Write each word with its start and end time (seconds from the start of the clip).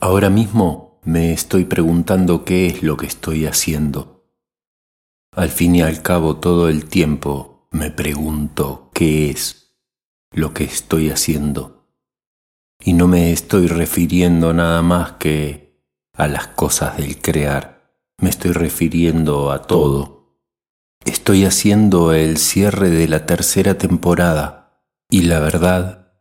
Ahora 0.00 0.30
mismo 0.30 1.00
me 1.02 1.32
estoy 1.32 1.64
preguntando 1.64 2.44
qué 2.44 2.66
es 2.66 2.84
lo 2.84 2.96
que 2.96 3.06
estoy 3.06 3.46
haciendo. 3.46 4.30
Al 5.34 5.48
fin 5.48 5.74
y 5.74 5.82
al 5.82 6.02
cabo 6.02 6.36
todo 6.36 6.68
el 6.68 6.84
tiempo 6.84 7.66
me 7.72 7.90
pregunto 7.90 8.92
qué 8.94 9.28
es 9.28 9.76
lo 10.30 10.54
que 10.54 10.62
estoy 10.62 11.10
haciendo. 11.10 11.88
Y 12.80 12.92
no 12.92 13.08
me 13.08 13.32
estoy 13.32 13.66
refiriendo 13.66 14.54
nada 14.54 14.82
más 14.82 15.12
que 15.14 15.82
a 16.14 16.28
las 16.28 16.46
cosas 16.46 16.96
del 16.98 17.20
crear, 17.20 17.92
me 18.20 18.30
estoy 18.30 18.52
refiriendo 18.52 19.50
a 19.50 19.62
todo. 19.62 20.38
Estoy 21.04 21.44
haciendo 21.44 22.12
el 22.12 22.36
cierre 22.36 22.90
de 22.90 23.08
la 23.08 23.26
tercera 23.26 23.78
temporada 23.78 24.84
y 25.10 25.22
la 25.22 25.40
verdad 25.40 26.12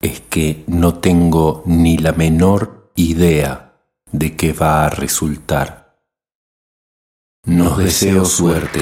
es 0.00 0.20
que 0.20 0.62
no 0.68 1.00
tengo 1.00 1.64
ni 1.66 1.98
la 1.98 2.12
menor 2.12 2.83
idea 2.96 3.72
de 4.12 4.36
qué 4.36 4.52
va 4.52 4.86
a 4.86 4.90
resultar. 4.90 5.96
Nos 7.44 7.78
deseo 7.78 8.24
suerte. 8.24 8.80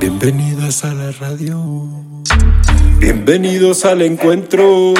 Bienvenidas 0.00 0.84
a 0.84 0.94
la 0.94 1.12
radio. 1.12 1.88
Bienvenidos 2.98 3.84
al 3.84 4.02
encuentro. 4.02 4.94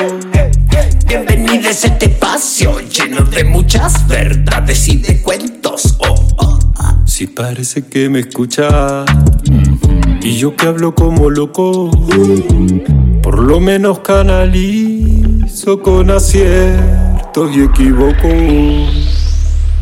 Bienvenidos 1.06 1.84
a 1.84 1.88
este 1.88 2.06
espacio 2.06 2.80
lleno 2.80 3.24
de 3.24 3.45
muchas 3.45 4.06
verdades 4.09 4.88
y 4.88 4.97
de 4.97 5.23
cuentos. 5.23 5.97
Oh, 5.98 6.14
oh, 6.39 6.58
ah. 6.78 6.97
Si 7.06 7.27
parece 7.27 7.86
que 7.86 8.08
me 8.08 8.20
escucha 8.20 9.05
y 10.20 10.36
yo 10.36 10.56
que 10.56 10.67
hablo 10.67 10.95
como 10.95 11.30
loco, 11.30 11.91
por 13.22 13.39
lo 13.39 13.61
menos 13.61 14.00
canalizo 14.00 15.80
con 15.80 16.11
aciertos 16.11 17.55
y 17.55 17.62
equivoco. 17.62 18.28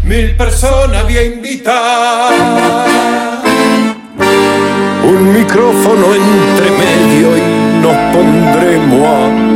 Mil 0.05 0.37
personas 0.37 1.05
voy 1.05 1.17
a 1.17 1.25
invitar, 1.25 2.35
un 5.05 5.33
micrófono 5.33 6.07
entre 6.15 6.71
medio 6.73 7.37
y 7.37 7.81
nos 7.81 7.97
pondremos 8.13 9.07
a 9.07 9.52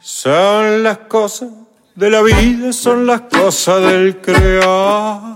son 0.00 0.82
las 0.82 0.98
cosas 1.08 1.48
de 1.94 2.10
la 2.10 2.20
vida, 2.20 2.70
son 2.74 3.06
las 3.06 3.22
cosas 3.22 3.80
del 3.80 4.18
crear. 4.18 5.34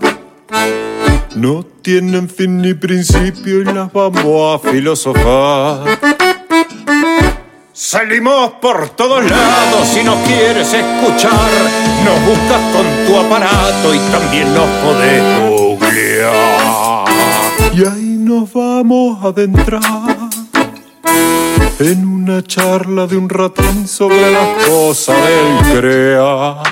No 1.34 1.64
tienen 1.80 2.28
fin 2.28 2.60
ni 2.60 2.74
principio 2.74 3.62
y 3.62 3.64
las 3.64 3.90
vamos 3.90 4.54
a 4.54 4.70
filosofar. 4.70 5.98
Salimos 7.72 8.52
por 8.60 8.90
todos 8.90 9.24
lados 9.24 9.88
si 9.88 10.04
nos 10.04 10.18
quieres 10.26 10.74
escuchar. 10.74 11.50
Nos 12.04 12.20
buscas 12.26 12.60
con 12.74 12.84
tu 13.06 13.16
aparato 13.18 13.94
y 13.94 13.98
también 14.12 14.52
nos 14.52 14.68
podés 14.84 15.40
googlear 15.40 17.02
y 17.74 17.84
ahí 17.86 18.16
nos 18.18 18.52
vamos 18.52 19.24
a 19.24 19.28
adentrar 19.28 19.80
en 21.78 22.06
una 22.06 22.42
charla 22.42 23.06
de 23.06 23.16
un 23.16 23.28
ratón 23.28 23.88
sobre 23.88 24.30
las 24.30 24.66
cosas 24.68 25.16
del 25.16 25.80
crear. 25.80 26.62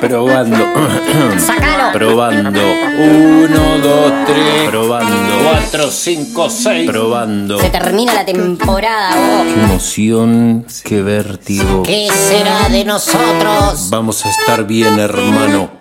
Probando. 0.00 0.58
Sácalo. 1.38 1.92
Probando. 1.92 2.60
Uno, 2.98 3.78
dos, 3.78 4.12
tres. 4.26 4.68
Probando. 4.70 5.42
Cuatro, 5.42 5.90
cinco, 5.90 6.48
seis. 6.48 6.88
Probando. 6.88 7.58
Se 7.58 7.70
termina 7.70 8.14
la 8.14 8.24
temporada, 8.24 9.16
vos. 9.16 9.46
Qué 9.52 9.60
emoción, 9.60 10.66
qué 10.84 11.02
vértigo. 11.02 11.82
¿Qué 11.82 12.08
será 12.12 12.68
de 12.68 12.84
nosotros? 12.84 13.90
Vamos 13.90 14.24
a 14.24 14.30
estar 14.30 14.64
bien, 14.64 15.00
hermano. 15.00 15.80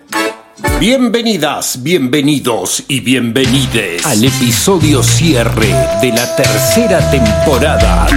Bienvenidas, 0.79 1.83
bienvenidos 1.83 2.83
y 2.87 3.01
bienvenides 3.01 4.03
al 4.05 4.23
episodio 4.23 5.03
cierre 5.03 5.75
de 6.01 6.11
la 6.11 6.35
tercera 6.35 7.11
temporada 7.11 8.07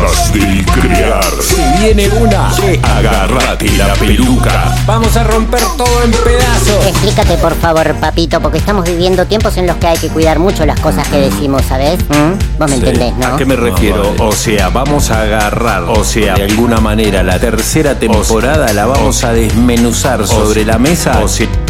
cosas 0.00 0.32
del 0.32 0.64
crear. 0.66 1.24
Se 1.40 1.78
viene 1.80 2.08
una, 2.20 2.50
agárrate 2.96 3.70
la 3.76 3.94
peluca. 3.94 4.74
Vamos 4.86 5.16
a 5.16 5.24
romper 5.24 5.60
todo 5.76 6.02
en 6.02 6.10
pedazos. 6.10 6.86
Explícate 6.86 7.36
por 7.38 7.54
favor, 7.54 7.94
papito, 7.96 8.40
porque 8.40 8.58
estamos 8.58 8.84
viviendo 8.84 9.26
tiempos 9.26 9.56
en 9.56 9.66
los 9.66 9.76
que 9.76 9.88
hay 9.88 9.98
que 9.98 10.08
cuidar 10.08 10.38
mucho 10.38 10.64
las 10.66 10.78
cosas 10.80 11.06
que 11.08 11.18
decimos, 11.18 11.62
¿sabes? 11.68 11.98
¿Mm? 12.08 12.58
Vos 12.58 12.70
me 12.70 12.76
entendés, 12.76 13.16
¿no? 13.16 13.26
¿A 13.26 13.36
qué 13.36 13.44
me 13.44 13.56
refiero? 13.56 14.14
O 14.18 14.32
sea, 14.32 14.68
vamos 14.68 15.10
a 15.10 15.22
agarrar, 15.22 15.84
o 15.84 16.04
sea, 16.04 16.34
de 16.34 16.44
alguna 16.44 16.78
manera 16.78 17.22
la 17.22 17.38
tercera 17.38 17.98
temporada 17.98 18.72
la 18.72 18.86
vamos 18.86 19.24
a 19.24 19.32
desmenuzar 19.32 20.26
sobre 20.26 20.64
la 20.64 20.78
mesa. 20.78 21.20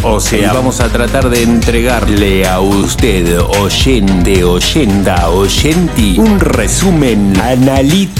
O 0.03 0.19
sea, 0.19 0.53
vamos 0.53 0.79
a 0.79 0.89
tratar 0.89 1.29
de 1.29 1.43
entregarle 1.43 2.47
a 2.47 2.59
usted, 2.59 3.39
oyente, 3.39 4.43
oyenda, 4.43 5.29
oyenti, 5.29 6.17
un 6.19 6.39
resumen 6.39 7.39
analítico 7.41 8.18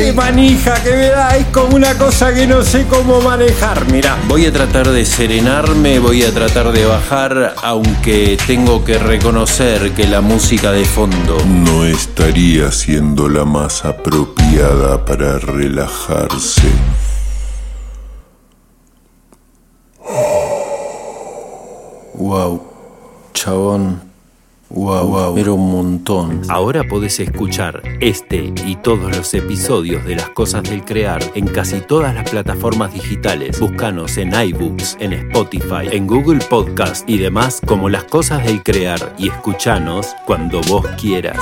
¡Qué 0.00 0.12
manija 0.12 0.82
que 0.82 0.90
me 0.90 1.08
da! 1.08 1.36
Es 1.36 1.46
como 1.48 1.76
una 1.76 1.96
cosa 1.96 2.32
que 2.32 2.46
no 2.46 2.62
sé 2.62 2.86
cómo 2.86 3.20
manejar. 3.20 3.90
Mira, 3.92 4.16
Voy 4.28 4.46
a 4.46 4.52
tratar 4.52 4.88
de 4.88 5.04
serenarme, 5.04 5.98
voy 5.98 6.22
a 6.22 6.32
tratar 6.32 6.72
de 6.72 6.84
bajar, 6.84 7.54
aunque 7.62 8.38
tengo 8.46 8.84
que 8.84 8.98
reconocer 8.98 9.92
que 9.92 10.06
la 10.06 10.20
música 10.20 10.72
de 10.72 10.84
fondo 10.84 11.36
No 11.46 11.84
estaría 11.84 12.70
siendo 12.70 13.28
la 13.28 13.44
más 13.44 13.84
apropiada 13.84 15.04
para 15.04 15.38
relajarse. 15.38 16.68
Wow, 22.14 22.62
chabón. 23.34 24.09
Wow, 24.70 25.08
wow, 25.08 25.36
era 25.36 25.50
un 25.50 25.68
montón. 25.72 26.42
Ahora 26.48 26.84
podés 26.84 27.18
escuchar 27.18 27.82
este 28.00 28.54
y 28.64 28.76
todos 28.76 29.16
los 29.16 29.34
episodios 29.34 30.04
de 30.04 30.14
Las 30.14 30.30
Cosas 30.30 30.62
del 30.62 30.84
Crear 30.84 31.20
en 31.34 31.48
casi 31.48 31.80
todas 31.80 32.14
las 32.14 32.30
plataformas 32.30 32.94
digitales. 32.94 33.58
Búscanos 33.58 34.16
en 34.16 34.32
iBooks, 34.32 34.96
en 35.00 35.14
Spotify, 35.14 35.88
en 35.90 36.06
Google 36.06 36.38
Podcast 36.48 37.08
y 37.10 37.18
demás 37.18 37.60
como 37.66 37.88
Las 37.88 38.04
Cosas 38.04 38.44
del 38.44 38.62
Crear 38.62 39.16
y 39.18 39.28
escuchanos 39.28 40.14
cuando 40.24 40.60
vos 40.68 40.86
quieras. 41.00 41.40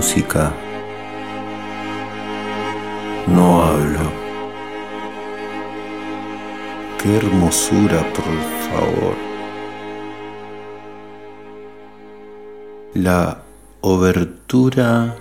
Música, 0.00 0.50
no 3.26 3.62
hablo. 3.62 4.06
Qué 6.98 7.16
hermosura, 7.18 8.00
por 8.14 8.24
favor. 8.66 9.16
La 12.94 13.42
obertura 13.82 15.16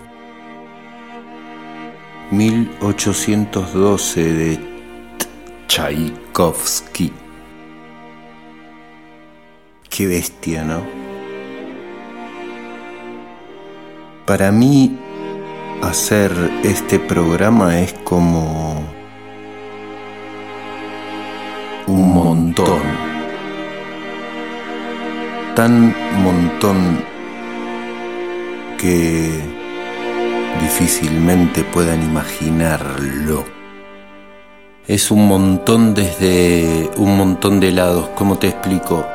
1812 2.32 4.34
de 4.34 4.60
Tchaikovsky. 5.68 7.12
Qué 9.90 10.08
bestia, 10.08 10.64
¿no? 10.64 10.99
Para 14.30 14.52
mí, 14.52 14.96
hacer 15.82 16.32
este 16.62 17.00
programa 17.00 17.80
es 17.80 17.94
como 18.04 18.80
un 21.88 22.14
montón. 22.14 22.80
Tan 25.56 25.96
montón 26.22 27.04
que 28.78 29.32
difícilmente 30.62 31.64
puedan 31.64 32.04
imaginarlo. 32.04 33.46
Es 34.88 35.10
un 35.10 35.28
montón 35.28 35.96
desde 35.96 36.92
un 36.98 37.18
montón 37.18 37.60
de 37.60 37.72
lados. 37.72 38.10
¿Cómo 38.14 38.38
te 38.38 38.50
explico? 38.50 39.08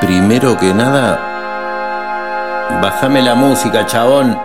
Primero 0.00 0.58
que 0.58 0.74
nada, 0.74 1.31
Bájame 2.80 3.22
la 3.22 3.34
música, 3.34 3.84
chabón. 3.86 4.38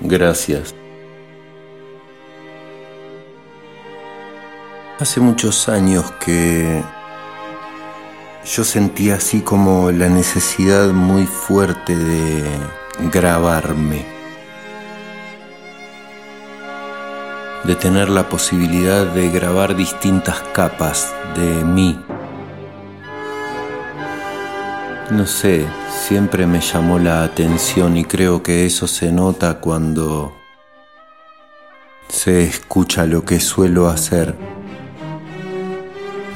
Gracias. 0.00 0.74
Hace 4.98 5.20
muchos 5.20 5.68
años 5.68 6.10
que 6.24 6.82
yo 8.44 8.64
sentía 8.64 9.14
así 9.16 9.40
como 9.40 9.90
la 9.90 10.08
necesidad 10.08 10.88
muy 10.88 11.26
fuerte 11.26 11.96
de 11.96 12.42
grabarme. 13.12 14.04
De 17.64 17.76
tener 17.76 18.08
la 18.08 18.28
posibilidad 18.28 19.06
de 19.06 19.30
grabar 19.30 19.76
distintas 19.76 20.40
capas 20.52 21.12
de 21.34 21.64
mí. 21.64 21.98
No 25.10 25.26
sé, 25.26 25.66
siempre 25.90 26.46
me 26.46 26.60
llamó 26.60 27.00
la 27.00 27.24
atención 27.24 27.96
y 27.96 28.04
creo 28.04 28.44
que 28.44 28.64
eso 28.64 28.86
se 28.86 29.10
nota 29.10 29.58
cuando 29.60 30.32
se 32.08 32.44
escucha 32.44 33.06
lo 33.06 33.24
que 33.24 33.40
suelo 33.40 33.88
hacer. 33.88 34.36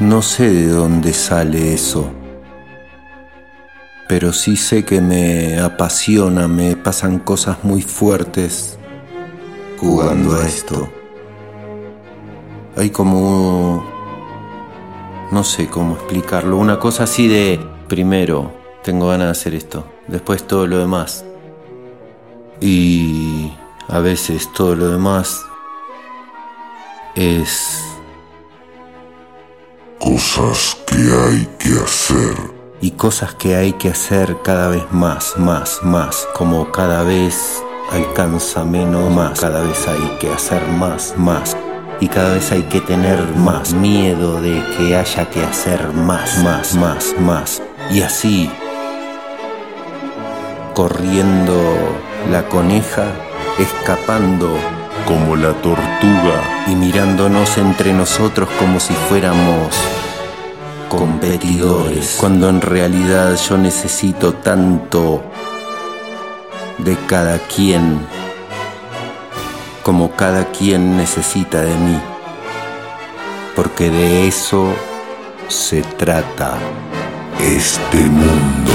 No 0.00 0.22
sé 0.22 0.50
de 0.50 0.66
dónde 0.66 1.12
sale 1.12 1.72
eso, 1.72 2.10
pero 4.08 4.32
sí 4.32 4.56
sé 4.56 4.84
que 4.84 5.00
me 5.00 5.60
apasiona, 5.60 6.48
me 6.48 6.74
pasan 6.74 7.20
cosas 7.20 7.62
muy 7.62 7.80
fuertes 7.80 8.76
jugando 9.78 10.34
a 10.34 10.44
esto. 10.44 10.92
Hay 12.76 12.90
como... 12.90 13.84
no 15.30 15.44
sé 15.44 15.68
cómo 15.68 15.94
explicarlo, 15.94 16.56
una 16.56 16.80
cosa 16.80 17.04
así 17.04 17.28
de... 17.28 17.60
primero, 17.86 18.63
tengo 18.84 19.08
ganas 19.08 19.26
de 19.26 19.30
hacer 19.32 19.54
esto, 19.54 19.84
después 20.06 20.46
todo 20.46 20.66
lo 20.66 20.78
demás. 20.78 21.24
Y 22.60 23.52
a 23.88 23.98
veces 23.98 24.52
todo 24.52 24.76
lo 24.76 24.90
demás 24.90 25.44
es 27.14 27.80
Cosas 29.98 30.76
que 30.86 30.96
hay 30.96 31.48
que 31.58 31.80
hacer. 31.82 32.36
y 32.82 32.90
cosas 32.90 33.34
que 33.34 33.56
hay 33.56 33.72
que 33.72 33.88
hacer 33.88 34.36
cada 34.44 34.68
vez 34.68 34.84
más, 34.90 35.38
más, 35.38 35.80
más, 35.82 36.28
como 36.34 36.70
cada 36.70 37.02
vez 37.02 37.62
alcanza 37.90 38.64
menos 38.64 39.10
más, 39.10 39.40
cada 39.40 39.62
vez 39.62 39.88
hay 39.88 40.18
que 40.18 40.30
hacer 40.30 40.62
más, 40.68 41.14
más. 41.16 41.56
Y 42.00 42.08
cada 42.08 42.34
vez 42.34 42.52
hay 42.52 42.64
que 42.64 42.82
tener 42.82 43.18
más 43.36 43.72
miedo 43.72 44.42
de 44.42 44.62
que 44.76 44.94
haya 44.94 45.30
que 45.30 45.42
hacer 45.42 45.92
más, 45.94 46.42
más, 46.44 46.74
más, 46.74 47.14
más. 47.18 47.62
Y 47.90 48.02
así, 48.02 48.50
corriendo 50.74 51.62
la 52.30 52.48
coneja, 52.48 53.06
escapando 53.58 54.58
Como 55.06 55.36
la 55.36 55.52
tortuga. 55.52 56.64
y 56.66 56.74
mirándonos 56.74 57.58
entre 57.58 57.92
nosotros 57.92 58.48
como 58.58 58.80
si 58.80 58.94
fuéramos 59.08 59.74
competidores, 60.88 62.16
cuando 62.18 62.48
en 62.48 62.60
realidad 62.60 63.36
yo 63.48 63.58
necesito 63.58 64.34
tanto 64.34 65.22
de 66.78 66.96
cada 67.06 67.38
quien 67.38 68.06
como 69.82 70.12
cada 70.12 70.46
quien 70.46 70.96
necesita 70.96 71.60
de 71.60 71.74
mí, 71.76 71.98
porque 73.54 73.90
de 73.90 74.26
eso 74.26 74.72
se 75.48 75.82
trata 75.82 76.56
Este 77.38 77.98
mundo. 77.98 78.73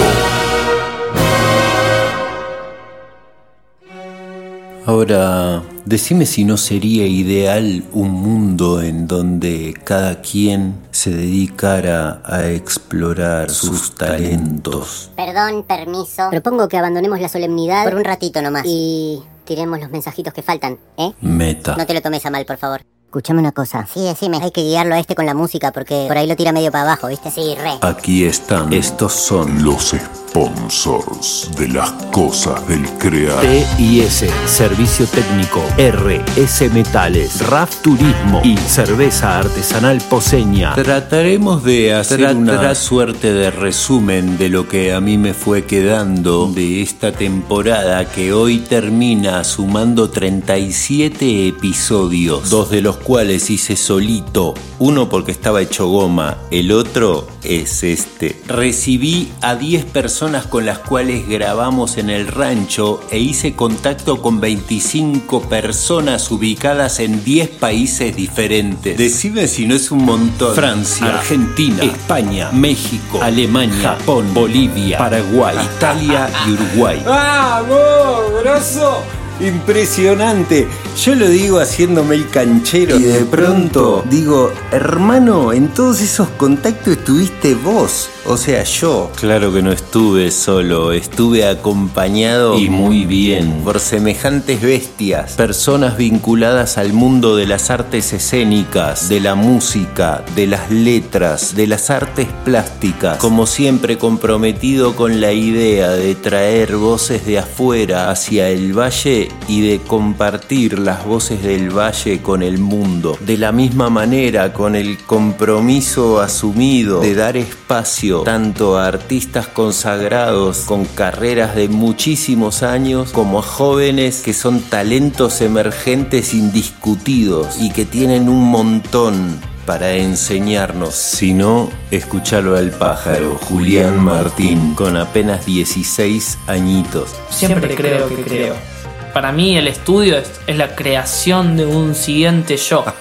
Ahora, 4.89 5.61
decime 5.85 6.25
si 6.25 6.43
no 6.43 6.57
sería 6.57 7.05
ideal 7.05 7.83
un 7.93 8.09
mundo 8.09 8.81
en 8.81 9.05
donde 9.05 9.75
cada 9.83 10.19
quien 10.19 10.79
se 10.89 11.11
dedicara 11.11 12.23
a 12.25 12.47
explorar 12.47 13.51
sus 13.51 13.93
talentos. 13.93 15.11
Perdón, 15.15 15.61
permiso. 15.61 16.31
Propongo 16.31 16.67
que 16.67 16.79
abandonemos 16.79 17.21
la 17.21 17.29
solemnidad 17.29 17.83
por 17.83 17.93
un 17.93 18.03
ratito 18.03 18.41
nomás. 18.41 18.63
Y 18.65 19.21
tiremos 19.45 19.79
los 19.79 19.91
mensajitos 19.91 20.33
que 20.33 20.41
faltan, 20.41 20.79
¿eh? 20.97 21.11
Meta. 21.21 21.75
No 21.77 21.85
te 21.85 21.93
lo 21.93 22.01
tomes 22.01 22.25
a 22.25 22.31
mal, 22.31 22.47
por 22.47 22.57
favor. 22.57 22.81
Escuchame 23.05 23.41
una 23.41 23.51
cosa. 23.51 23.87
Sí, 23.91 24.01
decime. 24.01 24.39
Hay 24.41 24.49
que 24.49 24.61
guiarlo 24.61 24.95
a 24.95 24.99
este 24.99 25.13
con 25.13 25.27
la 25.27 25.35
música 25.35 25.71
porque 25.71 26.05
por 26.07 26.17
ahí 26.17 26.25
lo 26.25 26.35
tira 26.35 26.51
medio 26.51 26.71
para 26.71 26.85
abajo, 26.85 27.09
¿viste? 27.09 27.29
Sí, 27.29 27.55
re. 27.61 27.73
Aquí 27.81 28.23
están. 28.23 28.73
Estos 28.73 29.13
son 29.13 29.63
Los 29.63 29.93
sponsors 30.29 31.49
de 31.57 31.67
las 31.69 31.91
cosas 32.11 32.67
del 32.67 32.83
crear. 32.99 33.41
TIS, 33.77 34.25
Servicio 34.45 35.07
Técnico, 35.07 35.63
RS 35.77 36.71
Metales, 36.71 37.47
RAF 37.47 37.81
Turismo 37.81 38.41
y 38.43 38.55
Cerveza 38.57 39.39
Artesanal 39.39 39.99
Poseña. 40.07 40.75
Trataremos 40.75 41.63
de 41.63 41.95
hacer 41.95 42.35
una 42.35 42.75
suerte 42.75 43.33
de 43.33 43.49
resumen 43.49 44.37
de 44.37 44.49
lo 44.49 44.67
que 44.67 44.93
a 44.93 45.01
mí 45.01 45.17
me 45.17 45.33
fue 45.33 45.65
quedando 45.65 46.51
de 46.51 46.83
esta 46.83 47.11
temporada 47.11 48.05
que 48.05 48.31
hoy 48.31 48.59
termina 48.59 49.43
sumando 49.43 50.11
37 50.11 51.47
episodios, 51.47 52.51
dos 52.51 52.69
de 52.69 52.81
los 52.81 52.97
cuales 52.97 53.49
hice 53.49 53.75
solito, 53.75 54.53
uno 54.77 55.09
porque 55.09 55.31
estaba 55.31 55.61
hecho 55.61 55.87
goma, 55.87 56.37
el 56.51 56.71
otro 56.71 57.27
es 57.43 57.83
este. 57.83 58.39
Recibí 58.47 59.31
a 59.41 59.55
10 59.55 59.85
personas 59.85 60.18
con 60.49 60.65
las 60.65 60.79
cuales 60.79 61.29
grabamos 61.29 61.95
en 61.95 62.09
el 62.09 62.27
rancho 62.27 62.99
e 63.09 63.19
hice 63.19 63.55
contacto 63.55 64.21
con 64.21 64.41
25 64.41 65.43
personas 65.43 66.29
ubicadas 66.29 66.99
en 66.99 67.23
10 67.23 67.51
países 67.51 68.13
diferentes. 68.17 68.97
Decime 68.97 69.47
si 69.47 69.65
no 69.65 69.75
es 69.75 69.91
un 69.91 70.03
montón. 70.03 70.53
Francia, 70.53 71.19
Argentina, 71.19 71.83
España, 71.83 72.51
México, 72.51 73.21
Alemania, 73.21 73.95
Japón, 73.97 74.33
Bolivia, 74.33 74.97
Paraguay, 74.97 75.55
Italia 75.77 76.29
y 76.45 76.51
Uruguay. 76.51 77.01
¡Vamos, 77.05 78.43
grosso! 78.43 79.01
Impresionante. 79.39 80.67
Yo 81.05 81.15
lo 81.15 81.29
digo 81.29 81.61
haciéndome 81.61 82.15
el 82.15 82.29
canchero 82.29 82.99
y 82.99 83.03
de 83.03 83.23
pronto 83.23 84.03
digo, 84.09 84.51
hermano, 84.73 85.53
en 85.53 85.69
todos 85.69 86.01
esos 86.01 86.27
contactos 86.31 86.97
estuviste 86.97 87.55
vos. 87.55 88.09
O 88.25 88.35
sea, 88.35 88.63
yo. 88.63 89.09
Claro 89.15 89.53
que 89.53 89.61
no 89.61 89.71
estuve 89.71 90.29
solo, 90.29 90.91
estuve 90.91 91.47
acompañado 91.47 92.59
y 92.59 92.69
muy 92.69 93.05
bien 93.05 93.61
por 93.63 93.79
semejantes 93.79 94.61
bestias, 94.61 95.33
personas 95.33 95.97
vinculadas 95.97 96.77
al 96.77 96.91
mundo 96.91 97.37
de 97.37 97.47
las 97.47 97.69
artes 97.71 98.11
escénicas, 98.11 99.07
de 99.07 99.21
la 99.21 99.35
música, 99.35 100.25
de 100.35 100.47
las 100.47 100.69
letras, 100.69 101.55
de 101.55 101.65
las 101.65 101.89
artes 101.89 102.27
plásticas, 102.43 103.17
como 103.17 103.47
siempre 103.47 103.97
comprometido 103.97 104.95
con 104.97 105.21
la 105.21 105.31
idea 105.31 105.91
de 105.91 106.13
traer 106.15 106.75
voces 106.75 107.25
de 107.25 107.39
afuera 107.39 108.11
hacia 108.11 108.49
el 108.49 108.77
valle 108.77 109.29
y 109.47 109.61
de 109.61 109.79
compartir 109.79 110.77
las 110.89 111.05
voces 111.05 111.43
del 111.43 111.69
valle 111.69 112.19
con 112.23 112.41
el 112.41 112.57
mundo. 112.57 113.15
De 113.19 113.37
la 113.37 113.51
misma 113.51 113.91
manera, 113.91 114.53
con 114.53 114.75
el 114.75 114.97
compromiso 114.97 116.19
asumido 116.19 116.99
de 117.01 117.13
dar 117.13 117.37
espacio 117.37 118.21
tanto 118.21 118.75
a 118.75 118.87
artistas 118.87 119.45
consagrados 119.45 120.61
con 120.61 120.85
carreras 120.85 121.55
de 121.55 121.69
muchísimos 121.69 122.63
años 122.63 123.11
como 123.11 123.37
a 123.37 123.43
jóvenes 123.43 124.23
que 124.23 124.33
son 124.33 124.61
talentos 124.61 125.41
emergentes 125.41 126.33
indiscutidos 126.33 127.59
y 127.59 127.69
que 127.71 127.85
tienen 127.85 128.27
un 128.27 128.49
montón 128.49 129.39
para 129.67 129.93
enseñarnos. 129.93 130.95
Si 130.95 131.35
no, 131.35 131.69
escúchalo 131.91 132.57
al 132.57 132.71
pájaro, 132.71 133.37
Julián 133.47 134.03
Martín, 134.03 134.73
con 134.73 134.97
apenas 134.97 135.45
16 135.45 136.39
añitos. 136.47 137.11
Siempre 137.29 137.75
creo 137.75 138.09
que 138.09 138.23
creo. 138.23 138.68
Para 139.13 139.31
mí 139.31 139.57
el 139.57 139.67
estudio 139.67 140.17
es, 140.17 140.31
es 140.47 140.57
la 140.57 140.75
creación 140.75 141.57
de 141.57 141.65
un 141.65 141.95
siguiente 141.95 142.57
yo. 142.57 142.85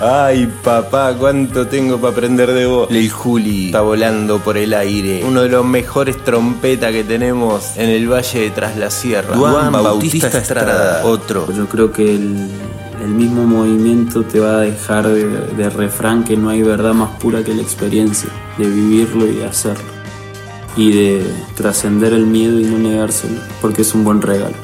Ay, 0.00 0.46
papá, 0.62 1.12
cuánto 1.18 1.66
tengo 1.66 1.98
para 1.98 2.12
aprender 2.12 2.52
de 2.52 2.66
vos. 2.66 2.88
Ley 2.88 3.08
Juli 3.08 3.66
está 3.66 3.80
volando 3.80 4.38
por 4.38 4.56
el 4.56 4.72
aire. 4.72 5.24
Uno 5.24 5.42
de 5.42 5.48
los 5.48 5.64
mejores 5.64 6.22
trompetas 6.22 6.92
que 6.92 7.02
tenemos 7.02 7.76
en 7.76 7.90
el 7.90 8.08
Valle 8.08 8.42
de 8.42 8.50
Tras 8.50 8.76
la 8.76 8.90
Sierra. 8.90 9.36
Juan 9.36 9.72
Bautista, 9.72 10.28
Estrada, 10.28 11.04
otro. 11.04 11.52
Yo 11.52 11.68
creo 11.68 11.90
que 11.90 12.14
el, 12.14 12.48
el 13.02 13.08
mismo 13.08 13.42
movimiento 13.42 14.22
te 14.22 14.38
va 14.38 14.58
a 14.58 14.60
dejar 14.60 15.08
de, 15.08 15.26
de 15.26 15.68
refrán 15.68 16.22
que 16.22 16.36
no 16.36 16.48
hay 16.48 16.62
verdad 16.62 16.94
más 16.94 17.18
pura 17.18 17.42
que 17.42 17.52
la 17.52 17.62
experiencia, 17.62 18.30
de 18.56 18.68
vivirlo 18.68 19.26
y 19.26 19.34
de 19.34 19.46
hacerlo. 19.46 19.98
Y 20.76 20.92
de 20.92 21.26
trascender 21.56 22.12
el 22.12 22.24
miedo 22.24 22.60
y 22.60 22.64
no 22.64 22.78
negárselo, 22.78 23.40
porque 23.60 23.82
es 23.82 23.92
un 23.94 24.04
buen 24.04 24.22
regalo. 24.22 24.54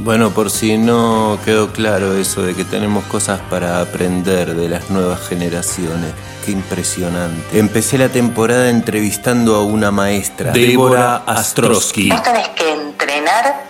Bueno, 0.00 0.30
por 0.30 0.50
si 0.50 0.76
no 0.76 1.38
quedó 1.44 1.72
claro 1.72 2.14
eso 2.14 2.42
de 2.42 2.54
que 2.54 2.64
tenemos 2.64 3.04
cosas 3.04 3.40
para 3.48 3.80
aprender 3.80 4.54
de 4.54 4.68
las 4.68 4.90
nuevas 4.90 5.20
generaciones. 5.28 6.12
Qué 6.44 6.50
impresionante. 6.50 7.58
Empecé 7.58 7.96
la 7.96 8.08
temporada 8.08 8.68
entrevistando 8.68 9.54
a 9.54 9.62
una 9.62 9.90
maestra, 9.90 10.50
Débora 10.52 11.22
Astrosky. 11.26 12.10
Vos 12.10 12.22
tenés 12.22 12.48
que 12.50 12.72
entrenar 12.72 13.64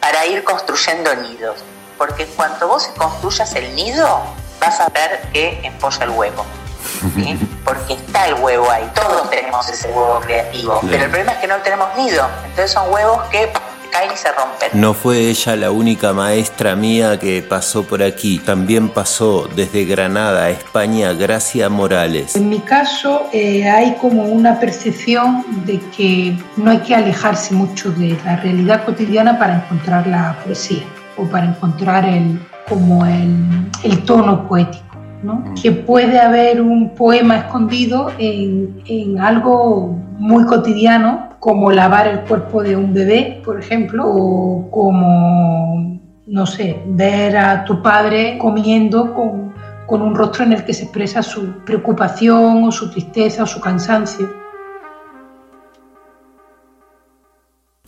para 0.00 0.26
ir 0.26 0.42
construyendo 0.44 1.14
nidos. 1.14 1.56
Porque 1.96 2.26
cuando 2.26 2.68
vos 2.68 2.88
construyas 2.96 3.54
el 3.54 3.74
nido, 3.74 4.20
vas 4.60 4.80
a 4.80 4.88
ver 4.88 5.20
que 5.32 5.60
empolla 5.64 6.04
el 6.04 6.10
huevo. 6.10 6.44
¿sí? 7.14 7.38
Porque 7.64 7.94
está 7.94 8.28
el 8.28 8.34
huevo 8.34 8.70
ahí. 8.70 8.88
Todos 8.94 9.30
tenemos 9.30 9.68
ese 9.68 9.88
huevo 9.88 10.20
creativo. 10.20 10.80
Pero 10.82 11.04
el 11.04 11.10
problema 11.10 11.32
es 11.32 11.38
que 11.38 11.46
no 11.46 11.56
tenemos 11.56 11.88
nido. 11.96 12.28
Entonces 12.44 12.72
son 12.72 12.92
huevos 12.92 13.22
que 13.30 13.50
caen 13.90 14.10
y 14.12 14.16
se 14.16 14.28
rompen. 14.28 14.80
No 14.80 14.94
fue 14.94 15.28
ella 15.28 15.56
la 15.56 15.70
única 15.70 16.12
maestra 16.12 16.76
mía 16.76 17.18
que 17.18 17.42
pasó 17.42 17.84
por 17.84 18.02
aquí. 18.02 18.38
También 18.38 18.88
pasó 18.88 19.48
desde 19.54 19.84
Granada 19.84 20.44
a 20.44 20.50
España 20.50 21.12
Gracia 21.12 21.68
Morales. 21.68 22.36
En 22.36 22.48
mi 22.48 22.60
caso 22.60 23.28
eh, 23.32 23.68
hay 23.68 23.94
como 24.00 24.24
una 24.24 24.58
percepción 24.60 25.44
de 25.64 25.80
que 25.96 26.36
no 26.56 26.70
hay 26.70 26.78
que 26.78 26.94
alejarse 26.94 27.54
mucho 27.54 27.90
de 27.92 28.16
la 28.24 28.36
realidad 28.36 28.84
cotidiana 28.84 29.38
para 29.38 29.56
encontrar 29.56 30.06
la 30.06 30.36
poesía 30.44 30.84
o 31.16 31.24
para 31.24 31.46
encontrar 31.46 32.04
el, 32.04 32.40
como 32.68 33.04
el, 33.06 33.70
el 33.82 34.04
tono 34.04 34.46
poético. 34.48 34.84
¿no? 35.22 35.42
Que 35.60 35.72
puede 35.72 36.20
haber 36.20 36.60
un 36.60 36.94
poema 36.94 37.38
escondido 37.38 38.12
en, 38.18 38.82
en 38.86 39.18
algo 39.20 39.98
muy 40.16 40.44
cotidiano, 40.46 41.27
como 41.40 41.70
lavar 41.70 42.06
el 42.08 42.20
cuerpo 42.20 42.62
de 42.62 42.76
un 42.76 42.92
bebé, 42.92 43.40
por 43.44 43.58
ejemplo, 43.58 44.04
o 44.06 44.70
como, 44.70 46.00
no 46.26 46.46
sé, 46.46 46.82
ver 46.86 47.36
a 47.36 47.64
tu 47.64 47.82
padre 47.82 48.38
comiendo 48.38 49.14
con, 49.14 49.54
con 49.86 50.02
un 50.02 50.14
rostro 50.14 50.44
en 50.44 50.52
el 50.52 50.64
que 50.64 50.74
se 50.74 50.84
expresa 50.84 51.22
su 51.22 51.64
preocupación 51.64 52.64
o 52.64 52.72
su 52.72 52.90
tristeza 52.90 53.44
o 53.44 53.46
su 53.46 53.60
cansancio. 53.60 54.37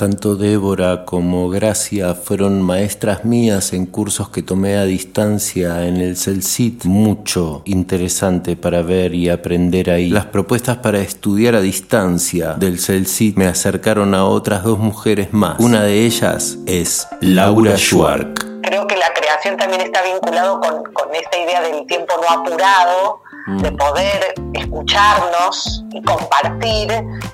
Tanto 0.00 0.34
Débora 0.34 1.04
como 1.04 1.50
Gracia 1.50 2.14
fueron 2.14 2.62
maestras 2.62 3.26
mías 3.26 3.74
en 3.74 3.84
cursos 3.84 4.30
que 4.30 4.42
tomé 4.42 4.78
a 4.78 4.84
distancia 4.84 5.86
en 5.86 5.98
el 5.98 6.16
CELCIT. 6.16 6.86
Mucho 6.86 7.60
interesante 7.66 8.56
para 8.56 8.80
ver 8.80 9.14
y 9.14 9.28
aprender 9.28 9.90
ahí. 9.90 10.08
Las 10.08 10.24
propuestas 10.24 10.78
para 10.78 11.00
estudiar 11.00 11.54
a 11.54 11.60
distancia 11.60 12.54
del 12.54 12.78
CELCIT 12.78 13.36
me 13.36 13.44
acercaron 13.44 14.14
a 14.14 14.24
otras 14.24 14.64
dos 14.64 14.78
mujeres 14.78 15.34
más. 15.34 15.60
Una 15.60 15.82
de 15.82 16.06
ellas 16.06 16.56
es 16.64 17.06
Laura 17.20 17.76
Schwark. 17.76 18.62
Creo 18.62 18.86
que 18.86 18.96
la 18.96 19.12
también 19.56 19.80
está 19.80 20.02
vinculado 20.02 20.60
con, 20.60 20.84
con 20.92 21.14
esta 21.14 21.36
idea 21.38 21.60
del 21.62 21.86
tiempo 21.86 22.14
no 22.20 22.40
apurado, 22.40 23.22
de 23.46 23.72
poder 23.72 24.34
escucharnos 24.52 25.82
y 25.90 26.02
compartir, 26.02 26.88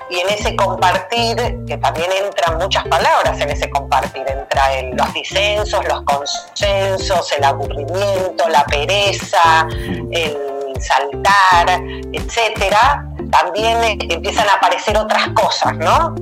y 0.09 0.19
en 0.19 0.29
ese 0.29 0.55
compartir, 0.55 1.35
que 1.67 1.77
también 1.77 2.09
entran 2.23 2.57
muchas 2.57 2.87
palabras 2.87 3.39
en 3.41 3.49
ese 3.49 3.69
compartir, 3.69 4.23
entra 4.27 4.73
el- 4.73 4.95
los 4.95 5.13
disensos, 5.13 5.85
los 5.87 6.01
consensos, 6.03 7.31
el 7.33 7.43
aburrimiento, 7.43 8.47
la 8.49 8.63
pereza, 8.65 9.67
el 10.11 10.37
saltar, 10.79 11.81
etcétera, 12.13 13.05
también 13.31 13.77
empiezan 14.09 14.47
a 14.49 14.53
aparecer 14.53 14.97
otras 14.97 15.27
cosas, 15.29 15.75
¿no? 15.77 16.15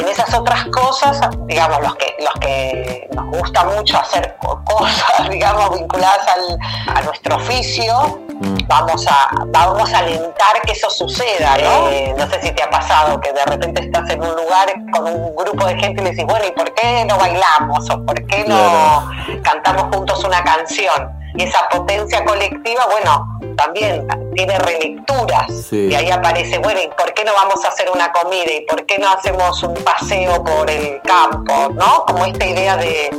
En 0.00 0.08
esas 0.08 0.32
otras 0.34 0.64
cosas, 0.66 1.20
digamos, 1.46 1.80
los 1.82 1.94
que, 1.96 2.16
los 2.20 2.34
que 2.40 3.08
nos 3.12 3.26
gusta 3.38 3.64
mucho 3.64 3.98
hacer 3.98 4.36
co- 4.40 4.62
cosas, 4.64 5.28
digamos, 5.30 5.78
vinculadas 5.78 6.26
al- 6.28 6.96
a 6.96 7.02
nuestro 7.02 7.36
oficio, 7.36 8.20
vamos 8.66 9.06
a, 9.06 9.28
vamos 9.48 9.92
a 9.92 9.98
alentar 9.98 10.60
que 10.64 10.72
eso 10.72 10.88
suceda, 10.90 11.56
¿no? 11.58 11.88
Eh, 11.90 12.14
no 12.16 12.26
sé 12.28 12.40
si 12.40 12.50
te 12.52 12.62
ha 12.62 12.70
pasado 12.70 13.20
que 13.20 13.32
de 13.32 13.44
repente 13.44 13.82
estás 13.82 14.08
en 14.10 14.22
un 14.22 14.34
lugar 14.36 14.72
con 14.92 15.06
un 15.06 15.36
grupo 15.36 15.66
de 15.66 15.76
gente 15.78 16.00
y 16.00 16.04
le 16.04 16.10
decís, 16.12 16.24
bueno, 16.24 16.46
¿y 16.46 16.52
por 16.52 16.72
qué 16.74 17.04
no 17.04 17.18
bailamos? 17.18 17.88
¿O 17.90 18.04
por 18.06 18.26
qué 18.26 18.44
no 18.46 19.10
cantamos 19.42 19.94
juntos 19.94 20.24
una 20.24 20.42
canción? 20.42 21.19
Y 21.36 21.44
esa 21.44 21.68
potencia 21.68 22.24
colectiva, 22.24 22.86
bueno, 22.90 23.38
también 23.56 24.06
tiene 24.34 24.58
relecturas. 24.58 25.46
Sí. 25.68 25.88
Y 25.90 25.94
ahí 25.94 26.10
aparece, 26.10 26.58
bueno, 26.58 26.80
¿y 26.82 26.88
por 26.88 27.12
qué 27.14 27.24
no 27.24 27.32
vamos 27.34 27.64
a 27.64 27.68
hacer 27.68 27.88
una 27.94 28.10
comida? 28.12 28.52
¿Y 28.52 28.66
por 28.66 28.84
qué 28.86 28.98
no 28.98 29.08
hacemos 29.08 29.62
un 29.62 29.74
paseo 29.74 30.42
por 30.42 30.70
el 30.70 31.00
campo? 31.02 31.70
¿No? 31.74 32.04
Como 32.06 32.24
esta 32.24 32.46
idea 32.46 32.76
de, 32.76 33.10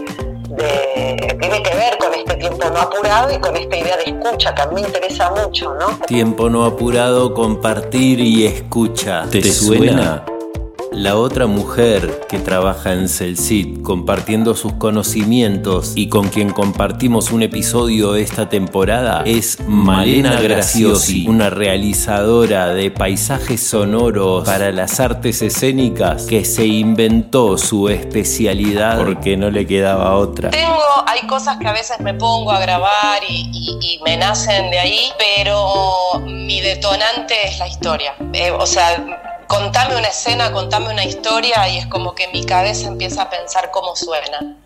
tiene 1.40 1.64
que 1.64 1.76
ver 1.76 1.98
con 1.98 2.14
este 2.14 2.36
tiempo 2.36 2.70
no 2.70 2.80
apurado 2.80 3.34
y 3.34 3.40
con 3.40 3.56
esta 3.56 3.78
idea 3.78 3.98
de 3.98 4.04
escucha 4.04 4.54
que 4.54 4.62
a 4.62 4.66
mí 4.68 4.82
me 4.82 4.88
interesa 4.88 5.32
mucho, 5.32 5.74
¿no? 5.76 5.98
Tiempo 6.06 6.50
no 6.50 6.66
apurado, 6.66 7.34
compartir 7.34 8.20
y 8.20 8.46
escucha. 8.46 9.26
¿Te, 9.30 9.42
suena? 9.44 10.24
La 10.92 11.16
otra 11.16 11.48
mujer 11.48 12.28
que 12.28 12.38
trabaja 12.38 12.92
en 12.92 13.08
Celsit 13.08 13.82
compartiendo 13.82 14.58
sus 14.58 14.74
conocimientos 14.74 15.94
y 15.96 16.10
con 16.10 16.28
quien 16.28 16.52
compartimos 16.52 17.32
un 17.32 17.44
episodio 17.44 18.16
esta 18.16 18.50
temporada 18.50 19.24
es 19.26 19.58
Malena 19.66 20.42
Graciosi, 20.42 21.30
una 21.30 21.50
realizadora 21.50 22.74
de 22.74 22.92
paisajes 22.92 23.66
sonoros 23.66 24.44
para 24.44 24.74
las 24.74 25.00
artes 25.00 25.42
escénicas 25.42 26.24
que 26.24 26.44
se 26.44 26.66
inventó 26.66 27.58
su 27.58 27.88
especialidad 27.88 28.98
porque 28.98 29.38
no 29.38 29.50
le 29.50 29.66
quedaba 29.66 30.18
otra. 30.18 30.50
Tengo, 30.50 30.76
hay 31.08 31.26
cosas 31.26 31.56
que 31.58 31.68
a 31.70 31.74
veces 31.74 32.02
me 32.02 32.16
pongo 32.16 32.52
a 32.52 32.60
grabar 32.60 33.22
y, 33.30 33.98
me 34.04 34.18
nacen 34.18 34.70
de 34.72 34.80
ahí, 34.80 35.10
pero 35.18 36.20
mi 36.26 36.60
detonante 36.60 37.36
es 37.48 37.60
la 37.60 37.68
historia. 37.68 38.16
Eh, 38.34 38.52
o 38.52 38.66
sea, 38.66 39.31
contame 39.52 39.98
una 39.98 40.08
escena, 40.08 40.54
contame 40.54 40.94
una 40.94 41.04
historia 41.04 41.68
y 41.68 41.78
es 41.80 41.86
como 41.88 42.16
que 42.16 42.30
mi 42.30 42.46
cabeza 42.46 42.88
empieza 42.88 43.24
a 43.24 43.30
pensar 43.30 43.70
cómo 43.70 43.98
suena. 43.98 44.61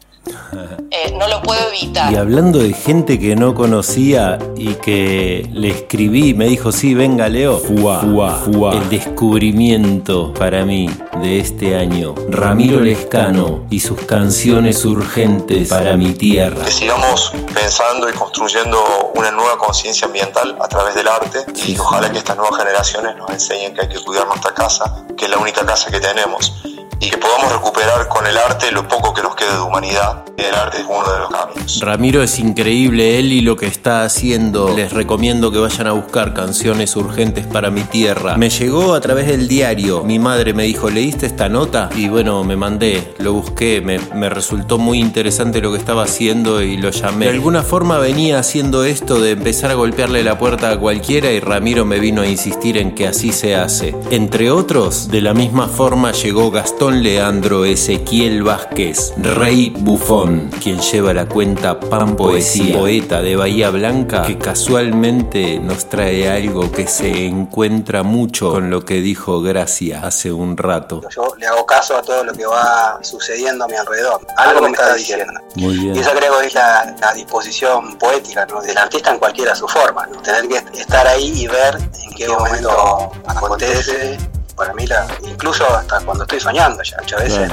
Eh, 0.91 1.13
no 1.17 1.27
lo 1.27 1.41
puedo 1.41 1.59
evitar. 1.69 2.11
Y 2.11 2.15
hablando 2.15 2.59
de 2.59 2.73
gente 2.73 3.19
que 3.19 3.35
no 3.35 3.53
conocía 3.53 4.39
y 4.55 4.75
que 4.75 5.49
le 5.51 5.69
escribí, 5.69 6.33
me 6.33 6.45
dijo, 6.45 6.71
sí, 6.71 6.93
venga 6.93 7.27
Leo, 7.27 7.57
fuá, 7.57 7.99
fuá, 7.99 8.35
fuá. 8.37 8.73
El 8.73 8.89
descubrimiento 8.89 10.33
para 10.33 10.65
mí 10.65 10.89
de 11.21 11.39
este 11.39 11.75
año, 11.75 12.15
Ramiro 12.29 12.79
Lescano 12.79 13.65
y 13.69 13.79
sus 13.79 14.01
canciones 14.01 14.85
urgentes 14.85 15.69
para 15.69 15.97
mi 15.97 16.13
tierra. 16.13 16.63
Que 16.63 16.71
sigamos 16.71 17.31
pensando 17.53 18.09
y 18.09 18.13
construyendo 18.13 19.11
una 19.15 19.31
nueva 19.31 19.57
conciencia 19.57 20.07
ambiental 20.07 20.57
a 20.61 20.67
través 20.67 20.95
del 20.95 21.07
arte 21.07 21.45
y 21.67 21.77
ojalá 21.77 22.11
que 22.11 22.19
estas 22.19 22.37
nuevas 22.37 22.57
generaciones 22.57 23.15
nos 23.17 23.29
enseñen 23.29 23.73
que 23.73 23.81
hay 23.81 23.89
que 23.89 23.99
cuidar 24.03 24.27
nuestra 24.27 24.53
casa, 24.53 25.05
que 25.17 25.25
es 25.25 25.31
la 25.31 25.37
única 25.37 25.65
casa 25.65 25.91
que 25.91 25.99
tenemos 25.99 26.53
y 26.99 27.09
que 27.09 27.17
podamos 27.17 27.51
recuperar 27.51 28.07
con 28.07 28.25
el 28.25 28.37
arte 28.37 28.71
lo 28.71 28.87
poco 28.87 29.13
que 29.13 29.21
nos 29.21 29.35
quede 29.35 29.53
de 29.53 29.59
humanidad. 29.59 30.23
El 30.37 30.53
arte 30.53 30.79
es 30.79 30.85
uno 30.85 31.11
de 31.11 31.19
los 31.19 31.29
caminos. 31.29 31.79
Ramiro 31.81 32.21
es 32.21 32.39
increíble, 32.39 33.19
él 33.19 33.31
y 33.31 33.41
lo 33.41 33.55
que 33.55 33.67
está 33.67 34.03
haciendo. 34.03 34.75
Les 34.75 34.91
recomiendo 34.91 35.51
que 35.51 35.59
vayan 35.59 35.87
a 35.87 35.91
buscar 35.93 36.33
canciones 36.33 36.95
urgentes 36.95 37.47
para 37.47 37.71
mi 37.71 37.81
tierra. 37.81 38.37
Me 38.37 38.49
llegó 38.49 38.93
a 38.93 39.01
través 39.01 39.27
del 39.27 39.47
diario. 39.47 40.03
Mi 40.03 40.19
madre 40.19 40.53
me 40.53 40.63
dijo, 40.63 40.89
¿leíste 40.89 41.25
esta 41.25 41.49
nota? 41.49 41.89
Y 41.95 42.09
bueno, 42.09 42.43
me 42.43 42.55
mandé, 42.55 43.13
lo 43.19 43.33
busqué, 43.33 43.81
me, 43.81 43.99
me 44.13 44.29
resultó 44.29 44.77
muy 44.77 44.99
interesante 44.99 45.61
lo 45.61 45.71
que 45.71 45.77
estaba 45.77 46.03
haciendo 46.03 46.61
y 46.61 46.77
lo 46.77 46.89
llamé. 46.89 47.25
De 47.25 47.31
alguna 47.31 47.63
forma 47.63 47.97
venía 47.97 48.39
haciendo 48.39 48.83
esto 48.83 49.19
de 49.19 49.31
empezar 49.31 49.71
a 49.71 49.75
golpearle 49.75 50.23
la 50.23 50.37
puerta 50.37 50.71
a 50.71 50.77
cualquiera 50.77 51.31
y 51.31 51.39
Ramiro 51.39 51.85
me 51.85 51.99
vino 51.99 52.21
a 52.21 52.27
insistir 52.27 52.77
en 52.77 52.93
que 52.93 53.07
así 53.07 53.31
se 53.31 53.55
hace. 53.55 53.95
Entre 54.11 54.51
otros, 54.51 55.07
de 55.09 55.21
la 55.21 55.33
misma 55.33 55.67
forma 55.67 56.11
llegó 56.11 56.51
Gastón 56.51 56.84
Leandro 56.91 57.65
Ezequiel 57.65 58.43
Vázquez, 58.43 59.13
Rey 59.17 59.73
Bufón, 59.77 60.49
quien 60.61 60.79
lleva 60.79 61.13
la 61.13 61.27
cuenta 61.27 61.79
Pan 61.79 62.15
Poesía, 62.15 62.77
poeta 62.77 63.21
de 63.21 63.35
Bahía 63.35 63.69
Blanca, 63.71 64.23
que 64.23 64.37
casualmente 64.37 65.59
nos 65.59 65.89
trae 65.89 66.29
algo 66.29 66.71
que 66.71 66.87
se 66.87 67.25
encuentra 67.25 68.03
mucho 68.03 68.51
con 68.51 68.69
lo 68.69 68.85
que 68.85 69.01
dijo 69.01 69.41
Gracia 69.41 70.01
hace 70.05 70.31
un 70.31 70.57
rato. 70.57 71.01
Yo 71.09 71.33
le 71.37 71.47
hago 71.47 71.65
caso 71.65 71.97
a 71.97 72.01
todo 72.01 72.23
lo 72.23 72.33
que 72.33 72.45
va 72.45 72.99
sucediendo 73.01 73.65
a 73.65 73.67
mi 73.67 73.75
alrededor. 73.75 74.21
Algo 74.37 74.61
me 74.61 74.69
está 74.69 74.93
diciendo. 74.93 75.33
Muy 75.55 75.77
bien. 75.77 75.95
Y 75.95 75.99
eso 75.99 76.11
creo 76.11 76.39
que 76.39 76.47
es 76.47 76.53
la, 76.53 76.95
disposición 77.15 77.97
poética 77.97 78.45
del 78.45 78.77
artista 78.77 79.11
en 79.11 79.19
cualquiera 79.19 79.55
su 79.55 79.67
forma. 79.67 80.07
Tener 80.23 80.47
que 80.47 80.81
estar 80.81 81.07
ahí 81.07 81.31
y 81.35 81.47
ver 81.47 81.75
en 81.75 82.13
qué 82.15 82.27
momento 82.27 83.11
acontece 83.25 84.17
para 84.55 84.73
mí, 84.73 84.87
la, 84.87 85.05
incluso 85.23 85.65
hasta 85.75 85.99
cuando 86.01 86.23
estoy 86.23 86.39
soñando 86.39 86.81
ya, 86.83 86.97
muchas 86.99 87.23
veces 87.23 87.51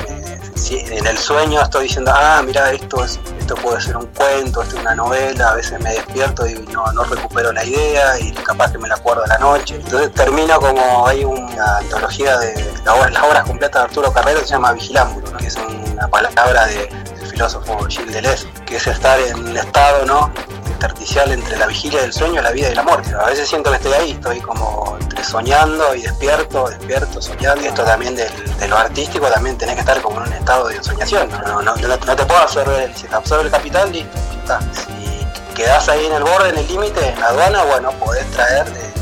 en 0.71 1.07
el 1.07 1.19
sueño 1.19 1.61
estoy 1.61 1.85
diciendo, 1.85 2.13
ah, 2.15 2.43
mira, 2.45 2.71
esto, 2.73 3.05
es, 3.05 3.19
esto 3.39 3.55
puede 3.57 3.81
ser 3.81 3.97
un 3.97 4.07
cuento, 4.07 4.63
esto 4.63 4.77
es 4.77 4.83
una 4.83 4.95
novela, 4.95 5.51
a 5.51 5.55
veces 5.55 5.81
me 5.81 5.93
despierto 5.93 6.47
y 6.47 6.55
no, 6.73 6.91
no 6.93 7.05
recupero 7.05 7.53
la 7.53 7.65
idea 7.65 8.19
y 8.19 8.33
capaz 8.33 8.73
que 8.73 8.79
me 8.79 8.89
la 8.89 8.95
acuerdo 8.95 9.25
a 9.25 9.27
la 9.27 9.39
noche. 9.39 9.77
Entonces 9.77 10.13
termino 10.13 10.59
como 10.61 11.07
hay 11.07 11.25
una 11.25 11.79
antología 11.79 12.39
de 12.39 12.73
las 12.85 13.23
obras 13.23 13.45
completas 13.45 13.83
de 13.83 13.89
Arturo 13.89 14.13
Carrero 14.13 14.41
que 14.41 14.47
se 14.47 14.53
llama 14.53 14.73
Vigilámbulo, 14.73 15.37
que 15.37 15.47
es 15.47 15.57
una 15.93 16.09
palabra 16.09 16.67
de, 16.67 16.87
del 17.19 17.27
filósofo 17.27 17.85
Gilles 17.89 18.15
Deleuze, 18.15 18.49
que 18.65 18.77
es 18.77 18.87
estar 18.87 19.19
en 19.21 19.49
el 19.49 19.57
estado, 19.57 20.07
¿no? 20.07 20.33
intersticial 20.83 21.31
entre 21.31 21.57
la 21.59 21.67
vigilia 21.67 22.01
del 22.01 22.13
sueño, 22.13 22.43
la 22.43 22.51
vida 22.51 22.71
y 22.71 22.75
la 22.75 22.83
muerte. 22.83 23.15
A 23.15 23.27
veces 23.27 23.49
siento 23.49 23.71
que 23.71 23.77
estoy 23.77 23.93
ahí, 23.93 24.11
estoy 24.13 24.41
como 24.41 24.99
soñando 25.23 25.95
y 25.95 26.03
despierto, 26.03 26.69
despierto, 26.69 27.21
soñando. 27.21 27.63
Y 27.63 27.67
esto 27.67 27.85
también 27.85 28.15
de 28.17 28.29
lo 28.69 28.77
artístico 28.77 29.27
también 29.29 29.57
tenés 29.59 29.75
que 29.75 29.81
estar 29.81 30.01
como 30.01 30.21
en 30.23 30.29
un 30.29 30.33
estado 30.33 30.69
de 30.69 30.83
soñación. 30.83 31.29
No, 31.31 31.63
no, 31.63 31.75
no, 31.75 31.99
te 31.99 32.25
puedo 32.25 32.41
absorber, 32.41 32.93
si 32.97 33.07
te 33.07 33.15
absorbe 33.15 33.45
el 33.45 33.51
capital, 33.51 33.91
listo, 33.93 34.19
está. 34.41 34.61
Si 34.61 35.27
quedás 35.55 35.89
ahí 35.89 36.07
en 36.07 36.13
el 36.13 36.23
borde, 36.23 36.51
en 36.51 36.59
el 36.59 36.67
límite, 36.67 37.09
en 37.09 37.21
la 37.21 37.29
aduana, 37.29 37.63
bueno, 37.65 37.91
podés 37.93 38.29
traer 38.31 38.71
de, 38.73 38.93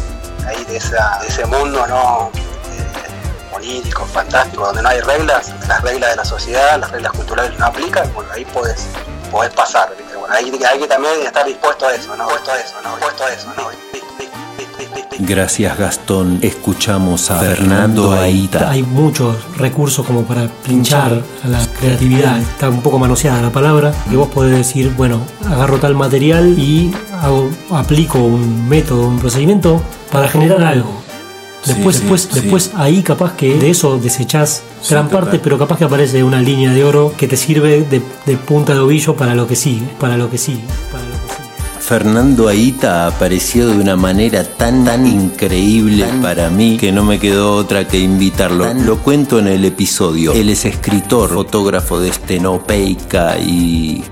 ahí 0.46 0.64
de, 0.64 0.76
ese 0.76 1.46
mundo 1.46 1.86
no 1.86 2.30
eh, 2.34 3.56
onírico, 3.56 4.04
fantástico, 4.06 4.66
donde 4.66 4.82
no 4.82 4.88
hay 4.88 5.00
reglas, 5.00 5.52
las 5.68 5.80
reglas 5.82 6.10
de 6.10 6.16
la 6.16 6.24
sociedad, 6.24 6.78
las 6.78 6.90
reglas 6.90 7.12
culturales 7.12 7.58
no 7.58 7.66
aplican, 7.66 8.12
bueno, 8.14 8.30
ahí 8.32 8.44
podés, 8.46 8.86
podés 9.30 9.52
pasar, 9.52 9.90
hay, 10.30 10.50
que 10.50 10.86
también 10.86 11.22
estar 11.22 11.44
dispuesto 11.44 11.86
a 11.86 11.94
eso, 11.94 12.16
¿no? 12.16 12.28
A 12.28 12.34
eso, 12.34 12.80
¿no? 12.82 12.96
A 12.96 13.32
eso. 13.32 13.48
Gracias 15.20 15.78
Gastón. 15.78 16.38
Escuchamos 16.40 17.30
a 17.30 17.38
Fernando 17.38 18.12
Aita. 18.12 18.70
Hay 18.70 18.82
muchos 18.82 19.36
recursos 19.56 20.04
como 20.06 20.24
para 20.24 20.48
pinchar 20.48 21.22
a 21.44 21.48
la 21.48 21.66
creatividad. 21.78 22.38
Está 22.38 22.70
un 22.70 22.80
poco 22.80 22.98
manoseada 22.98 23.42
la 23.42 23.50
palabra. 23.50 23.92
Que 24.08 24.16
vos 24.16 24.28
podés 24.28 24.56
decir, 24.56 24.92
bueno, 24.96 25.20
agarro 25.46 25.78
tal 25.78 25.94
material 25.94 26.58
y 26.58 26.90
aplico 27.70 28.18
un 28.18 28.68
método, 28.68 29.08
un 29.08 29.18
procedimiento 29.18 29.82
para 30.10 30.28
generar 30.28 30.62
algo. 30.62 31.00
Después, 31.66 32.00
después, 32.00 32.30
después 32.32 32.70
ahí 32.74 33.02
capaz 33.02 33.34
que 33.34 33.58
de 33.58 33.70
eso 33.70 33.98
desechás 33.98 34.62
gran 34.88 35.08
parte, 35.08 35.38
pero 35.38 35.58
capaz 35.58 35.76
que 35.76 35.84
aparece 35.84 36.24
una 36.24 36.40
línea 36.40 36.72
de 36.72 36.84
oro 36.84 37.12
que 37.16 37.28
te 37.28 37.36
sirve 37.36 37.82
de, 37.82 38.36
punta 38.38 38.72
de 38.72 38.80
ovillo 38.80 39.14
para 39.14 39.34
lo 39.34 39.46
que 39.46 39.56
sigue, 39.56 39.86
para 39.98 40.16
lo 40.16 40.30
que 40.30 40.38
sigue, 40.38 40.64
Fernando 41.90 42.46
Aita 42.46 43.08
apareció 43.08 43.66
de 43.66 43.76
una 43.76 43.96
manera 43.96 44.44
tan 44.44 44.84
tan 44.84 45.08
increíble 45.08 46.06
para 46.22 46.48
mí 46.48 46.76
que 46.76 46.92
no 46.92 47.02
me 47.02 47.18
quedó 47.18 47.56
otra 47.56 47.88
que 47.88 47.98
invitarlo. 47.98 48.72
Lo 48.74 48.98
cuento 48.98 49.40
en 49.40 49.48
el 49.48 49.64
episodio. 49.64 50.32
Él 50.32 50.50
es 50.50 50.66
escritor, 50.66 51.30
fotógrafo 51.30 51.98
de 51.98 52.10
estenopeica 52.10 53.40
y 53.40 54.04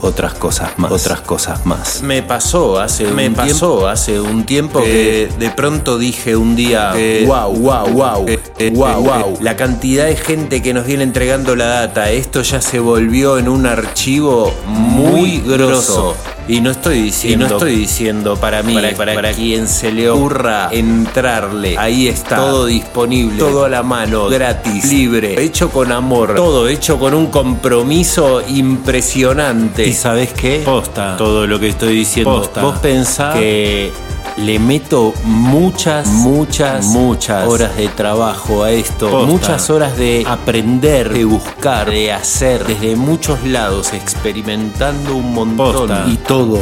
otras 0.00 0.34
cosas 0.34 0.78
más. 0.78 0.92
Otras 0.92 1.22
cosas 1.22 1.66
más. 1.66 2.02
Me 2.02 2.22
pasó 2.22 2.78
hace 2.78 3.10
me 3.10 3.30
un 3.30 3.34
pasó 3.34 3.48
tiempo, 3.48 3.88
hace 3.88 4.20
un 4.20 4.44
tiempo 4.44 4.80
que 4.80 5.28
de 5.40 5.50
pronto 5.50 5.98
dije 5.98 6.36
un 6.36 6.54
día, 6.54 6.92
wow, 7.26 7.52
wow, 7.52 7.88
wow, 7.88 8.26
wow, 8.74 9.02
wow. 9.02 9.38
La 9.40 9.56
cantidad 9.56 10.06
de 10.06 10.14
gente 10.14 10.62
que 10.62 10.72
nos 10.72 10.86
viene 10.86 11.02
entregando 11.02 11.56
la 11.56 11.66
data, 11.66 12.12
esto 12.12 12.42
ya 12.42 12.60
se 12.60 12.78
volvió 12.78 13.38
en 13.38 13.48
un 13.48 13.66
archivo 13.66 14.54
muy 14.68 15.38
grosso. 15.38 16.14
Y 16.48 16.60
no 16.60 16.70
estoy 16.70 17.02
diciendo, 17.02 17.48
no 17.48 17.56
estoy 17.56 17.76
diciendo 17.76 18.36
para 18.36 18.62
mí, 18.62 18.76
para, 18.96 19.32
quien 19.32 19.66
se 19.66 19.92
le 19.92 20.08
ocurra 20.08 20.68
entrarle. 20.70 21.76
Ahí 21.76 22.08
está, 22.08 22.36
todo 22.36 22.66
disponible, 22.66 23.38
todo 23.38 23.64
a 23.64 23.68
la 23.68 23.82
mano, 23.82 24.28
gratis, 24.28 24.84
libre, 24.90 25.42
hecho 25.42 25.70
con 25.70 25.90
amor, 25.90 26.34
todo 26.34 26.68
hecho 26.68 26.98
con 26.98 27.14
un 27.14 27.26
compromiso 27.26 28.42
impresionante. 28.46 29.86
¿Y 29.86 29.92
sabes 29.92 30.32
qué? 30.32 30.62
Posta. 30.64 31.16
Todo 31.16 31.46
lo 31.46 31.58
que 31.58 31.68
estoy 31.68 31.96
diciendo. 31.96 32.38
Posta. 32.38 32.62
Vos 32.62 32.78
pensás 32.78 33.34
que 33.34 33.92
le 34.36 34.58
meto 34.58 35.14
muchas, 35.24 36.08
muchas, 36.08 36.86
muchas 36.86 37.48
horas 37.48 37.76
de 37.76 37.88
trabajo 37.88 38.64
a 38.64 38.70
esto, 38.70 39.26
muchas 39.26 39.70
horas 39.70 39.96
de 39.96 40.24
aprender, 40.26 41.12
de 41.12 41.24
buscar, 41.24 41.90
de 41.90 42.12
hacer, 42.12 42.64
desde 42.66 42.96
muchos 42.96 43.42
lados, 43.44 43.92
experimentando 43.94 45.16
un 45.16 45.32
montón 45.34 45.90
y 46.10 46.16
todo 46.16 46.58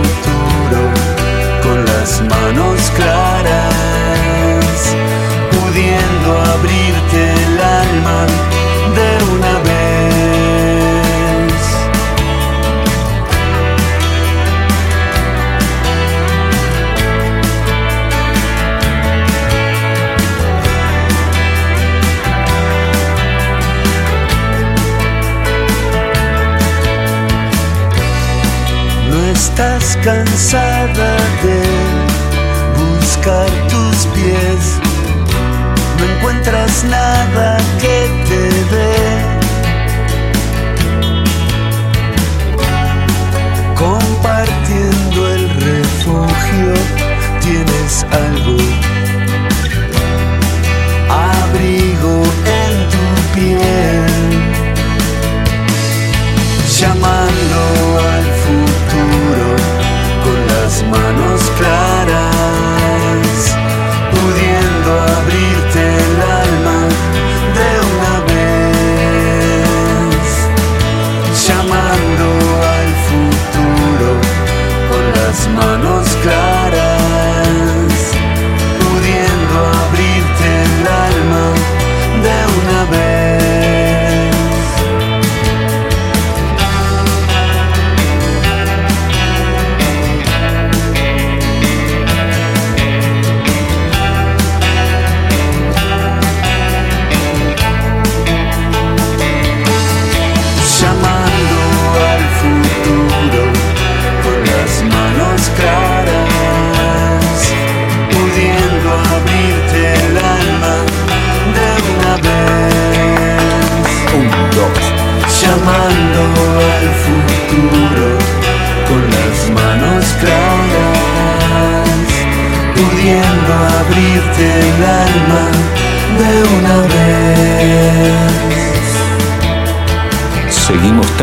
cansada 30.02 31.16
de 31.42 31.60
buscar 32.78 33.50
tus 33.68 34.06
pies, 34.14 34.78
no 35.98 36.04
encuentras 36.04 36.84
nada 36.84 37.56
que 37.80 38.08
te 38.28 38.42
dé. 38.74 38.96
Compartiendo 43.74 45.28
el 45.28 45.48
refugio, 45.60 46.74
tienes 47.40 48.06
algo. 48.12 48.87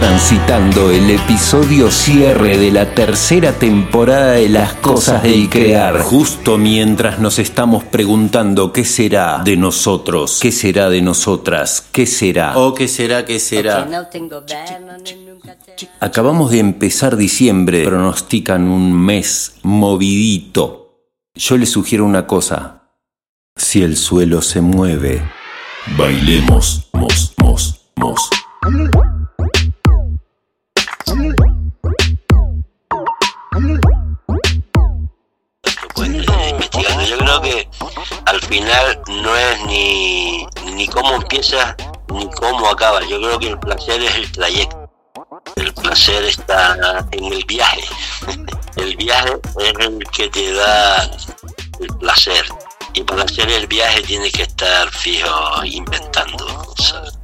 Transitando 0.05 0.91
el 0.91 1.09
episodio 1.09 1.89
cierre 1.89 2.59
de 2.59 2.69
la 2.69 2.93
tercera 2.93 3.53
temporada 3.53 4.33
de 4.33 4.49
Las 4.49 4.73
Cosas 4.75 5.23
del 5.23 5.49
Crear. 5.49 5.99
Justo 6.01 6.59
mientras 6.59 7.17
nos 7.17 7.39
estamos 7.39 7.83
preguntando 7.85 8.71
qué 8.71 8.85
será 8.85 9.41
de 9.43 9.57
nosotros, 9.57 10.37
qué 10.39 10.51
será 10.51 10.89
de 10.89 11.01
nosotras, 11.01 11.87
qué 11.91 12.05
será. 12.05 12.55
¿O 12.55 12.75
qué 12.75 12.87
será, 12.87 13.25
qué 13.25 13.39
será? 13.39 13.87
Acabamos 15.99 16.51
de 16.51 16.59
empezar 16.59 17.17
diciembre, 17.17 17.83
pronostican 17.83 18.67
un 18.67 18.93
mes 18.93 19.55
movidito. 19.63 20.99
Yo 21.33 21.57
les 21.57 21.71
sugiero 21.71 22.05
una 22.05 22.27
cosa. 22.27 22.91
Si 23.55 23.81
el 23.81 23.97
suelo 23.97 24.43
se 24.43 24.61
mueve, 24.61 25.23
bailemos, 25.97 26.89
mos, 26.93 27.33
mos, 27.39 27.81
mos. 27.95 28.29
Final 38.55 39.01
no 39.07 39.35
es 39.35 39.65
ni, 39.65 40.47
ni 40.75 40.87
cómo 40.87 41.15
empieza 41.15 41.75
ni 42.13 42.29
cómo 42.31 42.69
acaba. 42.69 43.01
Yo 43.01 43.19
creo 43.19 43.37
que 43.37 43.49
el 43.49 43.59
placer 43.59 44.01
es 44.01 44.15
el 44.15 44.31
trayecto. 44.31 44.89
El 45.57 45.73
placer 45.73 46.23
está 46.23 47.05
en 47.11 47.25
el 47.33 47.43
viaje. 47.45 47.83
El 48.77 48.95
viaje 48.97 49.33
es 49.59 49.73
el 49.79 49.99
que 50.11 50.27
te 50.27 50.53
da 50.53 51.09
el 51.79 51.87
placer. 51.99 52.45
Y 52.93 53.03
para 53.03 53.23
hacer 53.23 53.49
el 53.49 53.67
viaje 53.67 54.01
tienes 54.01 54.33
que 54.33 54.43
estar 54.43 54.89
fijo 54.91 55.63
inventando, 55.63 56.45
¿sabes? 56.77 57.14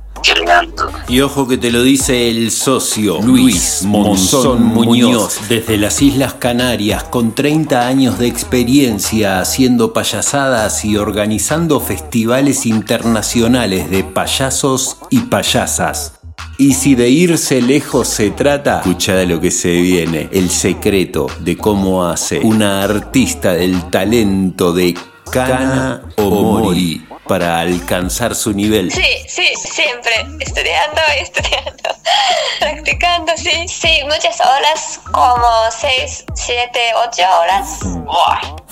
Y 1.07 1.21
ojo 1.21 1.47
que 1.47 1.57
te 1.57 1.71
lo 1.71 1.83
dice 1.83 2.29
el 2.29 2.51
socio 2.51 3.21
Luis 3.21 3.83
Monzón 3.83 4.63
Muñoz 4.63 5.39
desde 5.49 5.77
las 5.77 6.01
Islas 6.01 6.35
Canarias 6.35 7.03
con 7.03 7.33
30 7.33 7.87
años 7.87 8.19
de 8.19 8.27
experiencia 8.27 9.39
haciendo 9.39 9.93
payasadas 9.93 10.85
y 10.85 10.97
organizando 10.97 11.79
festivales 11.79 12.65
internacionales 12.65 13.89
de 13.89 14.03
payasos 14.03 14.97
y 15.09 15.19
payasas. 15.21 16.19
Y 16.57 16.73
si 16.73 16.95
de 16.95 17.09
irse 17.09 17.61
lejos 17.61 18.07
se 18.07 18.29
trata, 18.29 18.77
escucha 18.79 19.15
de 19.15 19.25
lo 19.25 19.41
que 19.41 19.51
se 19.51 19.71
viene, 19.81 20.29
el 20.31 20.49
secreto 20.49 21.27
de 21.39 21.57
cómo 21.57 22.05
hace 22.05 22.39
una 22.39 22.83
artista 22.83 23.53
del 23.53 23.89
talento 23.89 24.71
de 24.71 24.95
Cana 25.31 26.03
o 26.17 26.59
Mori 26.59 27.01
para 27.27 27.59
alcanzar 27.59 28.35
su 28.35 28.53
nivel. 28.53 28.91
Sí, 28.91 29.25
sí, 29.27 29.53
siempre 29.55 30.25
estudiando, 30.39 31.01
estudiando, 31.17 31.95
practicando, 32.59 33.33
sí, 33.37 33.67
sí, 33.67 34.01
muchas 34.03 34.39
horas, 34.41 34.99
como 35.11 35.71
6, 35.71 36.25
7, 36.35 36.79
8 37.07 37.23
horas. 37.39 37.79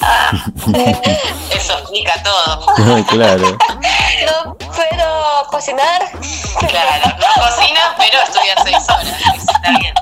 Ah, 0.02 0.32
Eso 1.52 1.78
explica 1.80 2.22
todo. 2.24 2.66
claro. 3.10 3.58
no 4.26 4.56
puedo 4.58 5.48
cocinar. 5.52 6.12
Claro, 6.60 7.18
no 7.18 7.44
cocinas, 7.44 7.94
pero 7.98 8.22
estudias 8.24 8.60
seis 8.64 8.90
horas. 8.90 9.22
Eso 9.36 9.52
está 9.52 9.70
bien. 9.80 9.94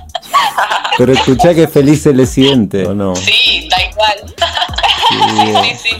Pero 0.97 1.13
escuchá 1.13 1.53
que 1.53 1.67
feliz 1.67 2.01
se 2.01 2.13
le 2.13 2.25
siente, 2.25 2.85
¿o 2.87 2.93
no? 2.93 3.15
Sí, 3.15 3.67
da 3.69 3.77
igual. 3.83 4.35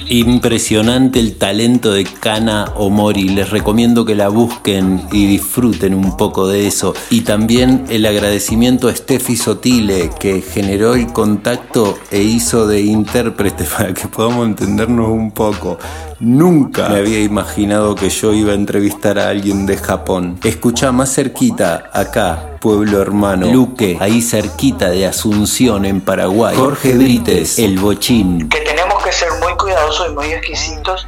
Impresionante 0.09 1.19
el 1.19 1.35
talento 1.35 1.91
de 1.91 2.05
Kana 2.05 2.71
Omori. 2.75 3.29
Les 3.29 3.49
recomiendo 3.49 4.05
que 4.05 4.15
la 4.15 4.29
busquen 4.29 5.01
y 5.11 5.25
disfruten 5.27 5.93
un 5.93 6.17
poco 6.17 6.47
de 6.47 6.67
eso. 6.67 6.93
Y 7.09 7.21
también 7.21 7.85
el 7.89 8.05
agradecimiento 8.05 8.87
a 8.87 8.95
Steffi 8.95 9.35
Sotile, 9.35 10.09
que 10.19 10.41
generó 10.41 10.95
el 10.95 11.07
contacto 11.13 11.97
e 12.11 12.21
hizo 12.21 12.67
de 12.67 12.81
intérprete 12.81 13.63
para 13.77 13.93
que 13.93 14.07
podamos 14.07 14.47
entendernos 14.47 15.09
un 15.09 15.31
poco. 15.31 15.77
Nunca 16.19 16.89
me 16.89 16.97
había 16.97 17.19
imaginado 17.19 17.93
que 17.93 18.09
yo 18.09 18.33
iba 18.33 18.51
a 18.51 18.55
entrevistar 18.55 19.19
a 19.19 19.29
alguien 19.29 19.67
de 19.67 19.77
Japón. 19.77 20.39
Escucha 20.43 20.91
más 20.91 21.13
cerquita, 21.13 21.91
acá, 21.93 22.57
pueblo 22.59 22.99
hermano, 22.99 23.47
Luque, 23.47 23.97
ahí 23.99 24.21
cerquita 24.21 24.89
de 24.89 25.05
Asunción, 25.05 25.85
en 25.85 26.01
Paraguay. 26.01 26.55
Jorge 26.55 26.93
Brites, 26.93 27.59
el 27.59 27.77
bochín. 27.77 28.49
que 28.49 28.61
tenemos 28.61 29.03
que 29.03 29.11
ser 29.11 29.29
muy 29.41 29.53
cuidadosos 29.57 30.09
y 30.09 30.15
muy 30.15 30.31
exquisitos 30.31 31.07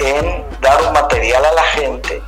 en 0.00 0.44
dar 0.62 0.82
un 0.86 0.92
material 0.94 1.44
a 1.44 1.52
la 1.52 1.64
gente 1.64 2.22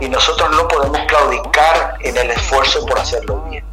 y 0.00 0.08
nosotros 0.08 0.50
no 0.52 0.68
podemos 0.68 1.00
claudicar 1.08 1.96
en 2.00 2.16
el 2.16 2.30
esfuerzo 2.30 2.86
por 2.86 3.00
hacerlo 3.00 3.44
bien. 3.50 3.64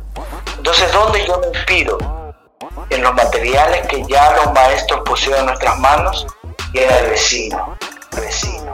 Entonces, 0.57 0.91
¿dónde 0.91 1.23
yo 1.27 1.39
me 1.39 1.47
inspiro? 1.55 1.97
En 2.89 3.03
los 3.03 3.13
materiales 3.13 3.85
que 3.87 4.03
ya 4.09 4.35
los 4.37 4.53
maestros 4.53 5.01
pusieron 5.05 5.41
en 5.41 5.45
nuestras 5.47 5.77
manos 5.77 6.25
y 6.75 6.79
en 6.79 6.89
el 6.91 7.09
vecino, 7.09 7.77
vecino, 8.17 8.71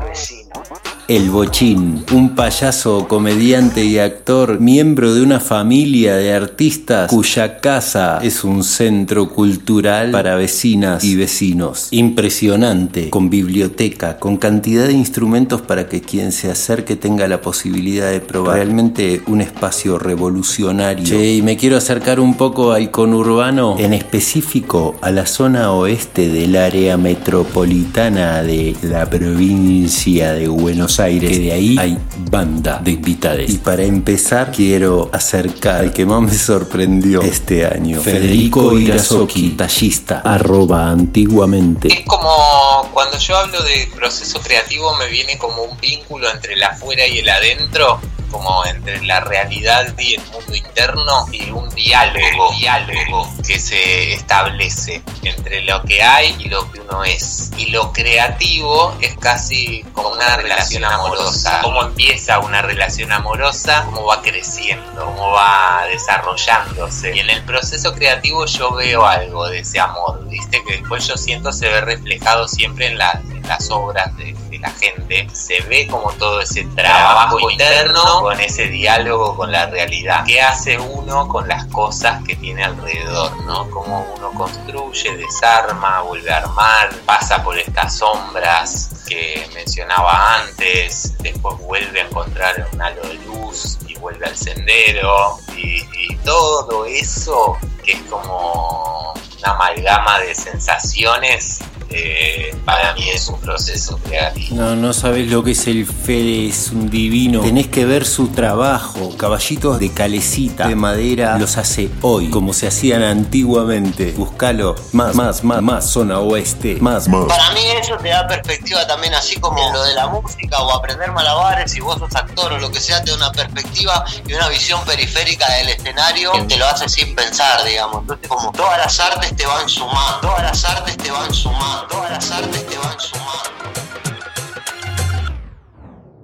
vecino. 0.00 0.83
El 1.06 1.28
Bochín, 1.28 2.02
un 2.12 2.34
payaso, 2.34 3.06
comediante 3.08 3.84
y 3.84 3.98
actor, 3.98 4.58
miembro 4.58 5.12
de 5.12 5.20
una 5.20 5.38
familia 5.38 6.16
de 6.16 6.32
artistas 6.32 7.10
cuya 7.10 7.58
casa 7.58 8.20
es 8.22 8.42
un 8.42 8.64
centro 8.64 9.28
cultural 9.28 10.12
para 10.12 10.34
vecinas 10.36 11.04
y 11.04 11.14
vecinos. 11.14 11.88
Impresionante, 11.90 13.10
con 13.10 13.28
biblioteca, 13.28 14.18
con 14.18 14.38
cantidad 14.38 14.86
de 14.86 14.94
instrumentos 14.94 15.60
para 15.60 15.90
que 15.90 16.00
quien 16.00 16.32
se 16.32 16.50
acerque 16.50 16.96
tenga 16.96 17.28
la 17.28 17.42
posibilidad 17.42 18.10
de 18.10 18.20
probar. 18.20 18.56
Realmente 18.56 19.20
un 19.26 19.42
espacio 19.42 19.98
revolucionario. 19.98 21.04
Che, 21.04 21.34
y 21.34 21.42
me 21.42 21.58
quiero 21.58 21.76
acercar 21.76 22.18
un 22.18 22.34
poco 22.34 22.72
al 22.72 22.90
conurbano, 22.90 23.76
en 23.78 23.92
específico 23.92 24.96
a 25.02 25.10
la 25.10 25.26
zona 25.26 25.70
oeste 25.72 26.30
del 26.30 26.56
área 26.56 26.96
metropolitana 26.96 28.42
de 28.42 28.74
la 28.80 29.04
provincia 29.04 30.32
de 30.32 30.48
Buenos 30.48 30.93
Aires, 31.00 31.30
que 31.30 31.38
de 31.38 31.52
ahí 31.52 31.76
hay 31.78 31.98
banda 32.30 32.80
de 32.82 32.92
invitados. 32.92 33.48
Y 33.48 33.58
para 33.58 33.82
empezar, 33.82 34.52
quiero 34.52 35.10
acercar 35.12 35.76
al 35.76 35.92
que 35.92 36.06
más 36.06 36.22
me 36.22 36.34
sorprendió 36.34 37.22
este 37.22 37.66
año, 37.66 38.00
Federico 38.00 38.78
Irazoki, 38.78 39.50
tallista, 39.50 40.20
arroba 40.20 40.90
antiguamente. 40.90 41.88
Es 41.88 42.04
como 42.06 42.90
cuando 42.92 43.18
yo 43.18 43.36
hablo 43.36 43.62
de 43.62 43.88
proceso 43.94 44.40
creativo 44.40 44.94
me 44.96 45.08
viene 45.08 45.38
como 45.38 45.62
un 45.62 45.78
vínculo 45.80 46.30
entre 46.30 46.54
el 46.54 46.62
afuera 46.62 47.06
y 47.06 47.18
el 47.18 47.28
adentro, 47.28 48.00
como 48.34 48.66
entre 48.66 49.00
la 49.04 49.20
realidad 49.20 49.94
y 49.96 50.14
el 50.16 50.22
mundo 50.26 50.54
interno 50.56 51.26
y 51.30 51.50
un 51.50 51.68
diálogo, 51.74 52.50
diálogo 52.58 53.32
que 53.46 53.60
se 53.60 54.12
establece 54.14 55.02
entre 55.22 55.62
lo 55.62 55.82
que 55.84 56.02
hay 56.02 56.34
y 56.40 56.48
lo 56.48 56.68
que 56.72 56.80
uno 56.80 57.04
es. 57.04 57.52
Y 57.56 57.66
lo 57.66 57.92
creativo 57.92 58.92
es 59.00 59.16
casi 59.18 59.84
como 59.92 60.08
una 60.08 60.36
relación 60.36 60.84
amorosa. 60.84 61.60
Cómo 61.62 61.82
empieza 61.82 62.40
una 62.40 62.60
relación 62.62 63.12
amorosa, 63.12 63.84
cómo 63.86 64.06
va 64.06 64.20
creciendo, 64.20 65.04
cómo 65.04 65.30
va 65.30 65.84
desarrollándose. 65.88 67.14
Y 67.14 67.20
en 67.20 67.30
el 67.30 67.42
proceso 67.44 67.92
creativo 67.94 68.46
yo 68.46 68.72
veo 68.74 69.06
algo 69.06 69.46
de 69.48 69.60
ese 69.60 69.78
amor, 69.78 70.26
¿viste? 70.28 70.62
Que 70.66 70.78
después 70.78 71.06
yo 71.06 71.16
siento 71.16 71.52
se 71.52 71.68
ve 71.68 71.80
reflejado 71.80 72.48
siempre 72.48 72.86
en, 72.88 72.98
la- 72.98 73.20
en 73.30 73.42
las 73.46 73.70
obras 73.70 74.16
de, 74.16 74.34
gente. 74.70 75.28
Se 75.32 75.60
ve 75.62 75.86
como 75.86 76.12
todo 76.12 76.40
ese 76.40 76.64
trabajo 76.74 77.50
interno 77.50 78.20
con 78.20 78.40
ese 78.40 78.68
diálogo 78.68 79.36
con 79.36 79.50
la 79.52 79.66
realidad. 79.66 80.24
¿Qué 80.26 80.40
hace 80.40 80.78
uno 80.78 81.28
con 81.28 81.48
las 81.48 81.66
cosas 81.66 82.22
que 82.24 82.36
tiene 82.36 82.64
alrededor, 82.64 83.36
no? 83.44 83.68
Cómo 83.70 84.06
uno 84.16 84.32
construye, 84.32 85.16
desarma, 85.16 86.02
vuelve 86.02 86.32
a 86.32 86.38
armar, 86.38 86.90
pasa 87.06 87.42
por 87.42 87.58
estas 87.58 87.98
sombras 87.98 89.04
que 89.08 89.48
mencionaba 89.54 90.40
antes, 90.40 91.14
después 91.18 91.58
vuelve 91.58 92.00
a 92.00 92.06
encontrar 92.06 92.68
un 92.72 92.80
halo 92.80 93.02
de 93.02 93.14
luz 93.14 93.78
y 93.86 93.94
vuelve 93.96 94.26
al 94.26 94.36
sendero 94.36 95.38
y 95.56 96.16
todo 96.24 96.84
eso 96.86 97.56
que 97.84 97.92
es 97.92 98.02
como 98.02 99.12
una 99.38 99.50
amalgama 99.52 100.18
de 100.20 100.34
sensaciones 100.34 101.60
eh, 101.90 102.54
para 102.64 102.94
mí 102.94 103.08
es 103.10 103.28
un 103.28 103.40
proceso 103.40 103.98
creativo. 103.98 104.56
No, 104.56 104.76
no 104.76 104.92
sabes 104.92 105.30
lo 105.30 105.42
que 105.42 105.52
es 105.52 105.66
el 105.66 105.86
Fede, 105.86 106.48
es 106.48 106.70
un 106.70 106.90
divino. 106.90 107.40
Tenés 107.40 107.68
que 107.68 107.84
ver 107.84 108.04
su 108.04 108.28
trabajo. 108.28 109.16
Caballitos 109.16 109.78
de 109.78 109.92
calecita, 109.92 110.68
de 110.68 110.76
madera, 110.76 111.38
los 111.38 111.56
hace 111.56 111.90
hoy, 112.02 112.30
como 112.30 112.52
se 112.52 112.66
hacían 112.66 113.02
antiguamente. 113.02 114.12
Buscalo 114.12 114.74
más, 114.92 115.14
más, 115.14 115.44
más, 115.44 115.62
más, 115.62 115.90
zona 115.90 116.20
oeste, 116.20 116.76
más, 116.80 117.08
más. 117.08 117.26
Para 117.26 117.50
mí 117.52 117.60
eso 117.80 117.96
te 117.96 118.08
da 118.08 118.26
perspectiva 118.26 118.86
también, 118.86 119.14
así 119.14 119.38
como 119.40 119.72
lo 119.72 119.82
de 119.84 119.94
la 119.94 120.08
música 120.08 120.60
o 120.62 120.72
aprender 120.72 121.10
malabares, 121.12 121.72
si 121.72 121.80
vos 121.80 121.98
sos 121.98 122.14
actor 122.14 122.52
o 122.52 122.58
lo 122.58 122.70
que 122.70 122.80
sea, 122.80 123.02
te 123.02 123.10
da 123.10 123.16
una 123.16 123.32
perspectiva 123.32 124.04
y 124.26 124.32
una 124.34 124.48
visión 124.48 124.84
periférica 124.84 125.50
del 125.54 125.68
escenario 125.70 126.32
que 126.32 126.42
te 126.42 126.56
lo 126.56 126.66
hace 126.66 126.88
sin 126.88 127.14
pensar, 127.14 127.64
digamos. 127.64 128.02
Entonces, 128.02 128.28
como 128.28 128.52
todas 128.52 128.78
las 128.78 129.00
artes 129.00 129.34
te 129.36 129.46
van 129.46 129.68
sumando, 129.68 130.20
todas 130.20 130.42
las 130.42 130.64
artes 130.64 130.96
te 130.96 131.10
van 131.10 131.32
sumando, 131.32 131.73
todas 131.88 132.10
las 132.10 132.30
artes 132.30 132.66
te 132.66 132.78
van 132.78 132.98
sumando. 132.98 133.54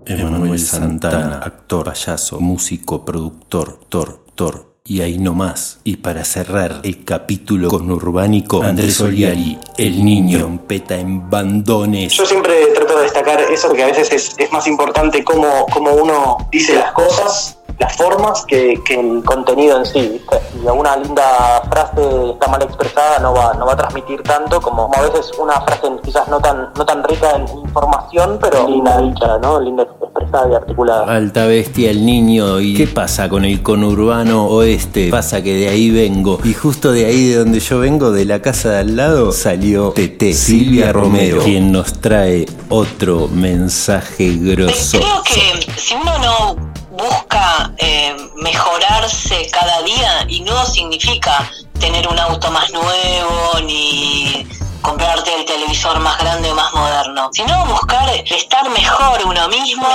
Emanuel 0.07 0.59
Santana, 0.59 1.41
actor, 1.43 1.85
payaso, 1.85 2.41
músico, 2.41 3.05
productor, 3.05 3.81
tor, 3.89 4.25
tor. 4.35 4.71
Y 4.85 5.03
ahí 5.03 5.19
nomás. 5.19 5.79
Y 5.85 5.99
para 5.99 6.25
cerrar 6.25 6.81
el 6.83 7.05
capítulo 7.05 7.69
con 7.69 7.89
Urbánico, 7.91 8.63
Andrés 8.63 9.01
Oliari, 9.01 9.57
el 9.77 10.05
niño, 10.05 10.39
trompeta 10.39 10.97
en 10.97 11.31
bandones. 11.31 12.15
Yo 12.15 12.27
siempre 12.27 12.55
trato 12.75 12.97
de 12.97 13.05
destacar 13.05 13.41
eso 13.41 13.69
porque 13.69 13.85
a 13.85 13.87
veces 13.87 14.11
es, 14.11 14.35
es 14.37 14.51
más 14.51 14.67
importante 14.67 15.23
cómo, 15.23 15.67
cómo 15.73 15.93
uno 15.93 16.49
dice 16.51 16.75
las 16.75 16.91
cosas, 16.93 17.60
las 17.81 17.97
formas, 17.97 18.45
que, 18.47 18.79
que 18.85 19.01
el 19.01 19.25
contenido 19.25 19.79
en 19.79 19.87
sí. 19.87 20.01
¿viste? 20.01 20.37
Y 20.63 20.67
una 20.69 20.97
linda 20.97 21.63
frase 21.71 22.31
está 22.33 22.47
mal 22.49 22.63
expresada 22.63 23.19
no 23.21 23.33
va, 23.35 23.55
no 23.55 23.67
va 23.67 23.73
a 23.73 23.77
transmitir 23.77 24.23
tanto 24.23 24.61
como, 24.61 24.91
como 24.91 25.03
a 25.03 25.09
veces 25.09 25.31
una 25.39 25.61
frase 25.63 25.89
quizás 26.05 26.29
no 26.29 26.41
tan, 26.41 26.69
no 26.77 26.85
tan 26.85 27.03
rica 27.05 27.37
en 27.37 27.47
información, 27.59 28.39
pero 28.41 28.69
linda 28.69 28.99
dicha, 29.01 29.39
¿no? 29.39 29.61
Linda 29.61 29.83
expresada 29.83 30.51
y 30.51 30.55
articulada. 30.55 31.05
Alta 31.15 31.47
bestia, 31.47 31.91
el 31.91 32.05
niño. 32.05 32.61
¿Y 32.61 32.75
qué 32.75 32.87
pasa 32.87 33.29
con 33.29 33.45
el 33.45 33.63
conurbano 33.63 34.47
oeste? 34.47 35.09
Pasa 35.11 35.43
que 35.43 35.55
de 35.55 35.69
ahí 35.69 35.91
vengo. 35.91 36.39
Y 36.45 36.55
justo 36.55 36.93
de 36.93 37.07
ahí 37.07 37.29
de 37.29 37.37
donde 37.37 37.61
yo 37.61 37.79
vengo, 37.79 38.13
de 38.13 38.25
la 38.25 38.41
casa 38.43 38.71
de 38.71 38.79
al 38.81 38.97
lado, 38.97 39.33
salió 39.33 39.93
TT, 39.93 40.33
Silvia 40.33 40.93
Romero, 40.93 41.43
quien 41.43 41.73
nos 41.73 41.95
trae 41.95 42.47
otro 42.69 43.29
mensaje 43.29 44.37
grosso. 44.37 44.99
Creo 44.99 45.23
que 45.25 45.81
si 45.81 45.95
uno 45.95 46.19
no 46.19 46.71
busca 46.91 47.73
eh, 47.79 48.17
mejorarse 48.37 49.47
cada 49.51 49.83
día 49.83 50.25
y 50.29 50.41
no 50.41 50.65
significa 50.67 51.51
tener 51.79 52.09
un 52.09 52.19
auto 52.19 52.51
más 52.51 52.71
nuevo 52.73 53.61
ni 53.65 54.47
comprarte 54.83 55.35
el 55.35 55.45
televisor 55.45 55.99
más 56.01 56.19
grande 56.19 56.51
o 56.51 56.55
más 56.55 56.73
moderno, 56.73 57.31
sino 57.33 57.67
buscar 57.67 58.09
estar 58.27 58.69
mejor 58.71 59.21
uno 59.27 59.49
mismo, 59.49 59.89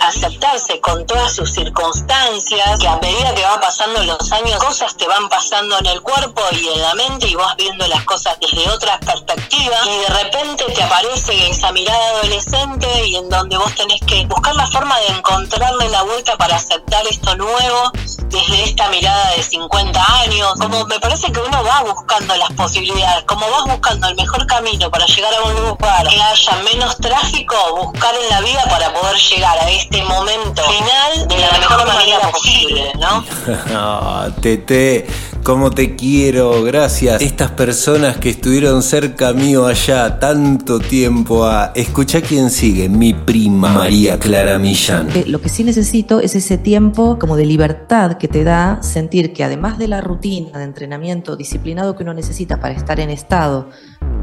aceptarse 0.00 0.80
con 0.80 1.06
todas 1.06 1.34
sus 1.34 1.50
circunstancias, 1.50 2.78
que 2.78 2.88
a 2.88 2.96
medida 2.96 3.34
que 3.34 3.42
van 3.42 3.60
pasando 3.60 4.02
los 4.04 4.32
años, 4.32 4.56
cosas 4.58 4.96
te 4.96 5.06
van 5.06 5.28
pasando 5.28 5.78
en 5.78 5.86
el 5.86 6.02
cuerpo 6.02 6.42
y 6.52 6.68
en 6.68 6.82
la 6.82 6.94
mente 6.94 7.28
y 7.28 7.34
vas 7.34 7.56
viendo 7.56 7.86
las 7.86 8.04
cosas 8.04 8.38
desde 8.40 8.68
otras 8.70 8.98
perspectivas 8.98 9.86
y 9.86 9.98
de 9.98 10.08
repente 10.08 10.64
te 10.74 10.82
aparece 10.82 11.50
esa 11.50 11.72
mirada 11.72 12.08
adolescente 12.18 13.06
y 13.06 13.16
en 13.16 13.28
donde 13.28 13.56
vos 13.56 13.74
tenés 13.74 14.00
que 14.06 14.26
buscar 14.26 14.54
la 14.56 14.66
forma 14.66 14.98
de 15.00 15.08
encontrarle 15.08 15.88
la 15.88 16.02
vuelta 16.02 16.36
para 16.36 16.56
aceptar 16.56 17.06
esto 17.06 17.36
nuevo 17.36 17.92
desde 18.28 18.64
esta 18.64 18.88
mirada 18.90 19.30
de 19.36 19.42
50 19.42 20.20
años. 20.22 20.54
Como 20.60 20.84
me 20.86 21.00
parece 21.00 21.32
que 21.32 21.40
uno 21.40 21.64
va 21.64 21.82
buscando 21.82 22.36
las 22.36 22.52
posibilidades, 22.52 23.24
como 23.24 23.48
vas 23.50 23.64
buscando 23.64 24.08
el 24.08 24.17
mejor 24.18 24.46
camino 24.46 24.90
para 24.90 25.06
llegar 25.06 25.32
a 25.34 25.48
un 25.48 25.54
lugar 25.68 26.06
que 26.08 26.20
haya 26.20 26.62
menos 26.72 26.96
tráfico, 26.98 27.54
buscar 27.84 28.14
en 28.14 28.28
la 28.28 28.40
vida 28.40 28.64
para 28.68 28.92
poder 28.92 29.16
llegar 29.16 29.56
a 29.58 29.70
este 29.70 30.02
momento 30.02 30.62
final 30.62 31.28
de 31.28 31.38
la 31.38 31.58
mejor 31.58 31.86
manera 31.86 32.30
posible, 32.30 32.92
¿no? 33.00 33.24
Ah, 33.70 34.28
Tete, 34.40 35.06
Como 35.42 35.70
te 35.70 35.94
quiero, 35.96 36.62
gracias. 36.62 37.22
Estas 37.22 37.52
personas 37.52 38.16
que 38.18 38.30
estuvieron 38.30 38.82
cerca 38.82 39.32
mío 39.32 39.66
allá 39.66 40.18
tanto 40.18 40.80
tiempo 40.80 41.46
a... 41.46 41.72
Escucha 41.74 42.20
quién 42.20 42.50
sigue, 42.50 42.88
mi 42.88 43.14
prima 43.14 43.70
María 43.72 44.18
Clara 44.18 44.58
Millán. 44.58 45.08
Eh, 45.14 45.24
Lo 45.26 45.40
que 45.40 45.48
sí 45.48 45.64
necesito 45.64 46.20
es 46.20 46.34
ese 46.34 46.58
tiempo 46.58 47.18
como 47.18 47.36
de 47.36 47.46
libertad 47.46 48.18
que 48.18 48.28
te 48.28 48.44
da 48.44 48.82
sentir 48.82 49.32
que 49.32 49.44
además 49.44 49.78
de 49.78 49.88
la 49.88 50.00
rutina 50.00 50.58
de 50.58 50.64
entrenamiento 50.64 51.36
disciplinado 51.36 51.96
que 51.96 52.02
uno 52.02 52.14
necesita 52.14 52.58
para 52.60 52.74
estar 52.74 52.98
en 53.00 53.10
estado, 53.10 53.70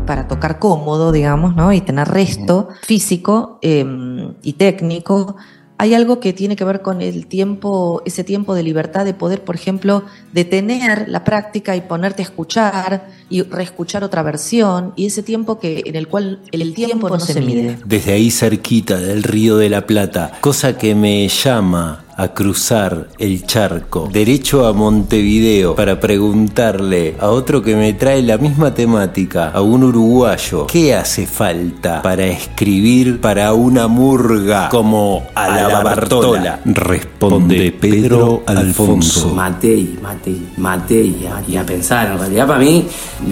para 0.05 0.27
tocar 0.27 0.59
cómodo, 0.59 1.11
digamos, 1.11 1.55
¿no? 1.55 1.73
Y 1.73 1.81
tener 1.81 2.07
resto 2.07 2.69
físico 2.83 3.59
eh, 3.61 3.85
y 4.43 4.53
técnico, 4.53 5.35
hay 5.77 5.93
algo 5.93 6.19
que 6.19 6.31
tiene 6.31 6.55
que 6.55 6.63
ver 6.63 6.81
con 6.81 7.01
el 7.01 7.27
tiempo, 7.27 8.01
ese 8.05 8.23
tiempo 8.23 8.55
de 8.55 8.63
libertad 8.63 9.03
de 9.03 9.13
poder, 9.13 9.43
por 9.43 9.55
ejemplo, 9.55 10.03
detener 10.31 11.09
la 11.09 11.23
práctica 11.23 11.75
y 11.75 11.81
ponerte 11.81 12.21
a 12.21 12.25
escuchar 12.25 13.09
y 13.29 13.41
reescuchar 13.41 14.03
otra 14.03 14.23
versión, 14.23 14.93
y 14.95 15.07
ese 15.07 15.21
tiempo 15.21 15.59
que 15.59 15.83
en 15.85 15.95
el 15.95 16.07
cual 16.07 16.39
el, 16.51 16.73
tiempo, 16.73 17.09
no 17.09 17.19
se 17.19 17.41
mide. 17.41 17.77
Desde 17.85 18.13
ahí 18.13 18.31
cerquita 18.31 18.97
del 18.97 19.23
río 19.23 19.57
de 19.57 19.69
la 19.69 19.85
Plata, 19.85 20.31
cosa 20.39 20.77
que 20.77 20.95
me 20.95 21.27
llama 21.27 22.04
a 22.17 22.30
cruzar 22.30 23.10
el 23.19 23.45
charco 23.45 24.10
derecho 24.12 24.65
a 24.65 24.73
Montevideo 24.73 25.75
para 25.75 25.99
preguntarle 25.99 27.15
a 27.19 27.28
otro 27.28 27.62
que 27.62 27.75
me 27.75 27.93
trae 27.93 28.21
la 28.21 28.38
misma 28.38 28.73
temática, 28.73 29.49
a 29.49 29.62
un 29.62 29.84
uruguayo, 29.84 30.67
¿qué 30.67 30.95
hace 30.95 31.28
falta 31.28 32.01
para 32.01 32.25
escribir 32.25 33.19
para 33.19 33.54
una 33.54 33.88
murga 33.88 34.69
como 34.69 35.28
a 35.36 35.49
la 35.49 35.84
Bartola? 35.84 36.62
Responde 36.65 37.71
Pedro 37.73 38.43
Alfonso. 38.45 39.34
Matei, 39.34 39.97
Matei, 40.01 40.47
Matei 40.58 41.17
y 41.21 41.25
a, 41.25 41.43
y 41.47 41.58
a 41.58 41.65
pensar. 41.65 42.12
En 42.12 42.19
realidad, 42.19 42.47
para 42.47 42.60
mí, 42.60 42.88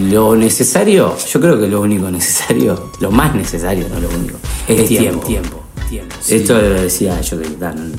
lo 0.10 0.36
necesario, 0.36 1.16
yo 1.18 1.40
creo 1.40 1.60
que 1.60 1.68
lo 1.68 1.82
único 1.82 2.10
necesario, 2.12 2.92
lo 3.00 3.12
más 3.12 3.34
necesario, 3.36 3.88
no 3.90 4.00
lo 4.00 4.10
único, 4.10 4.38
es, 4.68 4.88
tiempo. 4.88 5.26
tiempo. 5.26 5.64
tiempo. 5.90 6.16
Esto 6.28 6.54
lo 6.54 6.82
decía 6.82 7.20
yo 7.22 7.40
que 7.40 7.50
tan 7.50 7.94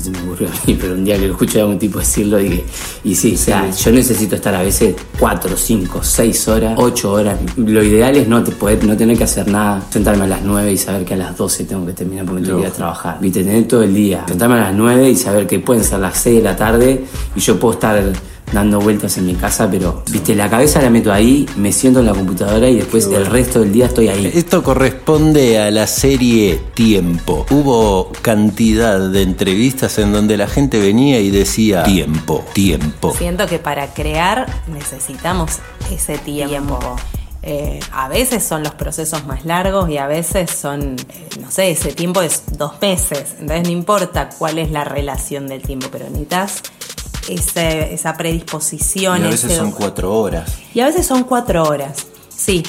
no 0.00 0.04
se 0.04 0.10
me 0.10 0.28
ocurrió 0.30 0.48
a 0.48 0.66
mí, 0.66 0.76
pero 0.80 0.94
un 0.94 1.04
día 1.04 1.18
que 1.18 1.26
lo 1.26 1.32
escuché 1.32 1.60
a 1.60 1.66
un 1.66 1.78
tipo 1.78 1.98
decirlo 1.98 2.38
dije, 2.38 2.64
y 3.04 3.14
sí, 3.14 3.34
o 3.34 3.38
sea, 3.38 3.70
yo 3.70 3.92
necesito 3.92 4.36
estar 4.36 4.54
a 4.54 4.62
veces 4.62 4.94
4, 5.18 5.56
5, 5.56 6.00
6 6.02 6.48
horas, 6.48 6.74
8 6.76 7.12
horas. 7.12 7.38
Lo 7.56 7.82
ideal 7.82 8.16
es 8.16 8.28
no, 8.28 8.42
te 8.42 8.52
poder, 8.52 8.84
no 8.84 8.96
tener 8.96 9.16
que 9.16 9.24
hacer 9.24 9.48
nada, 9.48 9.82
sentarme 9.90 10.24
a 10.24 10.28
las 10.28 10.42
9 10.42 10.72
y 10.72 10.78
saber 10.78 11.04
que 11.04 11.14
a 11.14 11.18
las 11.18 11.36
12 11.36 11.64
tengo 11.64 11.86
que 11.86 11.92
terminar 11.92 12.24
porque 12.24 12.42
tengo 12.42 12.58
que 12.58 12.64
ir 12.64 12.70
a 12.70 12.74
trabajar. 12.74 13.18
Viste, 13.20 13.44
tener 13.44 13.66
todo 13.68 13.82
el 13.82 13.94
día, 13.94 14.24
sentarme 14.26 14.56
a 14.56 14.60
las 14.60 14.74
9 14.74 15.10
y 15.10 15.16
saber 15.16 15.46
que 15.46 15.58
pueden 15.58 15.84
ser 15.84 16.00
las 16.00 16.16
6 16.18 16.36
de 16.36 16.42
la 16.42 16.56
tarde 16.56 17.04
y 17.34 17.40
yo 17.40 17.58
puedo 17.58 17.74
estar 17.74 18.12
dando 18.52 18.80
vueltas 18.80 19.16
en 19.18 19.26
mi 19.26 19.34
casa, 19.34 19.68
pero, 19.70 20.02
viste, 20.10 20.34
la 20.34 20.48
cabeza 20.48 20.80
la 20.82 20.90
meto 20.90 21.12
ahí, 21.12 21.46
me 21.56 21.72
siento 21.72 22.00
en 22.00 22.06
la 22.06 22.12
computadora 22.12 22.68
y 22.68 22.76
después 22.76 23.06
el 23.06 23.26
resto 23.26 23.60
del 23.60 23.72
día 23.72 23.86
estoy 23.86 24.08
ahí. 24.08 24.30
Esto 24.34 24.62
corresponde 24.62 25.58
a 25.58 25.70
la 25.70 25.86
serie 25.86 26.60
Tiempo. 26.74 27.46
Hubo 27.50 28.10
cantidad 28.22 28.98
de 28.98 29.22
entrevistas 29.22 29.98
en 29.98 30.12
donde 30.12 30.36
la 30.36 30.46
gente 30.46 30.78
venía 30.78 31.20
y 31.20 31.30
decía 31.30 31.82
tiempo, 31.84 32.44
tiempo. 32.52 33.14
Siento 33.16 33.46
que 33.46 33.58
para 33.58 33.92
crear 33.92 34.46
necesitamos 34.68 35.58
ese 35.90 36.18
tiempo. 36.18 36.78
Eh, 37.42 37.80
a 37.92 38.08
veces 38.08 38.44
son 38.44 38.62
los 38.62 38.74
procesos 38.74 39.26
más 39.26 39.46
largos 39.46 39.88
y 39.88 39.96
a 39.96 40.06
veces 40.06 40.50
son, 40.50 40.96
eh, 41.08 41.28
no 41.40 41.50
sé, 41.50 41.70
ese 41.70 41.92
tiempo 41.92 42.20
es 42.20 42.42
dos 42.58 42.74
meses. 42.82 43.36
Entonces 43.40 43.64
no 43.64 43.70
importa 43.70 44.28
cuál 44.28 44.58
es 44.58 44.70
la 44.70 44.84
relación 44.84 45.46
del 45.46 45.62
tiempo, 45.62 45.88
pero 45.90 46.04
necesitas 46.06 46.62
ese- 47.34 47.92
esa 47.94 48.14
predisposición. 48.16 49.22
Y 49.22 49.26
a 49.26 49.30
veces 49.30 49.50
ese- 49.52 49.56
son 49.60 49.70
cuatro 49.72 50.12
horas. 50.18 50.50
y 50.74 50.80
a 50.80 50.86
veces 50.86 51.06
son 51.06 51.24
cuatro 51.24 51.64
horas. 51.64 52.06
Sí, 52.34 52.62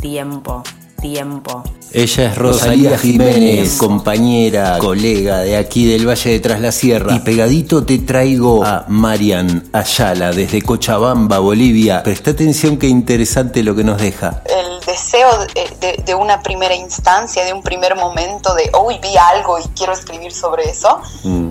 tiempo, 0.00 0.62
tiempo. 1.00 1.62
Ella 1.92 2.24
es 2.30 2.36
Rosalía 2.36 2.98
Jiménez, 2.98 3.76
compañera, 3.76 4.78
colega 4.78 5.38
de 5.38 5.56
aquí 5.56 5.86
del 5.86 6.08
Valle 6.08 6.30
de 6.32 6.40
Tras 6.40 6.60
la 6.60 6.72
Sierra. 6.72 7.14
Y 7.14 7.20
pegadito 7.20 7.84
te 7.86 7.98
traigo 7.98 8.64
a 8.64 8.84
Marian 8.88 9.68
Ayala 9.72 10.32
desde 10.32 10.60
Cochabamba, 10.62 11.38
Bolivia. 11.38 12.02
Presta 12.02 12.32
atención 12.32 12.78
qué 12.78 12.88
interesante 12.88 13.62
lo 13.62 13.76
que 13.76 13.84
nos 13.84 14.00
deja. 14.00 14.42
el 14.46 14.84
deseo 14.86 15.28
de, 15.54 15.76
de- 15.80 16.02
de 16.04 16.14
una 16.14 16.42
primera 16.42 16.74
instancia, 16.74 17.44
de 17.44 17.52
un 17.52 17.62
primer 17.62 17.94
momento 17.96 18.54
de, 18.54 18.70
hoy 18.74 18.96
vi 19.00 19.16
algo 19.16 19.58
y 19.58 19.62
quiero 19.76 19.92
escribir 19.92 20.32
sobre 20.32 20.64
eso, 20.68 21.00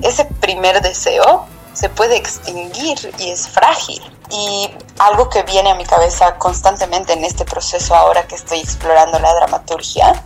ese 0.04 0.26
primer 0.42 0.82
deseo 0.82 1.46
se 1.74 1.90
puede 1.90 2.18
extinguir 2.18 3.14
y 3.18 3.30
es 3.30 3.48
frágil. 3.48 4.02
Y 4.30 4.70
algo 5.00 5.30
que 5.30 5.44
viene 5.44 5.72
a 5.72 5.76
mi 5.76 5.86
cabeza 5.86 6.36
constantemente 6.38 7.14
en 7.14 7.24
este 7.24 7.46
proceso 7.46 7.96
ahora 7.96 8.26
que 8.28 8.36
estoy 8.36 8.60
explorando 8.60 9.20
la 9.20 9.34
dramaturgia 9.34 10.24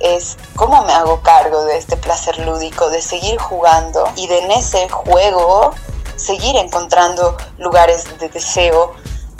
es 0.00 0.36
cómo 0.54 0.84
me 0.84 0.92
hago 0.92 1.20
cargo 1.22 1.64
de 1.64 1.76
este 1.76 1.96
placer 1.96 2.38
lúdico, 2.38 2.88
de 2.90 3.02
seguir 3.02 3.38
jugando 3.38 4.04
y 4.16 4.26
de 4.28 4.38
en 4.38 4.50
ese 4.52 4.88
juego 4.88 5.72
seguir 6.16 6.56
encontrando 6.56 7.36
lugares 7.58 8.18
de 8.18 8.28
deseo, 8.28 8.94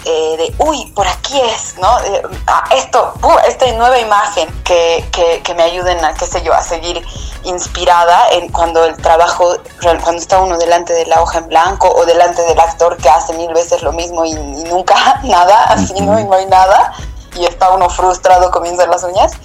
eh, 0.05 0.37
de, 0.37 0.55
uy, 0.65 0.87
por 0.95 1.07
aquí 1.07 1.41
es, 1.41 1.77
¿no? 1.79 1.99
Eh, 2.01 2.23
ah, 2.47 2.65
esto, 2.75 3.15
uh, 3.23 3.39
esta 3.49 3.71
nueva 3.73 3.99
imagen 3.99 4.49
que, 4.63 5.05
que, 5.13 5.43
que 5.43 5.55
me 5.55 5.65
ayuden 5.65 6.05
a, 6.05 6.15
qué 6.15 6.27
sé 6.27 6.43
yo, 6.43 6.55
a 6.55 6.63
seguir 6.63 7.05
inspirada 7.45 8.31
en 8.31 8.49
cuando 8.51 8.85
el 8.85 8.97
trabajo, 8.97 9.57
cuando 9.81 10.21
está 10.21 10.41
uno 10.41 10.57
delante 10.57 10.93
de 10.93 11.07
la 11.07 11.21
hoja 11.21 11.39
en 11.39 11.49
blanco 11.49 11.89
o 11.91 12.07
delante 12.07 12.43
del 12.43 12.59
actor 12.59 12.97
que 12.97 13.09
hace 13.09 13.33
mil 13.35 13.53
veces 13.53 13.83
lo 13.83 13.93
mismo 13.93 14.25
y, 14.25 14.31
y 14.31 14.65
nunca 14.65 15.21
nada, 15.25 15.65
así, 15.65 15.95
¿no? 16.01 16.19
Y 16.19 16.25
no 16.25 16.35
hay 16.35 16.47
nada, 16.47 16.93
y 17.35 17.45
está 17.45 17.71
uno 17.71 17.91
frustrado 17.91 18.51
comiendo 18.51 18.87
las 18.87 19.03
uñas. 19.05 19.33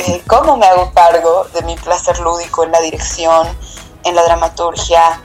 Eh, 0.00 0.20
¿Cómo 0.26 0.56
me 0.56 0.66
hago 0.66 0.90
cargo 0.92 1.46
de 1.54 1.62
mi 1.62 1.76
placer 1.76 2.18
lúdico 2.18 2.64
en 2.64 2.72
la 2.72 2.80
dirección, 2.80 3.46
en 4.02 4.16
la 4.16 4.24
dramaturgia, 4.24 5.22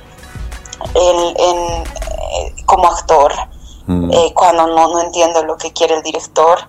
en, 0.94 1.36
en, 1.36 2.66
como 2.68 2.88
actor? 2.88 3.34
Eh, 3.88 4.34
cuando 4.34 4.68
no, 4.68 4.88
no 4.90 5.02
entiendo 5.02 5.44
lo 5.44 5.58
que 5.58 5.72
quiere 5.72 5.96
el 5.96 6.04
director. 6.04 6.60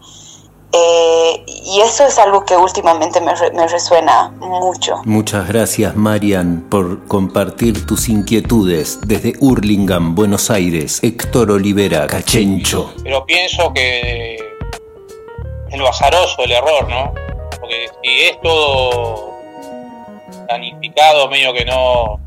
Eh, 0.75 1.45
y 1.47 1.81
eso 1.81 2.07
es 2.07 2.19
algo 2.19 2.47
que 2.47 2.57
últimamente 2.57 3.21
me, 3.21 3.35
re- 3.35 3.51
me 3.53 3.69
resuena 3.69 4.31
mucho. 4.39 5.03
Muchas 5.05 5.47
gracias, 5.47 5.95
Marian, 5.97 6.67
por 6.71 7.07
compartir 7.07 7.85
tus 7.85 8.09
inquietudes 8.09 8.99
desde 9.07 9.35
Hurlingham, 9.39 10.15
Buenos 10.15 10.51
Aires. 10.51 11.01
Héctor 11.03 11.51
Olivera, 11.51 12.07
Cachencho. 12.07 12.91
Pero 13.05 13.27
pienso 13.27 13.71
que 13.75 14.37
es 15.71 15.79
lo 15.79 15.87
azaroso 15.89 16.43
el 16.43 16.53
error, 16.53 16.89
¿no? 16.89 17.13
Porque 17.61 17.91
si 18.03 18.21
es 18.23 18.41
todo 18.41 19.31
planificado, 20.49 21.29
medio 21.29 21.53
que 21.53 21.67
no. 21.67 22.19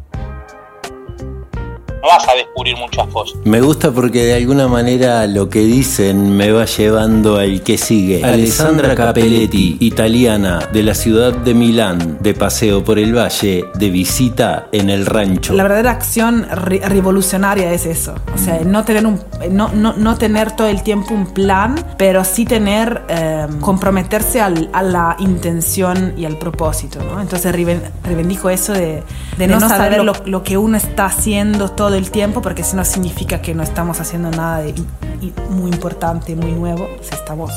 No 2.06 2.12
vas 2.12 2.28
a 2.30 2.36
descubrir 2.36 2.78
muchas 2.78 3.08
cosas. 3.08 3.36
Me 3.46 3.62
gusta 3.62 3.89
porque 3.91 4.24
de 4.26 4.36
alguna 4.36 4.68
manera 4.68 5.26
lo 5.26 5.50
que 5.50 5.62
dicen 5.62 6.38
me 6.38 6.52
va 6.52 6.65
llevando 6.65 7.38
al 7.38 7.63
que 7.63 7.80
sigue. 7.80 8.24
Alessandra 8.24 8.94
Capelletti, 8.94 9.78
italiana, 9.80 10.60
de 10.72 10.84
la 10.84 10.94
ciudad 10.94 11.34
de 11.34 11.56
Milán, 11.56 12.20
de 12.22 12.36
paseo 12.36 12.84
por 12.84 13.00
el 13.00 13.18
valle, 13.18 13.65
de 13.74 13.89
visita 13.89 14.68
en 14.72 14.91
el 14.91 15.08
rancho. 15.08 15.54
La 15.56 15.63
verdadera 15.63 15.89
acción 15.89 16.46
re- 16.52 16.82
revolucionaria 16.88 17.72
es 17.72 17.88
eso. 17.88 18.13
O 18.36 18.38
sea, 18.38 18.60
no 18.63 18.86
tener, 18.86 19.04
un, 19.08 19.20
no, 19.50 19.70
no, 19.74 19.94
no 19.98 20.15
tener 20.15 20.52
todo 20.52 20.68
el 20.68 20.84
tiempo 20.84 21.12
un 21.15 21.34
plan, 21.34 21.74
pero 21.98 22.24
sí 22.24 22.46
tener, 22.46 23.02
eh, 23.10 23.48
comprometerse 23.62 24.41
al- 24.41 24.70
a 24.74 24.84
la 24.84 25.15
intención 25.18 26.13
y 26.18 26.26
al 26.26 26.38
propósito. 26.38 27.00
¿no? 27.04 27.20
Entonces 27.20 27.52
reivindico 27.52 28.52
eso 28.52 28.74
de, 28.74 29.02
de 29.39 29.48
no, 29.48 29.60
saber 29.60 30.04
lo, 30.04 30.13
lo 30.28 30.44
que 30.44 30.56
uno 30.56 30.78
está 30.78 31.06
haciendo 31.08 31.70
todo 31.72 31.95
el 31.96 32.12
tiempo, 32.12 32.42
porque 32.42 32.64
si 32.64 32.76
no 32.76 32.86
significa 32.86 33.42
que 33.42 33.54
no 33.54 33.64
estamos 33.64 34.00
haciendo 34.00 34.32
nada 34.32 34.60
de- 34.60 34.70
y- 34.72 34.86
y 35.28 35.34
muy 35.50 35.72
importante, 35.72 36.36
muy 36.36 36.52
nuevo, 36.52 36.88
si 37.02 37.14
estamos 37.16 37.52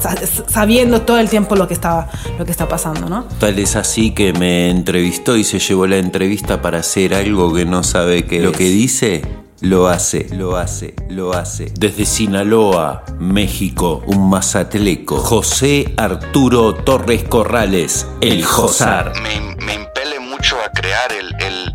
sa- 0.00 0.16
sabiendo 0.48 1.02
todo 1.02 1.18
el 1.18 1.28
tiempo 1.28 1.56
lo 1.56 1.68
que 1.68 1.74
está, 1.74 2.08
lo 2.38 2.44
que 2.44 2.50
está 2.50 2.66
pasando, 2.68 3.08
¿no? 3.08 3.24
Tal 3.38 3.58
es 3.58 3.76
así 3.76 4.12
que 4.12 4.32
me 4.32 4.70
entrevistó 4.70 5.36
y 5.36 5.44
se 5.44 5.58
llevó 5.58 5.86
la 5.86 5.96
entrevista 5.98 6.62
para 6.62 6.78
hacer 6.78 7.14
algo 7.14 7.52
que 7.52 7.64
no 7.66 7.82
sabe 7.82 8.24
que 8.26 8.40
lo 8.40 8.52
que 8.52 8.64
dice 8.64 9.22
lo 9.60 9.88
hace, 9.88 10.26
lo 10.32 10.56
hace, 10.56 10.94
lo 11.10 11.34
hace. 11.34 11.70
Desde 11.78 12.06
Sinaloa, 12.06 13.04
México, 13.18 14.02
un 14.06 14.30
mazatleco, 14.30 15.18
José 15.18 15.92
Arturo 15.98 16.74
Torres 16.76 17.24
Corrales, 17.24 18.06
el 18.22 18.42
Josar. 18.42 19.12
me, 19.22 19.54
me 19.66 19.74
impele 19.74 20.18
mucho 20.18 20.56
a 20.66 20.70
crear 20.72 21.12
el, 21.12 21.26
el, 21.44 21.74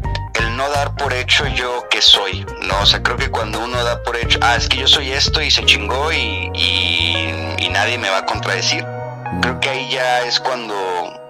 por 0.98 1.14
hecho 1.14 1.48
yo 1.48 1.88
que 1.89 2.02
soy, 2.02 2.46
¿no? 2.64 2.82
O 2.82 2.86
sea, 2.86 3.02
creo 3.02 3.18
que 3.18 3.30
cuando 3.30 3.60
uno 3.60 3.84
da 3.84 4.02
por 4.04 4.16
hecho, 4.16 4.39
ah, 4.41 4.56
es 4.56 4.68
que 4.68 4.78
yo 4.78 4.88
soy 4.88 5.12
esto 5.12 5.41
y 5.41 5.52
se 5.52 5.66
chingó 5.66 6.12
y, 6.12 6.52
y, 6.54 7.56
y 7.60 7.70
nadie 7.70 7.98
me 7.98 8.10
va 8.10 8.20
a 8.20 8.26
contradecir, 8.26 8.86
creo 9.41 9.60
que 9.60 9.70
ahí 9.70 9.89
ya 9.91 10.22
es 10.24 10.39
cuando, 10.39 10.76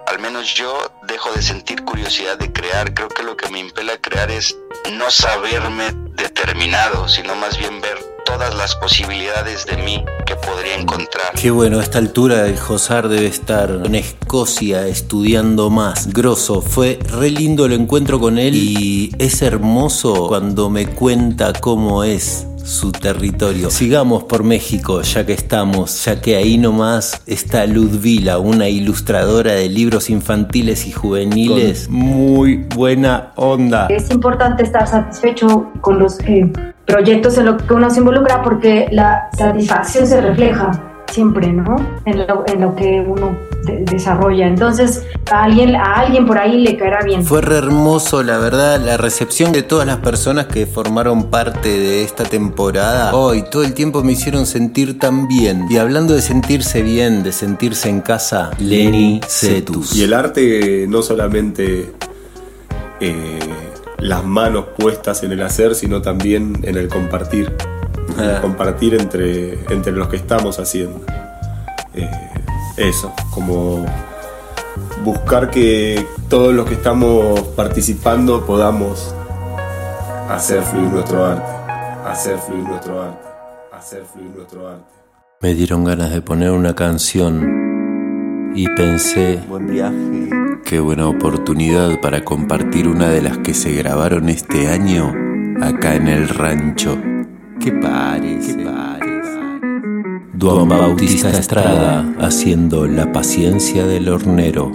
al 0.06 0.18
menos 0.18 0.54
yo, 0.54 0.90
dejo 1.02 1.32
de 1.32 1.42
sentir 1.42 1.84
curiosidad 1.84 2.38
de 2.38 2.52
crear. 2.52 2.92
Creo 2.94 3.08
que 3.08 3.22
lo 3.22 3.36
que 3.36 3.48
me 3.48 3.60
impele 3.60 3.92
a 3.92 3.98
crear 3.98 4.30
es 4.30 4.56
no 4.92 5.10
saberme 5.10 5.92
determinado, 6.14 7.08
sino 7.08 7.34
más 7.36 7.58
bien 7.58 7.80
ver 7.80 8.15
todas 8.26 8.54
las 8.56 8.74
posibilidades 8.74 9.64
de 9.64 9.76
mí 9.78 10.04
que 10.26 10.36
podría 10.36 10.74
encontrar. 10.74 11.32
Qué 11.40 11.50
bueno, 11.50 11.78
a 11.78 11.82
esta 11.82 11.98
altura 11.98 12.46
el 12.46 12.58
Josar 12.58 13.08
debe 13.08 13.26
estar 13.26 13.70
en 13.84 13.94
Escocia 13.94 14.86
estudiando 14.86 15.70
más. 15.70 16.12
Grosso, 16.12 16.60
fue 16.60 16.98
re 17.18 17.30
lindo 17.30 17.64
el 17.64 17.72
encuentro 17.72 18.20
con 18.20 18.38
él 18.38 18.54
y 18.54 19.14
es 19.18 19.40
hermoso 19.40 20.26
cuando 20.28 20.68
me 20.68 20.86
cuenta 20.86 21.52
cómo 21.54 22.04
es 22.04 22.46
su 22.66 22.90
territorio. 22.90 23.70
Sigamos 23.70 24.24
por 24.24 24.42
México, 24.42 25.00
ya 25.02 25.24
que 25.24 25.32
estamos, 25.32 26.04
ya 26.04 26.20
que 26.20 26.36
ahí 26.36 26.58
nomás 26.58 27.22
está 27.26 27.64
Ludvila, 27.64 28.38
una 28.38 28.68
ilustradora 28.68 29.52
de 29.52 29.68
libros 29.68 30.10
infantiles 30.10 30.84
y 30.86 30.90
juveniles. 30.90 31.88
Muy 31.88 32.56
buena 32.56 33.32
onda. 33.36 33.86
Es 33.86 34.10
importante 34.10 34.64
estar 34.64 34.88
satisfecho 34.88 35.70
con 35.80 36.00
los 36.00 36.18
eh, 36.20 36.50
proyectos 36.86 37.36
en 37.38 37.46
los 37.46 37.62
que 37.62 37.74
uno 37.74 37.90
se 37.90 37.98
involucra 37.98 38.42
porque 38.42 38.88
la 38.92 39.28
satisfacción 39.36 40.06
se 40.06 40.20
refleja 40.20 40.82
siempre, 41.12 41.52
¿no? 41.52 41.76
En 42.04 42.26
lo, 42.26 42.44
en 42.46 42.60
lo 42.60 42.74
que 42.74 43.00
uno 43.06 43.36
de- 43.64 43.84
desarrolla. 43.84 44.46
Entonces, 44.46 45.04
a 45.30 45.44
alguien, 45.44 45.74
a 45.74 45.94
alguien 45.94 46.26
por 46.26 46.36
ahí 46.36 46.60
le 46.60 46.76
caerá 46.76 47.02
bien. 47.04 47.24
Fue 47.24 47.40
re 47.40 47.56
hermoso, 47.58 48.22
la 48.22 48.38
verdad, 48.38 48.80
la 48.80 48.96
recepción 48.96 49.52
de 49.52 49.62
todas 49.62 49.86
las 49.86 49.98
personas 49.98 50.46
que 50.46 50.66
formaron 50.66 51.30
parte 51.30 51.68
de 51.68 52.02
esta 52.02 52.24
temporada. 52.24 53.14
Hoy, 53.14 53.44
todo 53.50 53.62
el 53.62 53.72
tiempo 53.72 54.02
me 54.02 54.12
hicieron 54.12 54.46
sentir 54.46 54.98
tan 54.98 55.26
bien. 55.26 55.66
Y 55.70 55.78
hablando 55.78 56.12
de 56.12 56.20
sentirse 56.22 56.82
bien, 56.82 57.22
de 57.22 57.32
sentirse 57.32 57.88
en 57.88 58.00
casa, 58.00 58.50
Lenny 58.58 59.20
Cetus. 59.26 59.94
Y 59.96 60.02
el 60.02 60.12
arte 60.12 60.86
no 60.88 61.02
solamente 61.02 61.92
eh, 63.00 63.38
las 63.98 64.24
manos 64.24 64.66
puestas 64.78 65.22
en 65.22 65.32
el 65.32 65.42
hacer, 65.42 65.74
sino 65.74 66.02
también 66.02 66.58
en 66.62 66.76
el 66.76 66.88
compartir. 66.88 67.54
En 68.18 68.24
el 68.24 68.36
Ah. 68.36 68.40
compartir 68.40 68.94
entre, 68.94 69.54
entre 69.72 69.92
los 69.92 70.08
que 70.08 70.16
estamos 70.16 70.58
haciendo. 70.58 71.00
Eh, 71.94 72.10
eso, 72.76 73.12
como 73.30 73.84
buscar 75.04 75.50
que 75.50 76.04
todos 76.28 76.54
los 76.54 76.66
que 76.66 76.74
estamos 76.74 77.40
participando 77.56 78.44
podamos 78.44 79.14
hacer 80.28 80.62
fluir 80.62 80.88
nuestro 80.88 81.24
arte. 81.24 81.52
Hacer 82.06 82.38
fluir 82.38 82.64
nuestro 82.64 83.02
arte. 83.02 83.26
Hacer 83.72 84.04
fluir 84.04 84.30
nuestro 84.36 84.68
arte. 84.68 84.84
Me 85.40 85.54
dieron 85.54 85.84
ganas 85.84 86.10
de 86.10 86.22
poner 86.22 86.50
una 86.50 86.74
canción 86.74 88.52
y 88.54 88.66
pensé, 88.74 89.40
Buen 89.48 89.66
viaje. 89.66 90.30
Qué 90.66 90.80
buena 90.80 91.06
oportunidad 91.06 92.00
para 92.00 92.24
compartir 92.24 92.88
una 92.88 93.08
de 93.08 93.22
las 93.22 93.38
que 93.38 93.54
se 93.54 93.70
grabaron 93.72 94.28
este 94.28 94.68
año 94.68 95.14
acá 95.62 95.94
en 95.94 96.08
el 96.08 96.28
rancho. 96.28 96.98
¿Qué 97.60 97.70
parece? 97.70 98.66
Duan 100.34 100.68
Bautista 100.68 101.30
Estrada 101.30 102.12
haciendo 102.18 102.88
La 102.88 103.12
paciencia 103.12 103.86
del 103.86 104.08
hornero. 104.08 104.72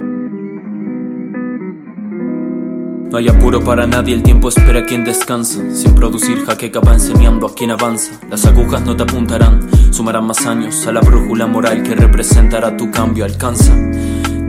No 3.10 3.18
hay 3.18 3.28
apuro 3.28 3.62
para 3.62 3.86
nadie, 3.86 4.14
el 4.14 4.22
tiempo 4.22 4.48
espera 4.48 4.80
a 4.80 4.86
quien 4.86 5.04
descansa. 5.04 5.60
Sin 5.74 5.94
producir 5.94 6.46
jaqueca 6.46 6.80
va 6.80 6.94
enseñando 6.94 7.46
a 7.46 7.54
quien 7.54 7.70
avanza. 7.70 8.18
Las 8.30 8.46
agujas 8.46 8.80
no 8.86 8.96
te 8.96 9.02
apuntarán, 9.02 9.68
sumarán 9.92 10.24
más 10.24 10.46
años 10.46 10.86
a 10.86 10.92
la 10.92 11.02
brújula 11.02 11.46
moral 11.46 11.82
que 11.82 11.94
representará 11.94 12.78
tu 12.78 12.90
cambio. 12.90 13.26
Alcanza. 13.26 13.76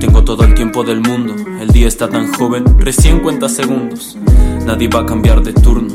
Tengo 0.04 0.26
todo 0.26 0.44
el 0.44 0.54
tiempo 0.54 0.84
del 0.84 1.00
mundo, 1.00 1.34
el 1.62 1.70
día 1.70 1.88
está 1.88 2.10
tan 2.10 2.34
joven, 2.34 2.66
recién 2.78 3.22
cuenta 3.22 3.48
segundos. 3.48 4.18
Nadie 4.66 4.90
va 4.90 5.00
a 5.00 5.06
cambiar 5.06 5.42
de 5.42 5.54
turno. 5.54 5.94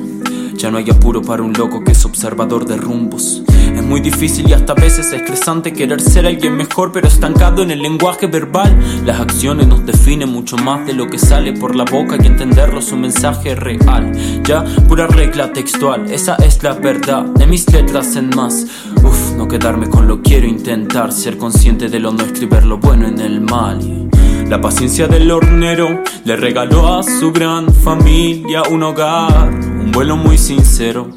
Ya 0.54 0.70
no 0.70 0.78
hay 0.78 0.88
apuro 0.88 1.20
para 1.20 1.42
un 1.42 1.52
loco 1.52 1.84
que 1.84 1.92
es 1.92 2.06
observador 2.06 2.64
de 2.64 2.78
rumbos. 2.78 3.42
Es 3.78 3.84
muy 3.84 4.00
difícil 4.00 4.50
y 4.50 4.52
hasta 4.54 4.72
a 4.72 4.74
veces 4.74 5.12
estresante 5.12 5.72
querer 5.72 6.00
ser 6.00 6.26
alguien 6.26 6.56
mejor, 6.56 6.90
pero 6.90 7.06
estancado 7.06 7.62
en 7.62 7.70
el 7.70 7.80
lenguaje 7.80 8.26
verbal. 8.26 8.76
Las 9.04 9.20
acciones 9.20 9.68
nos 9.68 9.86
definen 9.86 10.30
mucho 10.30 10.56
más 10.56 10.84
de 10.84 10.94
lo 10.94 11.06
que 11.06 11.16
sale 11.16 11.52
por 11.52 11.76
la 11.76 11.84
boca 11.84 12.16
y 12.20 12.26
entenderlo 12.26 12.80
es 12.80 12.90
un 12.90 13.02
mensaje 13.02 13.54
real. 13.54 14.42
Ya, 14.42 14.64
pura 14.88 15.06
regla 15.06 15.52
textual, 15.52 16.10
esa 16.10 16.34
es 16.34 16.60
la 16.64 16.72
verdad 16.72 17.22
de 17.22 17.46
mis 17.46 17.72
letras 17.72 18.16
en 18.16 18.30
más. 18.30 18.66
Uf, 19.04 19.36
no 19.36 19.46
quedarme 19.46 19.88
con 19.88 20.08
lo 20.08 20.22
quiero 20.22 20.48
intentar, 20.48 21.12
ser 21.12 21.38
consciente 21.38 21.88
de 21.88 22.00
lo 22.00 22.10
nuestro 22.10 22.42
y 22.42 22.46
ver 22.46 22.66
lo 22.66 22.78
bueno 22.78 23.06
en 23.06 23.20
el 23.20 23.40
mal. 23.40 24.08
La 24.48 24.60
paciencia 24.60 25.06
del 25.06 25.30
hornero 25.30 26.02
le 26.24 26.34
regaló 26.34 26.98
a 26.98 27.04
su 27.04 27.30
gran 27.30 27.72
familia 27.72 28.64
un 28.68 28.82
hogar, 28.82 29.50
un 29.50 29.92
vuelo 29.92 30.16
muy 30.16 30.36
sincero. 30.36 31.10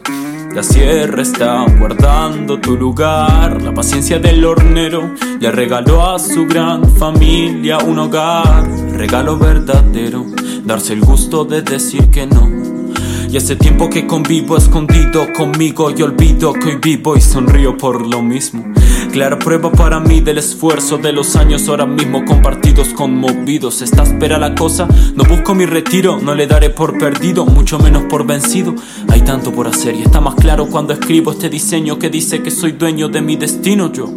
La 0.53 0.63
sierra 0.63 1.21
está 1.21 1.65
guardando 1.79 2.59
tu 2.59 2.75
lugar. 2.75 3.61
La 3.61 3.73
paciencia 3.73 4.19
del 4.19 4.43
hornero 4.43 5.15
le 5.39 5.51
regaló 5.51 6.03
a 6.03 6.19
su 6.19 6.45
gran 6.45 6.89
familia 6.97 7.77
un 7.77 7.99
hogar, 7.99 8.69
regalo 8.91 9.37
verdadero. 9.37 10.25
Darse 10.65 10.93
el 10.93 11.01
gusto 11.01 11.45
de 11.45 11.61
decir 11.61 12.09
que 12.09 12.27
no. 12.27 12.70
Y 13.31 13.37
hace 13.37 13.55
tiempo 13.55 13.89
que 13.89 14.05
convivo 14.05 14.57
escondido 14.57 15.31
conmigo 15.31 15.89
y 15.89 16.01
olvido 16.01 16.51
que 16.51 16.67
hoy 16.67 16.79
vivo 16.81 17.15
y 17.15 17.21
sonrío 17.21 17.77
por 17.77 18.05
lo 18.05 18.21
mismo. 18.21 18.65
Clara 19.13 19.39
prueba 19.39 19.71
para 19.71 20.01
mí 20.01 20.19
del 20.19 20.37
esfuerzo 20.37 20.97
de 20.97 21.13
los 21.13 21.37
años 21.37 21.69
ahora 21.69 21.85
mismo 21.85 22.25
compartidos, 22.25 22.89
conmovidos. 22.89 23.81
Esta 23.81 24.03
espera 24.03 24.37
la 24.37 24.53
cosa, 24.53 24.85
no 25.15 25.23
busco 25.23 25.55
mi 25.55 25.65
retiro, 25.65 26.19
no 26.21 26.35
le 26.35 26.45
daré 26.45 26.71
por 26.71 26.97
perdido, 26.97 27.45
mucho 27.45 27.79
menos 27.79 28.03
por 28.09 28.27
vencido. 28.27 28.75
Hay 29.07 29.21
tanto 29.21 29.53
por 29.53 29.65
hacer 29.65 29.95
y 29.95 30.01
está 30.01 30.19
más 30.19 30.35
claro 30.35 30.67
cuando 30.67 30.91
escribo 30.91 31.31
este 31.31 31.47
diseño 31.47 31.97
que 31.97 32.09
dice 32.09 32.43
que 32.43 32.51
soy 32.51 32.73
dueño 32.73 33.07
de 33.07 33.21
mi 33.21 33.37
destino 33.37 33.93
yo. 33.93 34.09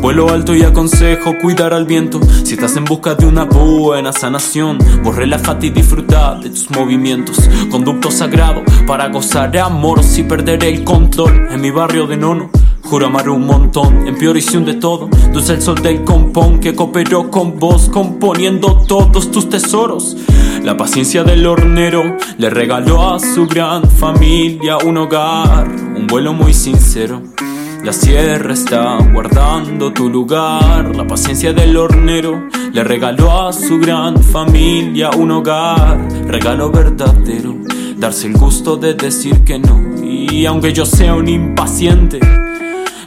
Vuelo 0.00 0.30
alto 0.30 0.54
y 0.54 0.62
aconsejo 0.62 1.36
cuidar 1.42 1.74
al 1.74 1.84
viento. 1.84 2.20
Si 2.42 2.54
estás 2.54 2.74
en 2.76 2.86
busca 2.86 3.14
de 3.14 3.26
una 3.26 3.44
buena 3.44 4.14
sanación, 4.14 4.78
vos 5.04 5.14
relájate 5.14 5.66
y 5.66 5.70
disfruta 5.70 6.36
de 6.36 6.48
tus 6.48 6.70
movimientos. 6.70 7.36
Conducto 7.70 8.10
sagrado 8.10 8.62
para 8.86 9.08
gozar 9.08 9.50
de 9.50 9.60
amor 9.60 10.02
si 10.02 10.22
perderé 10.22 10.70
el 10.70 10.84
control 10.84 11.48
en 11.50 11.60
mi 11.60 11.70
barrio 11.70 12.06
de 12.06 12.16
nono. 12.16 12.50
Juro 12.82 13.06
amar 13.06 13.28
un 13.28 13.44
montón, 13.44 14.08
en 14.08 14.64
de 14.64 14.74
todo. 14.74 15.10
Es 15.34 15.50
el 15.50 15.60
sol 15.60 15.82
del 15.82 16.02
compón 16.02 16.60
que 16.60 16.74
cooperó 16.74 17.30
con 17.30 17.58
vos, 17.58 17.90
componiendo 17.90 18.82
todos 18.88 19.30
tus 19.30 19.50
tesoros. 19.50 20.16
La 20.64 20.78
paciencia 20.78 21.24
del 21.24 21.46
hornero 21.46 22.16
le 22.38 22.48
regaló 22.48 23.14
a 23.14 23.20
su 23.20 23.46
gran 23.46 23.88
familia 23.88 24.78
un 24.78 24.96
hogar, 24.96 25.68
un 25.68 26.06
vuelo 26.06 26.32
muy 26.32 26.54
sincero. 26.54 27.22
La 27.82 27.94
sierra 27.94 28.52
está 28.52 28.98
guardando 29.12 29.92
tu 29.92 30.10
lugar. 30.10 30.94
La 30.94 31.06
paciencia 31.06 31.52
del 31.52 31.76
hornero 31.76 32.48
le 32.72 32.84
regaló 32.84 33.48
a 33.48 33.52
su 33.52 33.78
gran 33.78 34.22
familia 34.22 35.10
un 35.10 35.30
hogar. 35.30 35.98
Regalo 36.26 36.70
verdadero, 36.70 37.56
darse 37.96 38.26
el 38.26 38.34
gusto 38.34 38.76
de 38.76 38.94
decir 38.94 39.44
que 39.44 39.58
no. 39.58 39.80
Y 40.04 40.44
aunque 40.44 40.72
yo 40.72 40.84
sea 40.84 41.14
un 41.14 41.28
impaciente, 41.28 42.20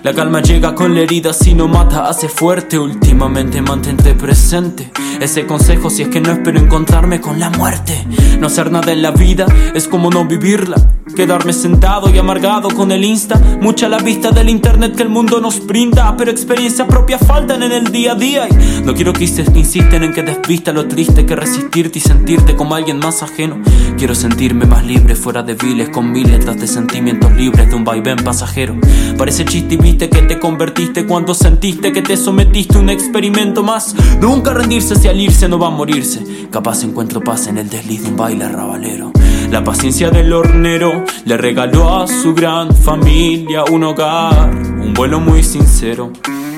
la 0.01 0.13
calma 0.13 0.41
llega 0.41 0.73
con 0.73 0.95
la 0.95 1.01
herida, 1.01 1.33
si 1.33 1.53
no 1.53 1.67
mata, 1.67 2.09
hace 2.09 2.27
fuerte. 2.27 2.79
Últimamente 2.79 3.61
mantente 3.61 4.15
presente. 4.15 4.91
Ese 5.23 5.45
consejo 5.45 5.89
si 5.89 6.01
es 6.01 6.09
que 6.09 6.19
no 6.19 6.33
espero 6.33 6.59
encontrarme 6.59 7.21
con 7.21 7.39
la 7.39 7.49
muerte. 7.49 8.05
No 8.41 8.47
hacer 8.47 8.69
nada 8.69 8.91
en 8.91 9.01
la 9.01 9.11
vida 9.11 9.45
es 9.73 9.87
como 9.87 10.09
no 10.09 10.25
vivirla. 10.25 10.75
Quedarme 11.15 11.53
sentado 11.53 12.09
y 12.09 12.17
amargado 12.17 12.67
con 12.69 12.91
el 12.91 13.05
insta. 13.05 13.39
Mucha 13.61 13.87
la 13.87 13.99
vista 13.99 14.31
del 14.31 14.49
internet 14.49 14.95
que 14.95 15.03
el 15.03 15.09
mundo 15.09 15.39
nos 15.39 15.65
brinda. 15.65 16.15
Pero 16.17 16.29
experiencias 16.29 16.87
propias 16.87 17.25
faltan 17.25 17.63
en 17.63 17.71
el 17.71 17.85
día 17.91 18.13
a 18.13 18.15
día. 18.15 18.47
Y 18.49 18.83
no 18.83 18.93
quiero 18.93 19.13
que 19.13 19.25
insist- 19.25 19.55
insisten 19.55 20.03
en 20.03 20.11
que 20.13 20.23
desvista 20.23 20.73
lo 20.73 20.87
triste 20.89 21.25
que 21.25 21.35
resistirte 21.37 21.99
y 21.99 22.01
sentirte 22.01 22.55
como 22.55 22.75
alguien 22.75 22.97
más 22.99 23.23
ajeno. 23.23 23.61
Quiero 23.97 24.15
sentirme 24.15 24.65
más 24.65 24.83
libre 24.85 25.15
fuera 25.15 25.41
de 25.41 25.53
viles 25.53 25.87
con 25.89 26.11
mil 26.11 26.29
letras 26.29 26.59
de 26.59 26.67
sentimientos 26.67 27.31
libres 27.31 27.69
de 27.69 27.75
un 27.75 27.85
vaivén 27.85 28.17
pasajero. 28.17 28.75
Parece 29.17 29.45
chiste 29.45 29.75
y 29.75 29.77
viste 29.77 30.09
que 30.09 30.23
te 30.23 30.37
convertiste 30.39 31.05
cuando 31.05 31.33
sentiste 31.33 31.93
que 31.93 32.01
te 32.01 32.17
sometiste 32.17 32.77
a 32.77 32.81
un 32.81 32.89
experimento 32.89 33.63
más. 33.63 33.95
Nunca 34.19 34.53
rendirse 34.53 34.95
si 34.95 35.07
al 35.13 35.49
no 35.49 35.59
va 35.59 35.67
a 35.67 35.69
morirse. 35.69 36.47
Capaz 36.49 36.83
encuentro 36.83 37.21
paz 37.21 37.47
en 37.47 37.59
el 37.59 37.69
desliz 37.69 38.03
de 38.03 38.09
un 38.09 38.17
baile 38.17 38.49
rabalero. 38.49 39.11
La 39.51 39.63
paciencia 39.63 40.09
del 40.09 40.33
hornero 40.33 41.03
le 41.25 41.37
regaló 41.37 42.01
a 42.01 42.07
su 42.07 42.33
gran 42.33 42.75
familia 42.75 43.63
un 43.71 43.83
hogar, 43.83 44.49
un 44.49 44.93
vuelo 44.93 45.19
muy 45.19 45.43
sincero. 45.43 46.11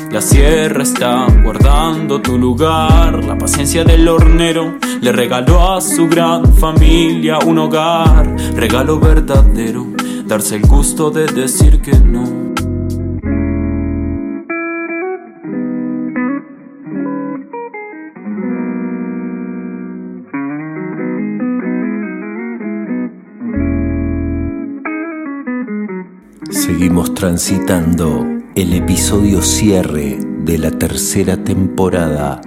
La 0.10 0.22
sierra 0.22 0.84
está 0.84 1.28
guardando 1.44 2.22
tu 2.22 2.38
lugar. 2.38 3.26
La 3.26 3.38
paciencia 3.38 3.84
del 3.84 4.08
hornero 4.08 4.76
le 5.02 5.12
regaló 5.12 5.74
a 5.74 5.82
su 5.82 6.08
gran 6.08 6.54
familia 6.54 7.40
un 7.46 7.58
hogar, 7.58 8.36
regalo 8.56 9.00
verdadero. 9.00 9.86
Darse 10.26 10.56
el 10.56 10.62
gusto 10.62 11.12
de 11.12 11.26
decir 11.28 11.82
que 11.82 11.92
no. 11.92 12.55
Seguimos 26.86 27.16
transitando 27.16 28.24
el 28.54 28.74
episodio 28.74 29.42
cierre 29.42 30.20
de 30.20 30.60
la 30.60 30.70
tercera 30.70 31.44
temporada 31.44 32.42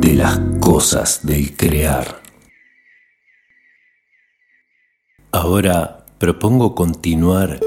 de 0.00 0.14
las 0.14 0.40
cosas 0.60 1.26
del 1.26 1.54
crear. 1.54 2.22
Ahora 5.30 6.06
propongo 6.18 6.74
continuar 6.74 7.60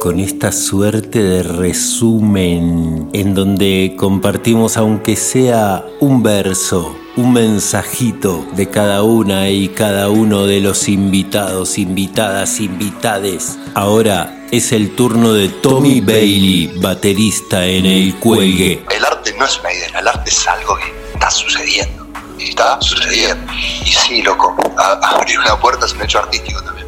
con 0.00 0.18
esta 0.18 0.50
suerte 0.50 1.22
de 1.22 1.42
resumen 1.42 3.10
en 3.12 3.34
donde 3.34 3.96
compartimos 3.98 4.78
aunque 4.78 5.16
sea 5.16 5.84
un 6.00 6.22
verso, 6.22 6.96
un 7.18 7.34
mensajito 7.34 8.46
de 8.56 8.70
cada 8.70 9.02
una 9.02 9.50
y 9.50 9.68
cada 9.68 10.08
uno 10.08 10.46
de 10.46 10.60
los 10.60 10.88
invitados, 10.88 11.76
invitadas, 11.76 12.60
invitades. 12.60 13.58
Ahora 13.74 14.35
es 14.56 14.72
el 14.72 14.90
turno 14.94 15.32
de 15.32 15.48
Tommy 15.48 16.00
Bailey, 16.00 16.72
baterista 16.80 17.64
en 17.66 17.86
el 17.86 18.14
cuelgue. 18.16 18.84
El 18.94 19.04
arte 19.04 19.34
no 19.38 19.44
es 19.44 19.58
una 19.60 19.72
idea, 19.72 19.98
el 19.98 20.08
arte 20.08 20.30
es 20.30 20.46
algo 20.48 20.76
que 20.76 20.92
está 21.14 21.30
sucediendo. 21.30 22.06
Está 22.38 22.80
sucediendo. 22.80 23.52
Y 23.84 23.88
sí, 23.90 24.22
loco, 24.22 24.54
a- 24.78 25.16
abrir 25.16 25.38
una 25.38 25.58
puerta 25.58 25.86
es 25.86 25.92
un 25.94 26.02
hecho 26.02 26.18
artístico 26.18 26.62
también. 26.62 26.86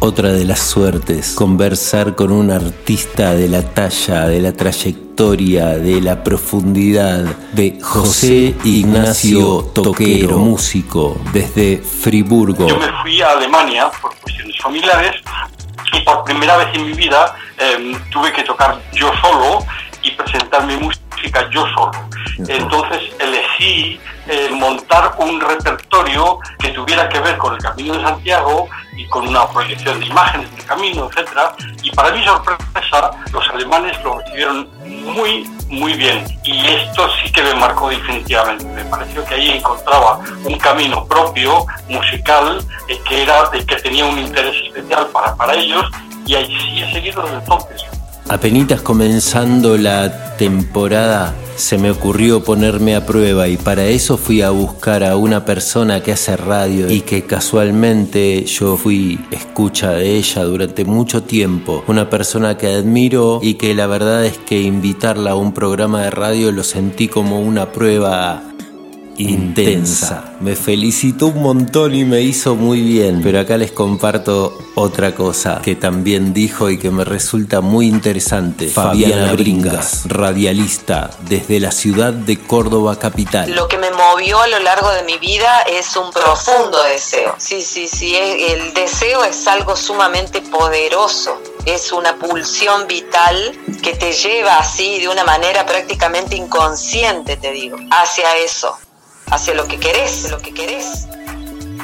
Otra 0.00 0.32
de 0.32 0.44
las 0.44 0.60
suertes, 0.60 1.32
conversar 1.34 2.14
con 2.14 2.30
un 2.30 2.50
artista 2.50 3.34
de 3.34 3.48
la 3.48 3.62
talla, 3.62 4.26
de 4.28 4.40
la 4.40 4.52
trayectoria, 4.52 5.68
de 5.78 6.00
la 6.02 6.22
profundidad 6.22 7.20
de 7.52 7.78
José 7.80 8.54
Ignacio 8.64 9.70
Toquero, 9.72 10.38
músico 10.38 11.16
desde 11.32 11.78
Friburgo. 11.78 12.68
Yo 12.68 12.76
me 12.78 12.90
fui 13.02 13.22
a 13.22 13.30
Alemania 13.30 13.90
por 14.02 14.14
cuestiones 14.20 14.56
familiares 14.60 15.12
y 15.92 16.00
por 16.00 16.24
primera 16.24 16.56
vez 16.56 16.68
en 16.74 16.86
mi 16.86 16.92
vida 16.92 17.34
em, 17.58 17.98
tuve 18.10 18.32
que 18.32 18.42
tocar 18.42 18.78
yo 18.92 19.10
solo 19.20 19.64
y 20.04 20.10
presentar 20.12 20.66
mi 20.66 20.76
música 20.76 21.48
yo 21.50 21.66
solo. 21.74 21.92
Entonces 22.46 23.02
elegí 23.18 24.00
eh, 24.26 24.48
montar 24.52 25.14
un 25.18 25.40
repertorio 25.40 26.38
que 26.58 26.68
tuviera 26.70 27.08
que 27.08 27.20
ver 27.20 27.36
con 27.38 27.54
el 27.54 27.62
Camino 27.62 27.94
de 27.94 28.02
Santiago 28.02 28.68
y 28.96 29.06
con 29.08 29.26
una 29.28 29.46
proyección 29.48 30.00
de 30.00 30.06
imágenes 30.06 30.54
del 30.54 30.64
camino, 30.64 31.08
etcétera. 31.10 31.54
Y 31.82 31.90
para 31.90 32.10
mi 32.12 32.24
sorpresa, 32.24 33.10
los 33.32 33.48
alemanes 33.48 34.02
lo 34.04 34.18
recibieron 34.18 34.68
muy, 34.84 35.44
muy 35.68 35.94
bien. 35.94 36.24
Y 36.44 36.66
esto 36.66 37.08
sí 37.22 37.30
que 37.32 37.42
me 37.42 37.54
marcó 37.54 37.88
definitivamente. 37.88 38.64
Me 38.64 38.84
pareció 38.84 39.24
que 39.24 39.34
ahí 39.34 39.50
encontraba 39.50 40.20
un 40.44 40.58
camino 40.58 41.04
propio, 41.06 41.66
musical, 41.88 42.64
eh, 42.88 43.00
que 43.08 43.22
era 43.22 43.50
el 43.52 43.66
que 43.66 43.76
tenía 43.76 44.04
un 44.04 44.18
interés 44.18 44.54
especial 44.66 45.06
para, 45.08 45.34
para 45.34 45.54
ellos. 45.54 45.84
Y 46.26 46.34
ahí 46.34 46.46
sí 46.46 46.82
he 46.82 46.92
seguido 46.92 47.22
desde 47.22 47.36
entonces. 47.36 47.93
Apenitas 48.28 48.80
comenzando 48.80 49.76
la 49.76 50.36
temporada, 50.36 51.34
se 51.56 51.76
me 51.76 51.90
ocurrió 51.90 52.42
ponerme 52.42 52.96
a 52.96 53.04
prueba 53.04 53.48
y 53.48 53.58
para 53.58 53.84
eso 53.84 54.16
fui 54.16 54.40
a 54.40 54.48
buscar 54.48 55.04
a 55.04 55.16
una 55.16 55.44
persona 55.44 56.02
que 56.02 56.12
hace 56.12 56.34
radio 56.36 56.90
y 56.90 57.02
que 57.02 57.24
casualmente 57.24 58.44
yo 58.46 58.78
fui 58.78 59.20
escucha 59.30 59.92
de 59.92 60.16
ella 60.16 60.42
durante 60.44 60.86
mucho 60.86 61.22
tiempo. 61.22 61.84
Una 61.86 62.08
persona 62.08 62.56
que 62.56 62.68
admiro 62.68 63.40
y 63.42 63.54
que 63.54 63.74
la 63.74 63.86
verdad 63.86 64.24
es 64.24 64.38
que 64.38 64.62
invitarla 64.62 65.32
a 65.32 65.36
un 65.36 65.52
programa 65.52 66.02
de 66.02 66.10
radio 66.10 66.50
lo 66.50 66.64
sentí 66.64 67.08
como 67.08 67.40
una 67.40 67.72
prueba 67.72 68.42
intensa. 69.18 70.34
Me 70.40 70.56
felicitó 70.56 71.26
un 71.26 71.42
montón 71.42 71.94
y 71.94 72.04
me 72.04 72.20
hizo 72.20 72.54
muy 72.54 72.80
bien. 72.80 73.20
Pero 73.22 73.40
acá 73.40 73.56
les 73.56 73.72
comparto 73.72 74.58
otra 74.74 75.14
cosa 75.14 75.60
que 75.62 75.76
también 75.76 76.34
dijo 76.34 76.70
y 76.70 76.78
que 76.78 76.90
me 76.90 77.04
resulta 77.04 77.60
muy 77.60 77.86
interesante. 77.86 78.68
Fabiana 78.68 79.32
Bringas, 79.32 80.02
radialista 80.06 81.10
desde 81.28 81.60
la 81.60 81.70
ciudad 81.70 82.12
de 82.12 82.38
Córdoba 82.38 82.98
capital. 82.98 83.54
Lo 83.54 83.68
que 83.68 83.78
me 83.78 83.90
movió 83.90 84.40
a 84.40 84.48
lo 84.48 84.58
largo 84.60 84.90
de 84.90 85.04
mi 85.04 85.18
vida 85.18 85.62
es 85.62 85.96
un 85.96 86.10
profundo 86.10 86.82
deseo. 86.84 87.34
Sí, 87.38 87.62
sí, 87.62 87.88
sí, 87.88 88.16
el 88.16 88.74
deseo 88.74 89.24
es 89.24 89.46
algo 89.46 89.76
sumamente 89.76 90.40
poderoso. 90.42 91.40
Es 91.64 91.92
una 91.92 92.16
pulsión 92.16 92.86
vital 92.86 93.58
que 93.82 93.94
te 93.94 94.12
lleva 94.12 94.58
así 94.58 94.98
de 95.00 95.08
una 95.08 95.24
manera 95.24 95.64
prácticamente 95.64 96.36
inconsciente, 96.36 97.36
te 97.36 97.52
digo, 97.52 97.76
hacia 97.90 98.36
eso, 98.38 98.76
hacia 99.30 99.54
lo 99.54 99.66
que 99.66 99.78
querés, 99.78 100.30
lo 100.30 100.38
que 100.38 100.52
querés. 100.54 101.06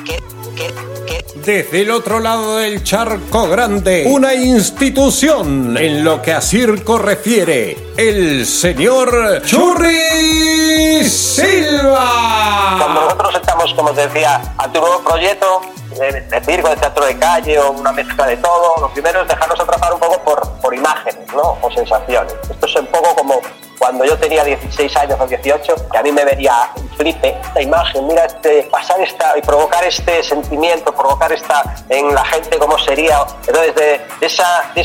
Que- 0.04 0.22
que- 0.56 0.74
que- 1.06 1.24
Desde 1.44 1.82
el 1.82 1.90
otro 1.90 2.20
lado 2.20 2.56
del 2.58 2.82
charco 2.84 3.48
grande, 3.48 4.04
una 4.08 4.34
institución 4.34 5.76
en 5.78 6.04
lo 6.04 6.20
que 6.22 6.32
a 6.32 6.40
circo 6.40 6.98
refiere, 6.98 7.92
el 7.96 8.46
señor 8.46 9.42
Churri 9.44 11.04
Silva. 11.08 12.76
Cuando 12.78 13.00
nosotros 13.02 13.34
estamos, 13.36 13.74
como 13.74 13.92
te 13.92 14.06
decía, 14.06 14.40
ante 14.58 14.78
un 14.78 14.84
nuevo 14.86 15.02
proyecto 15.02 15.60
de, 15.98 16.20
de 16.20 16.40
circo, 16.44 16.68
de 16.68 16.76
teatro 16.76 17.04
de 17.06 17.18
calle 17.18 17.58
o 17.58 17.70
una 17.72 17.92
mezcla 17.92 18.26
de 18.26 18.36
todo, 18.36 18.76
lo 18.80 18.92
primero 18.92 19.22
es 19.22 19.28
dejarnos 19.28 19.58
atrapar 19.60 19.94
un 19.94 20.00
poco 20.00 20.22
por, 20.22 20.52
por 20.60 20.74
imágenes 20.74 21.26
¿no? 21.34 21.56
o 21.62 21.70
sensaciones. 21.74 22.34
Esto 22.50 22.66
es 22.66 22.76
un 22.76 22.86
poco 22.86 23.14
como 23.14 23.40
cuando 23.80 24.04
yo 24.04 24.16
tenía 24.18 24.44
16 24.44 24.94
años 24.98 25.18
o 25.18 25.26
18, 25.26 25.74
que 25.90 25.98
a 25.98 26.02
mí 26.02 26.12
me 26.12 26.22
vería 26.24 26.70
flipe 26.98 27.34
esta 27.42 27.62
imagen, 27.62 28.06
mira, 28.06 28.26
este, 28.26 28.64
pasar 28.64 29.00
esta 29.00 29.36
y 29.38 29.40
provocar 29.40 29.82
este 29.84 30.22
sentimiento, 30.22 30.94
provocar 30.94 31.32
esta 31.32 31.64
en 31.88 32.14
la 32.14 32.22
gente 32.26 32.58
cómo 32.58 32.78
sería. 32.78 33.24
Entonces, 33.46 33.74
de, 33.74 34.00
esa, 34.20 34.70
de, 34.74 34.82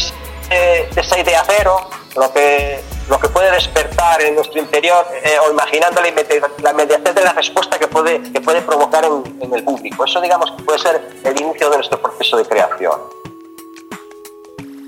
esa 0.96 1.20
idea 1.20 1.44
cero, 1.46 1.90
lo 2.16 2.32
que, 2.32 2.80
lo 3.10 3.20
que 3.20 3.28
puede 3.28 3.52
despertar 3.52 4.22
en 4.22 4.36
nuestro 4.36 4.62
interior 4.62 5.06
eh, 5.24 5.36
o 5.46 5.52
imaginando 5.52 6.00
la, 6.00 6.08
inmedi- 6.08 6.42
la 6.64 6.72
inmediatez 6.72 7.14
de 7.14 7.22
la 7.26 7.34
respuesta 7.34 7.78
que 7.78 7.88
puede, 7.90 8.22
que 8.32 8.40
puede 8.40 8.62
provocar 8.62 9.04
en, 9.04 9.38
en 9.42 9.54
el 9.54 9.64
público. 9.66 10.06
Eso, 10.06 10.22
digamos, 10.22 10.54
puede 10.66 10.80
ser 10.80 11.02
el 11.26 11.42
inicio 11.42 11.70
de 11.70 11.76
nuestro 11.78 12.02
proceso 12.02 12.38
de 12.38 12.46
creación. 12.46 13.02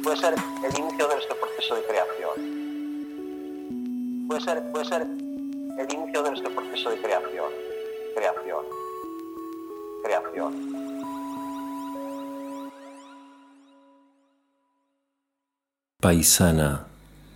Puede 0.01 0.15
ser 0.17 0.33
el 0.63 0.79
inicio 0.79 1.07
de 1.09 1.15
nuestro 1.15 1.35
proceso 1.35 1.75
de 1.75 1.83
creación. 1.83 2.56
Puede 4.27 4.41
ser, 4.41 4.71
puede 4.71 4.85
ser 4.85 5.01
el 5.03 5.93
inicio 5.93 6.21
de 6.21 6.29
nuestro 6.31 6.53
proceso 6.53 6.89
de 6.89 7.01
creación. 7.01 7.45
Creación. 8.13 8.65
Creación. 10.03 10.77
Paisana 16.01 16.87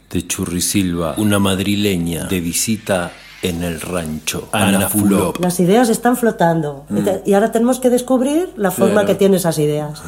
de 0.10 0.28
Churrisilva, 0.28 1.16
una 1.18 1.40
madrileña 1.40 2.26
de 2.26 2.42
visita 2.42 3.14
en 3.44 3.64
el 3.64 3.82
rancho. 3.82 4.48
Ana 4.52 4.88
Fulop. 4.90 5.40
Las 5.40 5.60
ideas 5.60 5.90
están 5.90 6.16
flotando 6.18 6.86
Mm. 6.90 7.00
Y 7.26 7.34
ahora 7.34 7.52
tenemos 7.52 7.80
que 7.80 7.90
descubrir 7.90 8.54
la 8.58 8.70
forma 8.72 8.92
Claro. 9.02 9.08
que 9.08 9.16
tienen 9.16 9.38
esas 9.38 9.58
ideas. 9.60 10.02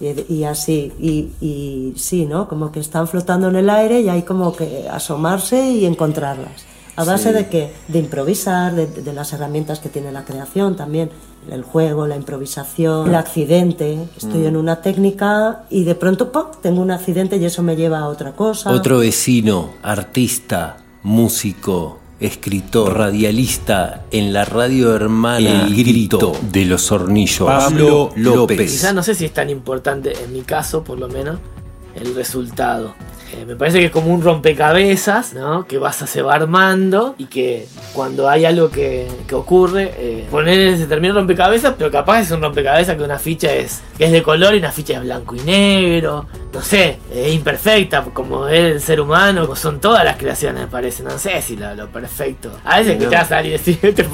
Y, 0.00 0.32
y 0.34 0.44
así, 0.44 0.92
y, 0.98 1.30
y 1.40 1.92
sí, 1.96 2.26
¿no? 2.26 2.48
Como 2.48 2.72
que 2.72 2.80
están 2.80 3.06
flotando 3.08 3.48
en 3.48 3.56
el 3.56 3.70
aire 3.70 4.00
y 4.00 4.08
hay 4.08 4.22
como 4.22 4.54
que 4.54 4.88
asomarse 4.90 5.70
y 5.70 5.84
encontrarlas. 5.86 6.64
¿A 6.96 7.04
base 7.04 7.28
Sí. 7.30 7.34
de 7.34 7.46
qué? 7.48 7.72
De 7.88 7.98
improvisar, 8.00 8.74
de, 8.74 8.86
de 8.86 9.12
las 9.12 9.32
herramientas 9.32 9.78
que 9.78 9.88
tiene 9.88 10.10
la 10.12 10.24
creación 10.24 10.76
también. 10.76 11.10
El 11.50 11.62
juego, 11.62 12.06
la 12.06 12.16
improvisación, 12.16 13.08
el 13.08 13.14
accidente. 13.14 13.98
Estoy 14.16 14.40
Mm. 14.42 14.46
en 14.46 14.56
una 14.56 14.82
técnica 14.82 15.62
y 15.70 15.84
de 15.84 15.94
pronto 15.94 16.30
¡pop! 16.32 16.56
tengo 16.60 16.82
un 16.82 16.90
accidente 16.90 17.36
y 17.36 17.44
eso 17.44 17.62
me 17.62 17.76
lleva 17.76 18.00
a 18.00 18.08
otra 18.08 18.32
cosa. 18.32 18.70
Otro 18.72 18.98
vecino, 18.98 19.70
artista, 19.82 20.76
músico, 21.02 21.98
escritor, 22.20 22.96
radialista 22.98 24.04
en 24.10 24.32
la 24.32 24.44
radio 24.44 24.94
hermana 24.94 25.64
El 25.64 25.74
Grito 25.74 26.36
de 26.52 26.66
los 26.66 26.92
Hornillos. 26.92 27.46
Pablo 27.46 28.12
López. 28.14 28.70
Quizás 28.70 28.94
no 28.94 29.02
sé 29.02 29.14
si 29.14 29.24
es 29.24 29.32
tan 29.32 29.48
importante, 29.48 30.12
en 30.22 30.32
mi 30.32 30.42
caso 30.42 30.84
por 30.84 30.98
lo 30.98 31.08
menos, 31.08 31.40
el 31.94 32.14
resultado. 32.14 32.94
Eh, 33.32 33.44
me 33.46 33.54
parece 33.54 33.78
que 33.78 33.86
es 33.86 33.90
como 33.92 34.12
un 34.12 34.22
rompecabezas, 34.22 35.34
¿no? 35.34 35.66
Que 35.66 35.78
vas 35.78 36.02
a 36.02 36.06
se 36.06 36.20
va 36.22 36.34
armando 36.34 37.14
y 37.16 37.26
que 37.26 37.66
cuando 37.92 38.28
hay 38.28 38.44
algo 38.44 38.70
que, 38.70 39.06
que 39.28 39.34
ocurre, 39.36 39.92
eh, 39.96 40.26
poner 40.30 40.58
ese 40.58 40.86
término 40.86 41.14
rompecabezas, 41.14 41.74
pero 41.78 41.90
capaz 41.90 42.22
es 42.22 42.30
un 42.32 42.40
rompecabezas 42.42 42.96
que 42.96 43.02
una 43.04 43.18
ficha 43.18 43.52
es, 43.54 43.82
que 43.96 44.06
es 44.06 44.12
de 44.12 44.22
color 44.22 44.54
y 44.54 44.58
una 44.58 44.72
ficha 44.72 44.94
es 44.94 45.02
blanco 45.02 45.36
y 45.36 45.40
negro. 45.40 46.26
No 46.52 46.60
sé, 46.60 46.98
es 47.14 47.32
imperfecta 47.32 48.02
como 48.12 48.48
es 48.48 48.58
el 48.74 48.80
ser 48.80 49.00
humano, 49.00 49.42
como 49.42 49.54
son 49.56 49.80
todas 49.80 50.04
las 50.04 50.16
creaciones, 50.16 50.62
me 50.62 50.66
parece. 50.68 51.02
No 51.04 51.16
sé 51.18 51.40
si 51.42 51.56
lo, 51.56 51.74
lo 51.76 51.88
perfecto. 51.88 52.50
A 52.64 52.78
veces 52.78 52.96
No. 52.96 53.02
escuchás 53.04 53.30
a 53.32 53.38
alguien 53.38 53.56
decir, 53.56 53.78
"Este 53.82 54.04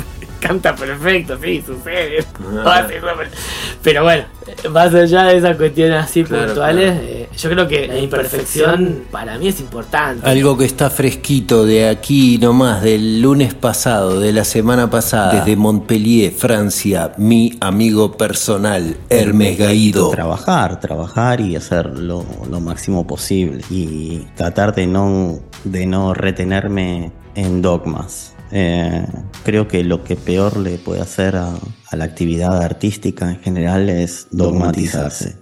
canta 0.41 0.75
perfecto, 0.75 1.39
sí, 1.43 1.63
sucede. 1.65 2.25
Pero 3.83 4.03
bueno, 4.03 4.25
más 4.71 4.95
allá 4.95 5.25
de 5.25 5.39
esas 5.39 5.57
cuestiones 5.57 6.05
así 6.05 6.25
puntuales, 6.25 6.95
eh, 7.03 7.29
yo 7.37 7.51
creo 7.51 7.69
que 7.69 7.89
la 7.89 7.99
imperfección 7.99 9.05
para 9.11 9.39
mí 9.39 9.49
es 9.49 9.61
importante. 9.61 10.29
Algo 10.29 10.57
que 10.57 10.65
está 10.65 10.91
fresquito 10.91 11.65
de 11.65 11.89
aquí 11.89 12.39
nomás, 12.39 12.83
del 12.83 13.21
lunes 13.21 13.55
pasado, 13.55 14.21
de 14.21 14.33
la 14.33 14.45
semana 14.45 14.89
pasada, 14.91 15.35
desde 15.35 15.57
Montpellier, 15.57 16.33
Francia, 16.33 17.13
mi 17.17 17.57
amigo 17.61 18.13
personal, 18.13 18.97
Hermes 19.09 19.59
Gaído. 19.59 20.11
Trabajar, 20.11 20.81
trabajar 20.81 21.41
y 21.41 21.57
hacer 21.57 21.99
lo, 21.99 22.25
lo 22.49 22.61
máximo 22.61 23.07
posible. 23.07 23.63
Y 23.71 24.27
tratar 24.37 24.75
de 24.75 24.87
no, 24.87 25.41
de 25.65 25.87
no 25.87 26.15
retenerme 26.15 27.13
en 27.35 27.63
dogmas. 27.63 28.36
Eh, 28.53 29.07
creo 29.45 29.67
que 29.67 29.83
lo 29.83 30.05
que 30.05 30.17
peor 30.17 30.57
le 30.57 30.79
puede 30.79 31.01
hacer 31.01 31.37
a, 31.37 31.55
a 31.91 31.97
la 31.97 32.05
actividad 32.05 32.63
artística 32.63 33.29
en 33.29 33.41
general 33.41 33.89
es 33.89 34.29
dogmatizarse. 34.31 35.37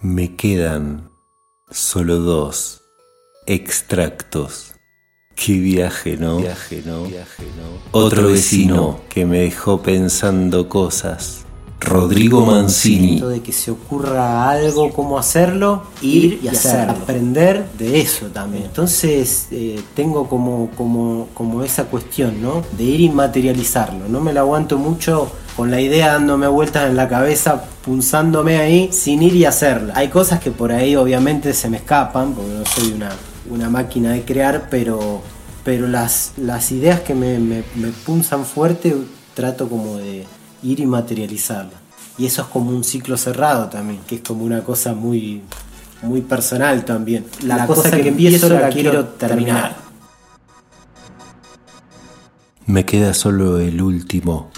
Me 0.00 0.34
quedan 0.36 1.10
solo 1.70 2.18
dos 2.18 2.82
extractos. 3.46 4.74
Qué 5.34 5.54
viaje, 5.54 6.16
¿no? 6.16 6.38
Viaje, 6.38 6.82
¿no? 6.84 7.04
Otro 7.92 8.28
vecino 8.28 9.00
que 9.08 9.24
me 9.26 9.40
dejó 9.40 9.82
pensando 9.82 10.68
cosas. 10.68 11.41
Rodrigo 11.84 12.46
Mancini. 12.46 13.20
de 13.20 13.40
que 13.40 13.52
se 13.52 13.70
ocurra 13.70 14.48
algo, 14.48 14.92
cómo 14.92 15.18
hacerlo, 15.18 15.82
ir 16.00 16.40
y 16.42 16.48
hacerlo. 16.48 16.92
Aprender 16.92 17.66
de 17.78 18.00
eso 18.00 18.26
también. 18.26 18.64
Entonces 18.64 19.48
eh, 19.50 19.80
tengo 19.94 20.28
como, 20.28 20.70
como, 20.76 21.28
como 21.34 21.62
esa 21.62 21.84
cuestión, 21.84 22.40
¿no? 22.40 22.62
De 22.78 22.84
ir 22.84 23.00
y 23.00 23.10
materializarlo. 23.10 24.08
No 24.08 24.20
me 24.20 24.32
la 24.32 24.40
aguanto 24.40 24.78
mucho 24.78 25.30
con 25.56 25.70
la 25.70 25.80
idea 25.80 26.12
dándome 26.12 26.46
vueltas 26.46 26.88
en 26.88 26.96
la 26.96 27.08
cabeza, 27.08 27.64
punzándome 27.84 28.58
ahí, 28.58 28.88
sin 28.92 29.22
ir 29.22 29.34
y 29.34 29.44
hacerla. 29.44 29.94
Hay 29.96 30.08
cosas 30.08 30.40
que 30.40 30.50
por 30.50 30.72
ahí 30.72 30.96
obviamente 30.96 31.52
se 31.52 31.68
me 31.68 31.78
escapan, 31.78 32.32
porque 32.32 32.52
no 32.52 32.64
soy 32.64 32.92
una, 32.92 33.10
una 33.50 33.68
máquina 33.68 34.12
de 34.12 34.22
crear, 34.22 34.68
pero, 34.70 35.20
pero 35.64 35.88
las, 35.88 36.32
las 36.36 36.72
ideas 36.72 37.00
que 37.00 37.14
me, 37.14 37.38
me, 37.38 37.64
me 37.74 37.88
punzan 38.06 38.44
fuerte 38.44 38.96
trato 39.34 39.68
como 39.68 39.96
de 39.96 40.24
ir 40.62 40.80
y 40.80 40.86
materializarla. 40.86 41.80
Y 42.18 42.26
eso 42.26 42.42
es 42.42 42.48
como 42.48 42.70
un 42.70 42.84
ciclo 42.84 43.16
cerrado 43.16 43.68
también, 43.68 44.00
que 44.06 44.16
es 44.16 44.20
como 44.20 44.44
una 44.44 44.62
cosa 44.62 44.94
muy, 44.94 45.42
muy 46.02 46.20
personal 46.20 46.84
también. 46.84 47.26
La, 47.42 47.66
cosa, 47.66 47.90
que, 47.90 48.08
empiezo 48.08 48.48
la 48.48 48.68
quiero 48.68 49.06
terminar. 49.06 49.76
Me 52.66 52.84
queda 52.84 53.14
solo 53.14 53.58
el 53.58 53.80
último. 53.82 54.50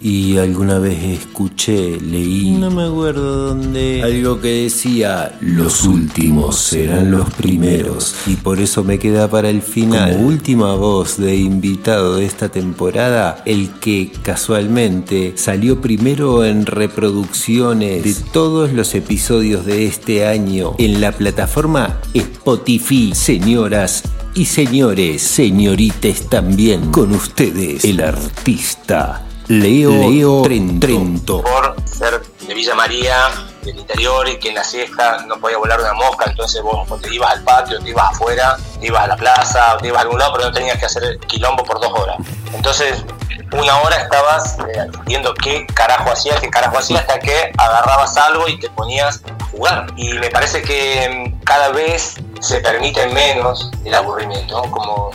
Y 0.00 0.36
alguna 0.36 0.78
vez 0.78 1.02
escuché, 1.02 2.00
leí, 2.00 2.52
no 2.52 2.70
me 2.70 2.84
acuerdo 2.84 3.48
dónde, 3.48 4.00
algo 4.04 4.40
que 4.40 4.62
decía, 4.62 5.36
los 5.40 5.82
últimos 5.82 6.56
serán 6.56 7.10
los 7.10 7.28
primeros. 7.34 8.14
Y 8.26 8.36
por 8.36 8.60
eso 8.60 8.84
me 8.84 9.00
queda 9.00 9.28
para 9.28 9.50
el 9.50 9.60
final, 9.60 10.12
como 10.12 10.28
última 10.28 10.74
voz 10.76 11.16
de 11.16 11.34
invitado 11.34 12.14
de 12.16 12.26
esta 12.26 12.48
temporada, 12.48 13.42
el 13.44 13.70
que 13.80 14.12
casualmente 14.22 15.32
salió 15.36 15.80
primero 15.80 16.44
en 16.44 16.64
reproducciones 16.64 18.04
de 18.04 18.14
todos 18.32 18.72
los 18.72 18.94
episodios 18.94 19.66
de 19.66 19.86
este 19.86 20.26
año 20.26 20.76
en 20.78 21.00
la 21.00 21.10
plataforma 21.10 22.00
Spotify. 22.14 23.12
Señoras 23.14 24.04
y 24.34 24.44
señores, 24.44 25.22
señorites 25.22 26.28
también, 26.28 26.92
con 26.92 27.12
ustedes, 27.12 27.84
el 27.84 28.00
artista 28.00 29.27
Leo, 29.48 30.42
Trento. 30.78 31.42
Por 31.42 31.74
ser 31.86 32.20
de 32.46 32.54
Villa 32.54 32.74
María, 32.74 33.28
del 33.62 33.78
interior, 33.78 34.28
y 34.28 34.38
que 34.38 34.50
en 34.50 34.56
la 34.56 34.64
siesta 34.64 35.24
no 35.26 35.38
podía 35.38 35.56
volar 35.56 35.80
una 35.80 35.94
mosca, 35.94 36.26
entonces 36.28 36.62
vos 36.62 36.86
te 37.00 37.14
ibas 37.14 37.32
al 37.32 37.44
patio, 37.44 37.78
te 37.78 37.90
ibas 37.90 38.10
afuera, 38.10 38.58
te 38.78 38.86
ibas 38.86 39.04
a 39.04 39.06
la 39.06 39.16
plaza, 39.16 39.78
te 39.80 39.88
ibas 39.88 40.00
a 40.00 40.02
algún 40.02 40.18
lado, 40.18 40.32
pero 40.34 40.48
no 40.48 40.52
tenías 40.52 40.78
que 40.78 40.84
hacer 40.84 41.18
quilombo 41.20 41.64
por 41.64 41.80
dos 41.80 41.92
horas. 41.98 42.18
Entonces, 42.52 43.04
una 43.52 43.80
hora 43.80 43.96
estabas 43.96 44.58
eh, 44.58 44.86
viendo 45.06 45.32
qué 45.32 45.66
carajo 45.66 46.10
hacías, 46.10 46.40
qué 46.40 46.50
carajo 46.50 46.78
hacías, 46.78 47.00
hasta 47.00 47.18
que 47.18 47.50
agarrabas 47.56 48.16
algo 48.18 48.48
y 48.48 48.58
te 48.58 48.68
ponías 48.68 49.22
a 49.40 49.44
jugar. 49.46 49.86
Y 49.96 50.12
me 50.14 50.28
parece 50.28 50.60
que 50.60 51.32
mm, 51.34 51.44
cada 51.44 51.70
vez 51.70 52.16
se 52.40 52.60
permite 52.60 53.06
menos 53.06 53.70
el 53.84 53.94
aburrimiento, 53.94 54.62
¿no? 54.62 54.70
como 54.70 55.10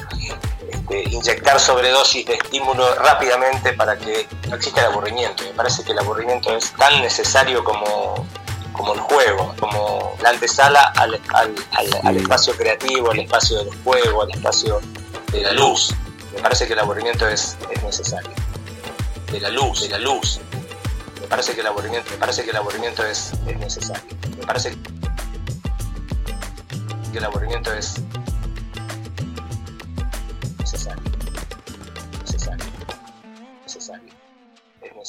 este, 0.84 1.10
inyectar 1.10 1.60
sobredosis 1.60 2.26
de 2.26 2.34
estímulo 2.34 2.96
rápidamente 2.96 3.74
para 3.74 3.98
que 3.98 4.28
no 4.50 4.56
exista 4.56 4.82
el 4.82 4.88
aburrimiento. 4.88 5.44
Me 5.44 5.52
parece 5.52 5.84
que 5.84 5.94
el 5.94 6.00
aburrimiento 6.00 6.56
es 6.56 6.72
tan 6.74 7.02
necesario 7.02 7.64
como, 7.64 8.28
como 8.74 8.94
el 8.94 9.00
juego, 9.00 9.56
como 9.60 10.16
la 10.22 10.30
antesala 10.30 10.92
al, 10.96 11.20
al, 11.34 11.56
al, 12.04 12.18
espacio 12.18 12.56
creativo, 12.56 13.12
al 13.12 13.20
espacio 13.20 13.64
del 13.64 13.74
juego, 13.84 14.24
al 14.24 14.32
espacio 14.32 14.82
de 15.32 15.42
la 15.42 15.54
luz. 15.54 15.94
Me 16.34 16.42
parece 16.42 16.68
que 16.68 16.74
el 16.74 16.80
aburrimiento 16.80 17.28
es, 17.28 17.58
es 17.72 17.84
necesario. 17.84 18.32
De 19.32 19.40
la 19.40 19.50
luz, 19.50 19.82
de 19.82 19.90
la 19.90 20.00
luz. 20.00 20.40
Me 21.22 21.28
parece 21.28 21.56
que 21.56 21.62
el 21.62 21.68
aburrimiento, 21.68 22.12
me 22.12 22.18
parece 22.18 22.44
que 22.44 22.50
el 22.52 22.58
aburrimiento 22.58 23.06
es, 23.06 23.32
es 23.48 23.58
necesario. 23.58 24.04
Me 24.38 24.46
parece 24.46 24.76
que 27.12 27.18
el 27.18 27.24
aburrimiento 27.24 27.74
es 27.74 27.96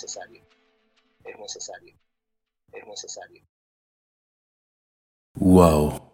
necesario, 0.04 0.42
es 1.24 1.38
necesario, 1.38 1.94
es 2.72 2.86
necesario. 2.86 3.42
Wow. 5.36 6.12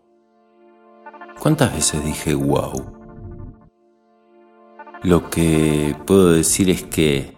¿Cuántas 1.41 1.75
veces 1.75 2.05
dije 2.05 2.35
wow? 2.35 2.73
Lo 5.03 5.29
que 5.31 5.97
puedo 6.07 6.33
decir 6.33 6.71
es 6.71 6.85
que 6.85 7.37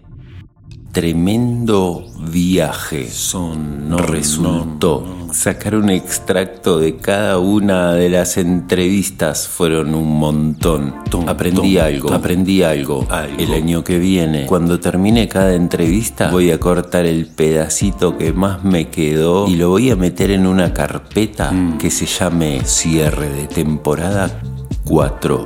tremendo 0.93 2.05
viaje 2.19 3.09
son, 3.09 3.89
no 3.89 3.97
resultó. 3.97 5.05
Sacar 5.33 5.75
un 5.75 5.89
extracto 5.89 6.79
de 6.79 6.97
cada 6.97 7.39
una 7.39 7.95
de 7.95 8.11
las 8.11 8.37
entrevistas 8.37 9.49
fueron 9.49 9.95
un 9.95 10.19
montón. 10.19 10.95
Aprendí 11.27 11.79
algo, 11.79 12.13
aprendí 12.13 12.63
algo. 12.63 13.07
El 13.39 13.55
año 13.55 13.83
que 13.83 13.99
viene, 13.99 14.45
cuando 14.45 14.79
termine 14.79 15.29
cada 15.29 15.55
entrevista, 15.55 16.31
voy 16.31 16.51
a 16.51 16.61
cortar 16.61 17.07
el 17.07 17.27
pedacito 17.27 18.19
que 18.19 18.35
más 18.35 18.63
me 18.63 18.89
quedó 18.89 19.49
y 19.49 19.57
lo 19.57 19.71
voy 19.71 19.91
a 19.91 19.97
meter 19.97 20.31
en 20.31 20.47
una 20.47 20.75
carpeta 20.75 21.53
que 21.79 21.91
se 21.91 22.05
llame 22.05 22.61
cierre 22.67 23.31
de 23.31 23.47
temporada 23.47 24.43
4, 24.85 25.45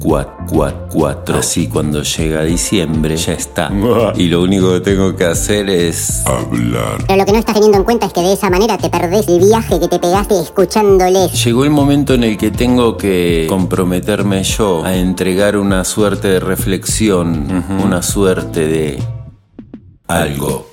4, 0.00 0.46
4, 0.46 0.46
4, 0.48 0.88
4. 0.92 1.36
Así 1.36 1.68
cuando 1.68 2.02
llega 2.02 2.42
diciembre 2.42 3.16
ya 3.16 3.34
está. 3.34 3.70
Y 4.16 4.28
lo 4.28 4.42
único 4.42 4.72
que 4.72 4.80
tengo 4.80 5.14
que 5.14 5.24
hacer 5.24 5.68
es 5.68 6.26
hablar. 6.26 7.04
Pero 7.06 7.18
lo 7.18 7.26
que 7.26 7.32
no 7.32 7.38
estás 7.38 7.54
teniendo 7.54 7.78
en 7.78 7.84
cuenta 7.84 8.06
es 8.06 8.12
que 8.12 8.20
de 8.22 8.32
esa 8.32 8.50
manera 8.50 8.78
te 8.78 8.88
perdés 8.88 9.28
el 9.28 9.40
viaje 9.40 9.78
que 9.78 9.88
te 9.88 9.98
pegaste 9.98 10.40
escuchándoles. 10.40 11.44
Llegó 11.44 11.64
el 11.64 11.70
momento 11.70 12.14
en 12.14 12.24
el 12.24 12.36
que 12.36 12.50
tengo 12.50 12.96
que 12.96 13.46
comprometerme 13.48 14.42
yo 14.42 14.84
a 14.84 14.96
entregar 14.96 15.56
una 15.56 15.84
suerte 15.84 16.28
de 16.28 16.40
reflexión, 16.40 17.64
una 17.84 18.02
suerte 18.02 18.66
de 18.66 19.02
algo, 20.06 20.66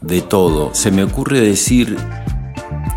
de 0.00 0.22
todo. 0.22 0.70
Se 0.72 0.90
me 0.90 1.02
ocurre 1.02 1.40
decir 1.40 1.96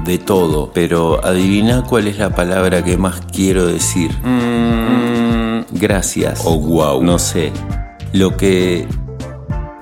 de 0.06 0.18
todo, 0.18 0.72
pero 0.74 1.24
adivina 1.24 1.84
cuál 1.84 2.08
es 2.08 2.18
la 2.18 2.30
palabra 2.32 2.84
que 2.84 2.98
más 2.98 3.22
quiero 3.32 3.68
decir. 3.68 4.12
Gracias. 5.72 6.42
O 6.46 6.58
wow. 6.58 7.04
No 7.04 7.20
sé. 7.20 7.52
Lo 8.14 8.36
que 8.36 8.88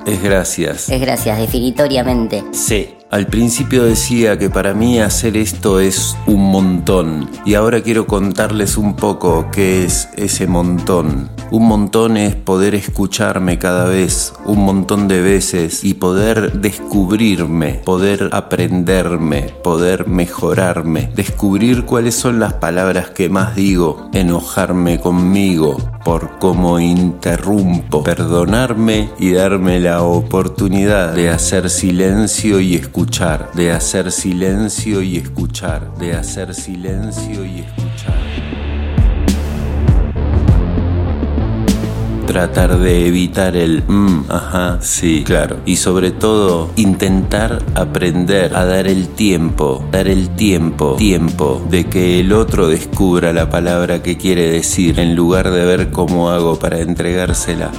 es 0.06 0.24
gracias. 0.24 0.90
Es 0.90 1.02
gracias, 1.02 1.38
definitoriamente. 1.40 2.44
Sí. 2.52 2.96
Al 3.12 3.26
principio 3.26 3.86
decía 3.86 4.38
que 4.38 4.52
para 4.52 4.76
mí 4.76 5.00
hacer 5.00 5.36
esto 5.36 5.80
es 5.80 6.16
un 6.28 6.52
montón 6.52 7.28
y 7.44 7.56
ahora 7.56 7.82
quiero 7.82 8.06
contarles 8.06 8.78
un 8.78 8.96
poco 8.96 9.48
qué 9.52 9.84
es 9.84 10.10
ese 10.16 10.46
montón. 10.46 11.32
Un 11.50 11.68
montón 11.68 12.18
es 12.18 12.36
poder 12.36 12.76
escucharme 12.76 13.58
cada 13.58 13.86
vez, 13.86 14.34
un 14.46 14.60
montón 14.60 15.08
de 15.08 15.22
veces 15.22 15.84
y 15.84 15.96
poder 15.96 16.62
descubrirme, 16.62 17.82
poder 17.84 18.30
aprenderme, 18.32 19.56
poder 19.64 20.08
mejorarme, 20.08 21.10
descubrir 21.16 21.86
cuáles 21.86 22.14
son 22.14 22.40
las 22.40 22.54
palabras 22.54 23.10
que 23.10 23.28
más 23.28 23.56
digo, 23.56 24.12
enojarme 24.14 25.00
conmigo 25.00 25.78
por 26.06 26.38
cómo 26.38 26.80
interrumpo, 26.80 28.04
perdonarme 28.04 29.10
y 29.20 29.32
darme 29.32 29.80
la 29.80 30.04
oportunidad 30.04 31.14
de 31.14 31.30
hacer 31.32 31.72
silencio 31.72 32.60
y 32.60 32.76
escuchar 32.76 32.99
de 33.56 33.72
hacer 33.72 34.12
silencio 34.12 35.02
y 35.02 35.18
escuchar, 35.18 35.96
de 35.98 36.14
hacer 36.14 36.54
silencio 36.54 37.46
y 37.46 37.60
escuchar. 37.60 38.20
tratar 42.28 42.78
de 42.78 43.08
evitar 43.08 43.56
el 43.56 43.84
mm, 43.88 44.26
ajá, 44.30 44.78
sí, 44.82 45.24
claro. 45.26 45.62
Y 45.66 45.78
sobre 45.78 46.12
todo, 46.12 46.70
intentar 46.76 47.64
aprender 47.74 48.56
a 48.56 48.66
dar 48.66 48.86
el 48.86 49.08
tiempo, 49.08 49.84
dar 49.92 50.08
el 50.08 50.30
tiempo, 50.36 50.96
tiempo 50.96 51.66
de 51.72 51.86
que 51.86 52.20
el 52.20 52.32
otro 52.32 52.68
descubra 52.68 53.34
la 53.34 53.50
palabra 53.50 54.04
que 54.04 54.18
quiere 54.18 54.52
decir 54.52 55.00
en 55.00 55.16
lugar 55.16 55.50
de 55.50 55.66
ver 55.66 55.90
cómo 55.90 56.30
hago 56.30 56.60
para 56.60 56.80
entregársela. 56.80 57.72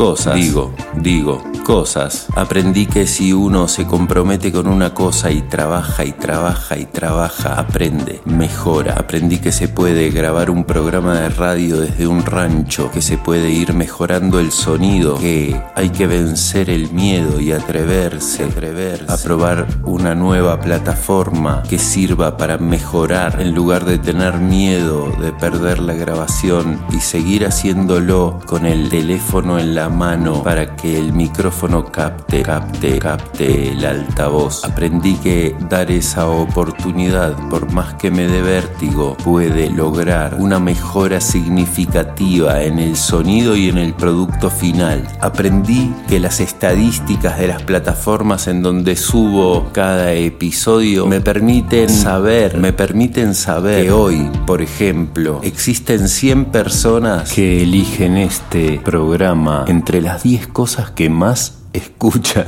Cosas, 0.00 0.34
digo, 0.34 0.72
digo, 0.96 1.42
cosas. 1.60 2.26
Aprendí 2.34 2.86
que 2.86 3.06
si 3.06 3.34
uno 3.34 3.68
se 3.68 3.86
compromete 3.86 4.50
con 4.50 4.66
una 4.66 4.94
cosa 4.94 5.30
y 5.30 5.42
trabaja 5.42 6.06
y 6.06 6.12
trabaja 6.12 6.78
y 6.78 6.86
trabaja, 6.86 7.60
aprende, 7.60 8.22
mejora. 8.24 8.94
Aprendí 8.94 9.40
que 9.40 9.52
se 9.52 9.68
puede 9.68 10.08
grabar 10.08 10.48
un 10.48 10.64
programa 10.64 11.20
de 11.20 11.28
radio 11.28 11.78
desde 11.78 12.06
un 12.06 12.24
rancho, 12.24 12.90
que 12.90 13.02
se 13.02 13.18
puede 13.18 13.50
ir 13.50 13.74
mejorando 13.74 14.40
el 14.40 14.52
sonido, 14.52 15.18
que 15.18 15.60
hay 15.76 15.90
que 15.90 16.06
vencer 16.06 16.70
el 16.70 16.90
miedo 16.92 17.38
y 17.38 17.52
atreverse, 17.52 18.44
atreverse 18.44 19.04
a 19.06 19.18
probar 19.18 19.66
una 19.84 20.14
nueva 20.14 20.60
plataforma 20.60 21.62
que 21.68 21.78
sirva 21.78 22.38
para 22.38 22.56
mejorar 22.56 23.38
en 23.42 23.54
lugar 23.54 23.84
de 23.84 23.98
tener 23.98 24.38
miedo 24.38 25.12
de 25.20 25.30
perder 25.32 25.78
la 25.78 25.92
grabación 25.92 26.80
y 26.90 27.00
seguir 27.00 27.44
haciéndolo 27.44 28.38
con 28.46 28.64
el 28.64 28.88
teléfono 28.88 29.58
en 29.58 29.74
la 29.74 29.89
mano 29.90 30.42
para 30.42 30.76
que 30.76 30.98
el 30.98 31.12
micrófono 31.12 31.84
capte, 31.86 32.42
capte, 32.42 32.98
capte 32.98 33.72
el 33.72 33.84
altavoz. 33.84 34.64
Aprendí 34.64 35.14
que 35.16 35.54
dar 35.68 35.90
esa 35.90 36.28
oportunidad, 36.28 37.36
por 37.48 37.70
más 37.72 37.94
que 37.94 38.10
me 38.10 38.26
dé 38.26 38.42
vértigo, 38.42 39.16
puede 39.22 39.70
lograr 39.70 40.36
una 40.38 40.58
mejora 40.58 41.20
significativa 41.20 42.62
en 42.62 42.78
el 42.78 42.96
sonido 42.96 43.56
y 43.56 43.68
en 43.68 43.78
el 43.78 43.94
producto 43.94 44.50
final. 44.50 45.06
Aprendí 45.20 45.92
que 46.08 46.20
las 46.20 46.40
estadísticas 46.40 47.38
de 47.38 47.48
las 47.48 47.62
plataformas 47.62 48.48
en 48.48 48.62
donde 48.62 48.96
subo 48.96 49.68
cada 49.72 50.12
episodio 50.12 51.06
me 51.06 51.20
permiten 51.20 51.88
saber, 51.88 52.56
me 52.58 52.72
permiten 52.72 53.34
saber 53.34 53.84
que 53.84 53.92
hoy, 53.92 54.30
por 54.46 54.62
ejemplo, 54.62 55.40
existen 55.42 56.08
100 56.08 56.46
personas 56.46 57.32
que 57.32 57.62
eligen 57.62 58.16
este 58.16 58.80
programa 58.84 59.64
entre 59.80 60.02
las 60.02 60.22
10 60.24 60.48
cosas 60.48 60.90
que 60.90 61.08
más 61.08 61.62
escuchan. 61.72 62.44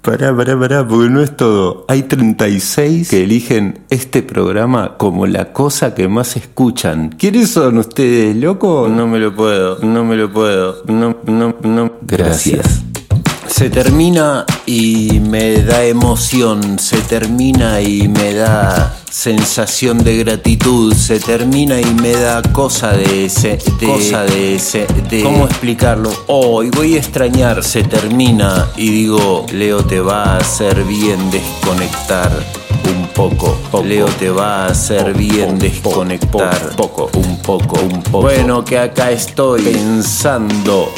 Pará, 0.00 0.36
pará, 0.36 0.56
pará, 0.56 0.86
porque 0.86 1.08
no 1.10 1.22
es 1.22 1.34
todo. 1.34 1.86
Hay 1.88 2.02
36 2.04 3.08
que 3.08 3.24
eligen 3.24 3.80
este 3.90 4.22
programa 4.22 4.96
como 4.96 5.26
la 5.26 5.52
cosa 5.52 5.94
que 5.94 6.06
más 6.08 6.36
escuchan. 6.36 7.08
¿Quiénes 7.18 7.50
son 7.50 7.78
ustedes, 7.78 8.36
loco? 8.36 8.86
No 8.88 9.08
me 9.08 9.18
lo 9.18 9.34
puedo, 9.34 9.78
no 9.80 10.04
me 10.04 10.16
lo 10.16 10.30
puedo. 10.30 10.84
No, 10.86 11.16
no, 11.26 11.56
no. 11.62 11.92
Gracias. 12.02 12.83
Se 13.54 13.70
termina 13.70 14.44
y 14.66 15.20
me 15.20 15.62
da 15.62 15.84
emoción, 15.84 16.76
se 16.76 16.96
termina 17.02 17.80
y 17.80 18.08
me 18.08 18.34
da 18.34 18.96
sensación 19.08 20.02
de 20.02 20.16
gratitud, 20.16 20.92
se 20.92 21.20
termina 21.20 21.80
y 21.80 21.84
me 21.84 22.10
da 22.10 22.42
cosa 22.42 22.90
de 22.90 23.26
ese, 23.26 23.58
de, 23.78 23.86
cosa 23.86 24.24
de 24.24 24.56
ese, 24.56 24.88
de 25.08 25.22
cómo 25.22 25.44
explicarlo. 25.44 26.10
Hoy 26.26 26.70
voy 26.70 26.96
a 26.96 26.98
extrañar, 26.98 27.62
se 27.62 27.84
termina 27.84 28.66
y 28.76 28.90
digo, 28.90 29.46
Leo 29.52 29.84
te 29.84 30.00
va 30.00 30.24
a 30.24 30.38
hacer 30.38 30.82
bien 30.82 31.30
desconectar 31.30 32.32
un 32.88 33.06
poco. 33.14 33.56
Leo 33.84 34.06
te 34.18 34.30
va 34.30 34.64
a 34.64 34.66
hacer 34.70 35.14
bien 35.14 35.60
desconectar 35.60 36.74
poco, 36.74 37.08
un 37.14 37.38
poco, 37.38 37.78
un 37.80 38.02
poco. 38.02 38.22
Bueno, 38.22 38.64
que 38.64 38.80
acá 38.80 39.12
estoy 39.12 39.62
pensando 39.62 40.92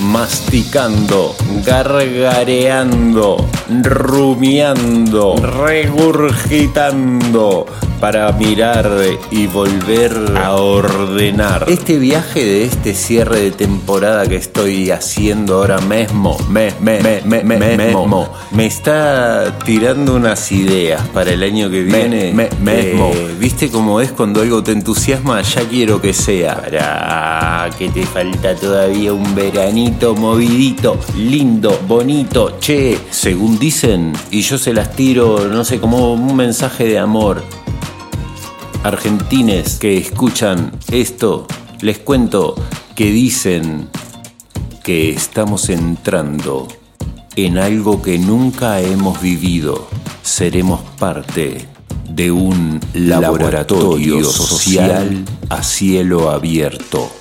masticando, 0.00 1.34
gargareando, 1.64 3.36
rumiando, 3.82 5.36
regurgitando 5.36 7.66
para 8.00 8.30
mirar 8.32 8.90
y 9.30 9.46
volver 9.48 10.12
a 10.36 10.54
ordenar. 10.54 11.64
Este 11.66 11.98
viaje 11.98 12.44
de 12.44 12.64
este 12.64 12.94
cierre 12.94 13.40
de 13.40 13.50
temporada 13.50 14.26
que 14.26 14.36
estoy 14.36 14.90
haciendo 14.90 15.56
ahora 15.56 15.78
mismo, 15.78 16.36
me, 16.48 16.72
me, 16.80 17.00
me, 17.00 17.20
me, 17.24 17.42
me, 17.42 17.76
mesmo, 17.76 18.28
me 18.52 18.66
está 18.66 19.58
tirando 19.64 20.14
unas 20.14 20.52
ideas 20.52 21.02
para 21.08 21.32
el 21.32 21.42
año 21.42 21.68
que 21.70 21.82
viene. 21.82 22.32
Me, 22.32 22.48
mesmo. 22.60 23.10
¿Viste 23.40 23.70
cómo 23.70 24.00
es 24.00 24.12
cuando 24.12 24.42
algo 24.42 24.62
te 24.62 24.72
entusiasma? 24.72 25.42
Ya 25.42 25.62
quiero 25.62 26.00
que 26.00 26.12
sea. 26.12 26.56
Para 26.56 27.70
que 27.76 27.88
te 27.88 28.06
falta 28.06 28.54
todavía 28.54 29.12
un 29.12 29.34
veranito 29.34 29.87
movidito, 30.16 30.98
lindo, 31.16 31.80
bonito, 31.86 32.58
che, 32.60 32.98
según 33.10 33.58
dicen, 33.58 34.12
y 34.30 34.42
yo 34.42 34.58
se 34.58 34.72
las 34.72 34.94
tiro, 34.94 35.48
no 35.48 35.64
sé, 35.64 35.80
como 35.80 36.12
un 36.12 36.36
mensaje 36.36 36.84
de 36.84 36.98
amor 36.98 37.42
argentines 38.82 39.78
que 39.78 39.96
escuchan 39.96 40.72
esto, 40.90 41.46
les 41.80 41.98
cuento 41.98 42.54
que 42.94 43.10
dicen 43.10 43.88
que 44.82 45.10
estamos 45.10 45.68
entrando 45.68 46.68
en 47.36 47.58
algo 47.58 48.02
que 48.02 48.18
nunca 48.18 48.80
hemos 48.80 49.20
vivido. 49.20 49.88
Seremos 50.22 50.80
parte 50.98 51.66
de 52.08 52.30
un 52.30 52.80
laboratorio 52.94 54.24
social 54.24 55.24
a 55.48 55.62
cielo 55.62 56.30
abierto. 56.30 57.17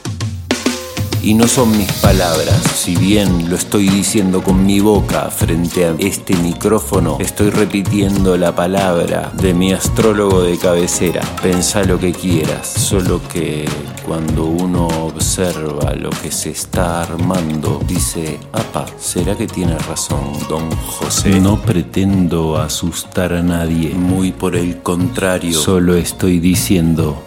Y 1.28 1.34
no 1.34 1.45
son 1.45 1.78
mis 1.78 1.91
palabras, 1.91 2.61
si 2.73 2.95
bien 2.95 3.49
lo 3.49 3.57
estoy 3.57 3.89
diciendo 3.89 4.41
con 4.41 4.65
mi 4.65 4.80
boca 4.80 5.30
frente 5.30 5.84
a 5.84 5.93
este 5.99 6.38
micrófono, 6.38 7.17
estoy 7.19 7.49
repitiendo 7.49 8.38
la 8.38 8.55
palabra 8.55 9.30
de 9.34 9.53
mi 9.53 9.73
astrólogo 9.73 10.41
de 10.41 10.57
cabecera. 10.57 11.19
Pensá 11.41 11.84
lo 11.84 11.99
que 11.99 12.13
quieras, 12.13 12.69
solo 12.69 13.19
que 13.28 13.67
cuando 14.05 14.45
uno 14.45 14.88
observa 14.88 15.93
lo 15.95 16.11
que 16.11 16.32
se 16.32 16.51
está 16.51 17.01
armando, 17.01 17.82
dice, 17.86 18.39
apa, 18.53 18.86
¿será 18.97 19.36
que 19.36 19.47
tiene 19.47 19.78
razón 19.80 20.32
don 20.47 20.71
José? 20.71 21.41
No 21.41 21.61
pretendo 21.61 22.55
asustar 22.55 23.34
a 23.34 23.43
nadie, 23.43 23.89
muy 23.89 24.32
por 24.32 24.55
el 24.55 24.82
contrario, 24.82 25.59
solo 25.59 25.95
estoy 25.95 26.39
diciendo 26.39 27.21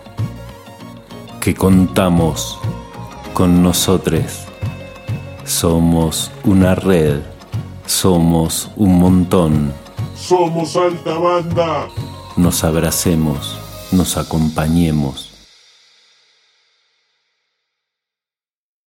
que 1.38 1.54
contamos 1.54 2.59
con 3.34 3.62
nosotros. 3.62 4.46
Somos 5.44 6.30
una 6.44 6.74
red, 6.74 7.20
somos 7.86 8.70
un 8.76 8.98
montón. 8.98 9.72
Somos 10.16 10.76
alta 10.76 11.14
banda. 11.14 11.88
Nos 12.36 12.64
abracemos, 12.64 13.58
nos 13.92 14.16
acompañemos. 14.16 15.30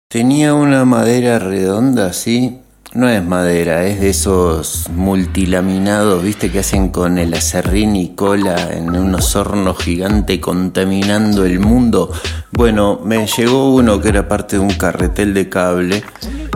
Tenía 0.10 0.54
una 0.54 0.86
madera 0.86 1.40
redonda 1.40 2.08
así. 2.08 2.60
No 2.94 3.08
es 3.08 3.24
madera, 3.24 3.86
es 3.86 4.00
de 4.00 4.10
esos 4.10 4.90
multilaminados, 4.90 6.24
viste, 6.24 6.52
que 6.52 6.60
hacen 6.60 6.90
con 6.90 7.20
el 7.20 7.36
acerrín 7.36 7.96
y 7.96 8.16
cola 8.16 8.72
en 8.72 8.96
unos 8.96 9.36
hornos 9.36 9.78
gigantes 9.78 10.40
contaminando 10.40 11.46
el 11.46 11.60
mundo. 11.60 12.12
Bueno, 12.52 13.00
me 13.04 13.28
llegó 13.28 13.76
uno 13.76 14.02
que 14.02 14.10
era 14.10 14.28
parte 14.28 14.56
de 14.56 14.64
un 14.64 14.72
carretel 14.72 15.36
de 15.36 15.50
cable 15.50 16.04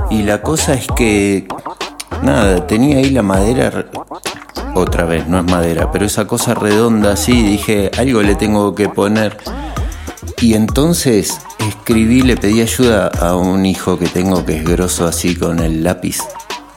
y 0.10 0.24
la 0.24 0.42
cosa 0.42 0.74
es 0.74 0.88
que, 0.96 1.48
nada, 2.24 2.66
tenía 2.66 2.98
ahí 2.98 3.12
la 3.12 3.22
madera, 3.22 3.86
otra 4.74 5.06
vez, 5.06 5.28
no 5.28 5.38
es 5.38 5.46
madera, 5.46 5.92
pero 5.92 6.06
esa 6.06 6.26
cosa 6.26 6.56
redonda 6.56 7.14
así, 7.14 7.44
dije, 7.44 7.92
algo 7.96 8.24
le 8.24 8.34
tengo 8.34 8.74
que 8.74 8.90
poner. 8.90 9.38
Y 10.44 10.56
entonces 10.56 11.40
escribí, 11.58 12.22
le 12.22 12.36
pedí 12.36 12.60
ayuda 12.60 13.08
a 13.08 13.38
un 13.38 13.66
hijo 13.66 13.98
que 13.98 14.08
tengo 14.08 14.44
que 14.44 14.58
es 14.58 14.66
grosso 14.66 15.08
así 15.08 15.38
con 15.38 15.60
el 15.60 15.86
lápiz. 15.86 16.18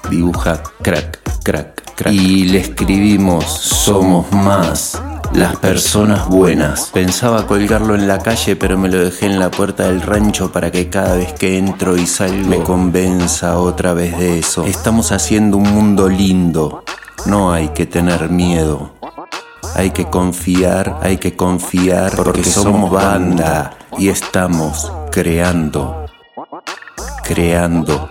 Dibuja 0.08 0.62
crack, 0.82 1.18
crack, 1.42 1.82
crack. 1.96 2.14
Y 2.14 2.44
le 2.44 2.60
escribimos, 2.60 3.44
somos 3.44 4.30
más 4.30 5.02
las 5.34 5.56
personas 5.56 6.28
buenas. 6.28 6.90
Pensaba 6.94 7.48
colgarlo 7.48 7.96
en 7.96 8.06
la 8.06 8.20
calle, 8.20 8.54
pero 8.54 8.78
me 8.78 8.88
lo 8.88 9.02
dejé 9.04 9.26
en 9.26 9.40
la 9.40 9.50
puerta 9.50 9.88
del 9.88 10.00
rancho 10.00 10.52
para 10.52 10.70
que 10.70 10.88
cada 10.88 11.16
vez 11.16 11.32
que 11.32 11.58
entro 11.58 11.96
y 11.96 12.06
salgo 12.06 12.48
me 12.48 12.60
convenza 12.60 13.58
otra 13.58 13.94
vez 13.94 14.16
de 14.16 14.38
eso. 14.38 14.64
Estamos 14.64 15.10
haciendo 15.10 15.56
un 15.56 15.68
mundo 15.68 16.08
lindo. 16.08 16.84
No 17.26 17.52
hay 17.52 17.70
que 17.70 17.86
tener 17.86 18.30
miedo. 18.30 18.95
Hay 19.76 19.90
que 19.90 20.06
confiar, 20.06 21.00
hay 21.02 21.18
que 21.18 21.36
confiar 21.36 22.16
porque 22.16 22.42
somos 22.42 22.90
banda 22.90 23.76
y 23.98 24.08
estamos 24.08 24.90
creando, 25.12 26.06
creando. 27.22 28.08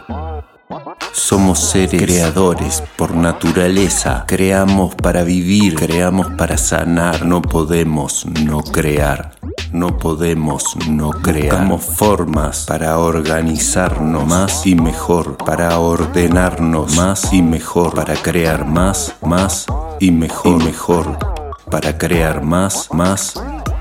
Somos 1.12 1.60
seres 1.60 2.00
creadores 2.00 2.84
por 2.96 3.16
naturaleza. 3.16 4.26
Creamos 4.28 4.94
para 4.94 5.24
vivir, 5.24 5.74
creamos 5.74 6.28
para 6.38 6.56
sanar, 6.56 7.26
no 7.26 7.42
podemos 7.42 8.28
no 8.44 8.62
crear. 8.62 9.32
no 9.72 9.98
podemos 9.98 10.76
no 10.88 11.10
crear. 11.10 11.56
Buscamos 11.56 11.84
formas 11.84 12.66
para 12.66 13.00
organizarnos 13.00 14.26
más 14.28 14.68
y 14.68 14.76
mejor, 14.76 15.36
para 15.38 15.80
ordenarnos 15.80 16.96
más 16.96 17.34
y 17.34 17.42
mejor, 17.42 17.96
para 17.96 18.14
crear 18.16 18.66
más, 18.66 19.16
más 19.22 19.66
y 20.00 20.12
mejor, 20.12 20.62
y 20.62 20.66
mejor, 20.66 21.35
para 21.70 21.98
crear 21.98 22.44
más, 22.44 22.90
más, 22.92 23.34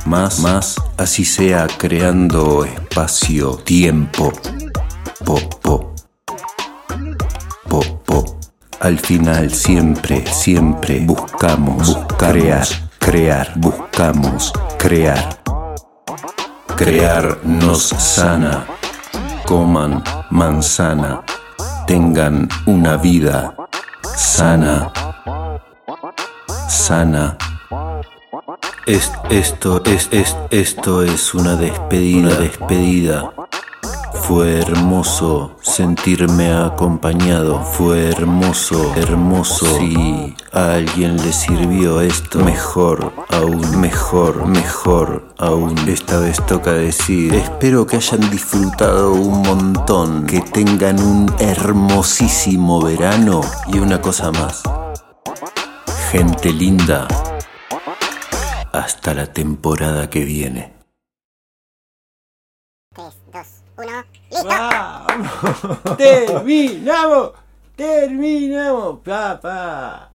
más, 0.07 0.39
más, 0.41 0.77
así 0.97 1.25
sea 1.25 1.67
creando 1.79 2.65
espacio, 2.65 3.57
tiempo, 3.57 4.33
po, 5.25 5.37
po, 5.61 5.95
po, 7.69 7.81
po. 8.05 8.39
Al 8.81 8.99
final 8.99 9.51
siempre, 9.53 10.25
siempre 10.27 11.01
buscamos, 11.01 11.97
crear, 12.19 12.67
crear, 12.99 13.53
buscamos, 13.57 14.53
crear. 14.79 15.45
Crear 16.77 17.39
nos 17.45 17.85
sana. 17.85 18.67
Coman 19.47 20.03
manzana. 20.31 21.23
Tengan 21.87 22.49
una 22.67 22.97
vida 22.97 23.55
sana. 24.03 24.93
Sana. 26.69 27.39
Es, 28.87 29.11
esto, 29.31 29.83
es, 29.87 30.09
es, 30.13 30.37
esto 30.51 31.03
es 31.03 31.33
una 31.33 31.57
despedida, 31.57 32.35
despedida. 32.35 33.33
Fue 34.13 34.61
hermoso 34.61 35.57
sentirme 35.63 36.53
acompañado. 36.53 37.63
Fue 37.65 38.11
hermoso, 38.11 38.93
hermoso. 38.95 39.65
Si 39.79 40.35
a 40.53 40.75
alguien 40.75 41.17
le 41.17 41.33
sirvió 41.33 42.03
esto, 42.03 42.41
mejor, 42.41 43.11
aún 43.31 43.81
mejor, 43.81 44.47
mejor, 44.47 45.35
aún. 45.39 45.79
Esta 45.89 46.19
vez 46.19 46.45
toca 46.45 46.73
decir, 46.73 47.35
espero 47.35 47.87
que 47.87 47.97
hayan 47.97 48.31
disfrutado 48.31 49.13
un 49.13 49.41
montón, 49.41 50.27
que 50.27 50.43
tengan 50.43 51.01
un 51.01 51.35
hermosísimo 51.39 52.83
verano 52.83 53.41
y 53.67 53.79
una 53.79 54.03
cosa 54.03 54.31
más. 54.31 54.63
Gente 56.11 56.53
linda, 56.53 57.09
hasta 58.75 59.15
la 59.15 59.33
temporada 59.33 60.11
que 60.11 60.25
viene. 60.25 60.75
Terminamos, 65.97 67.33
terminamos, 67.77 69.01
papá. 69.01 70.11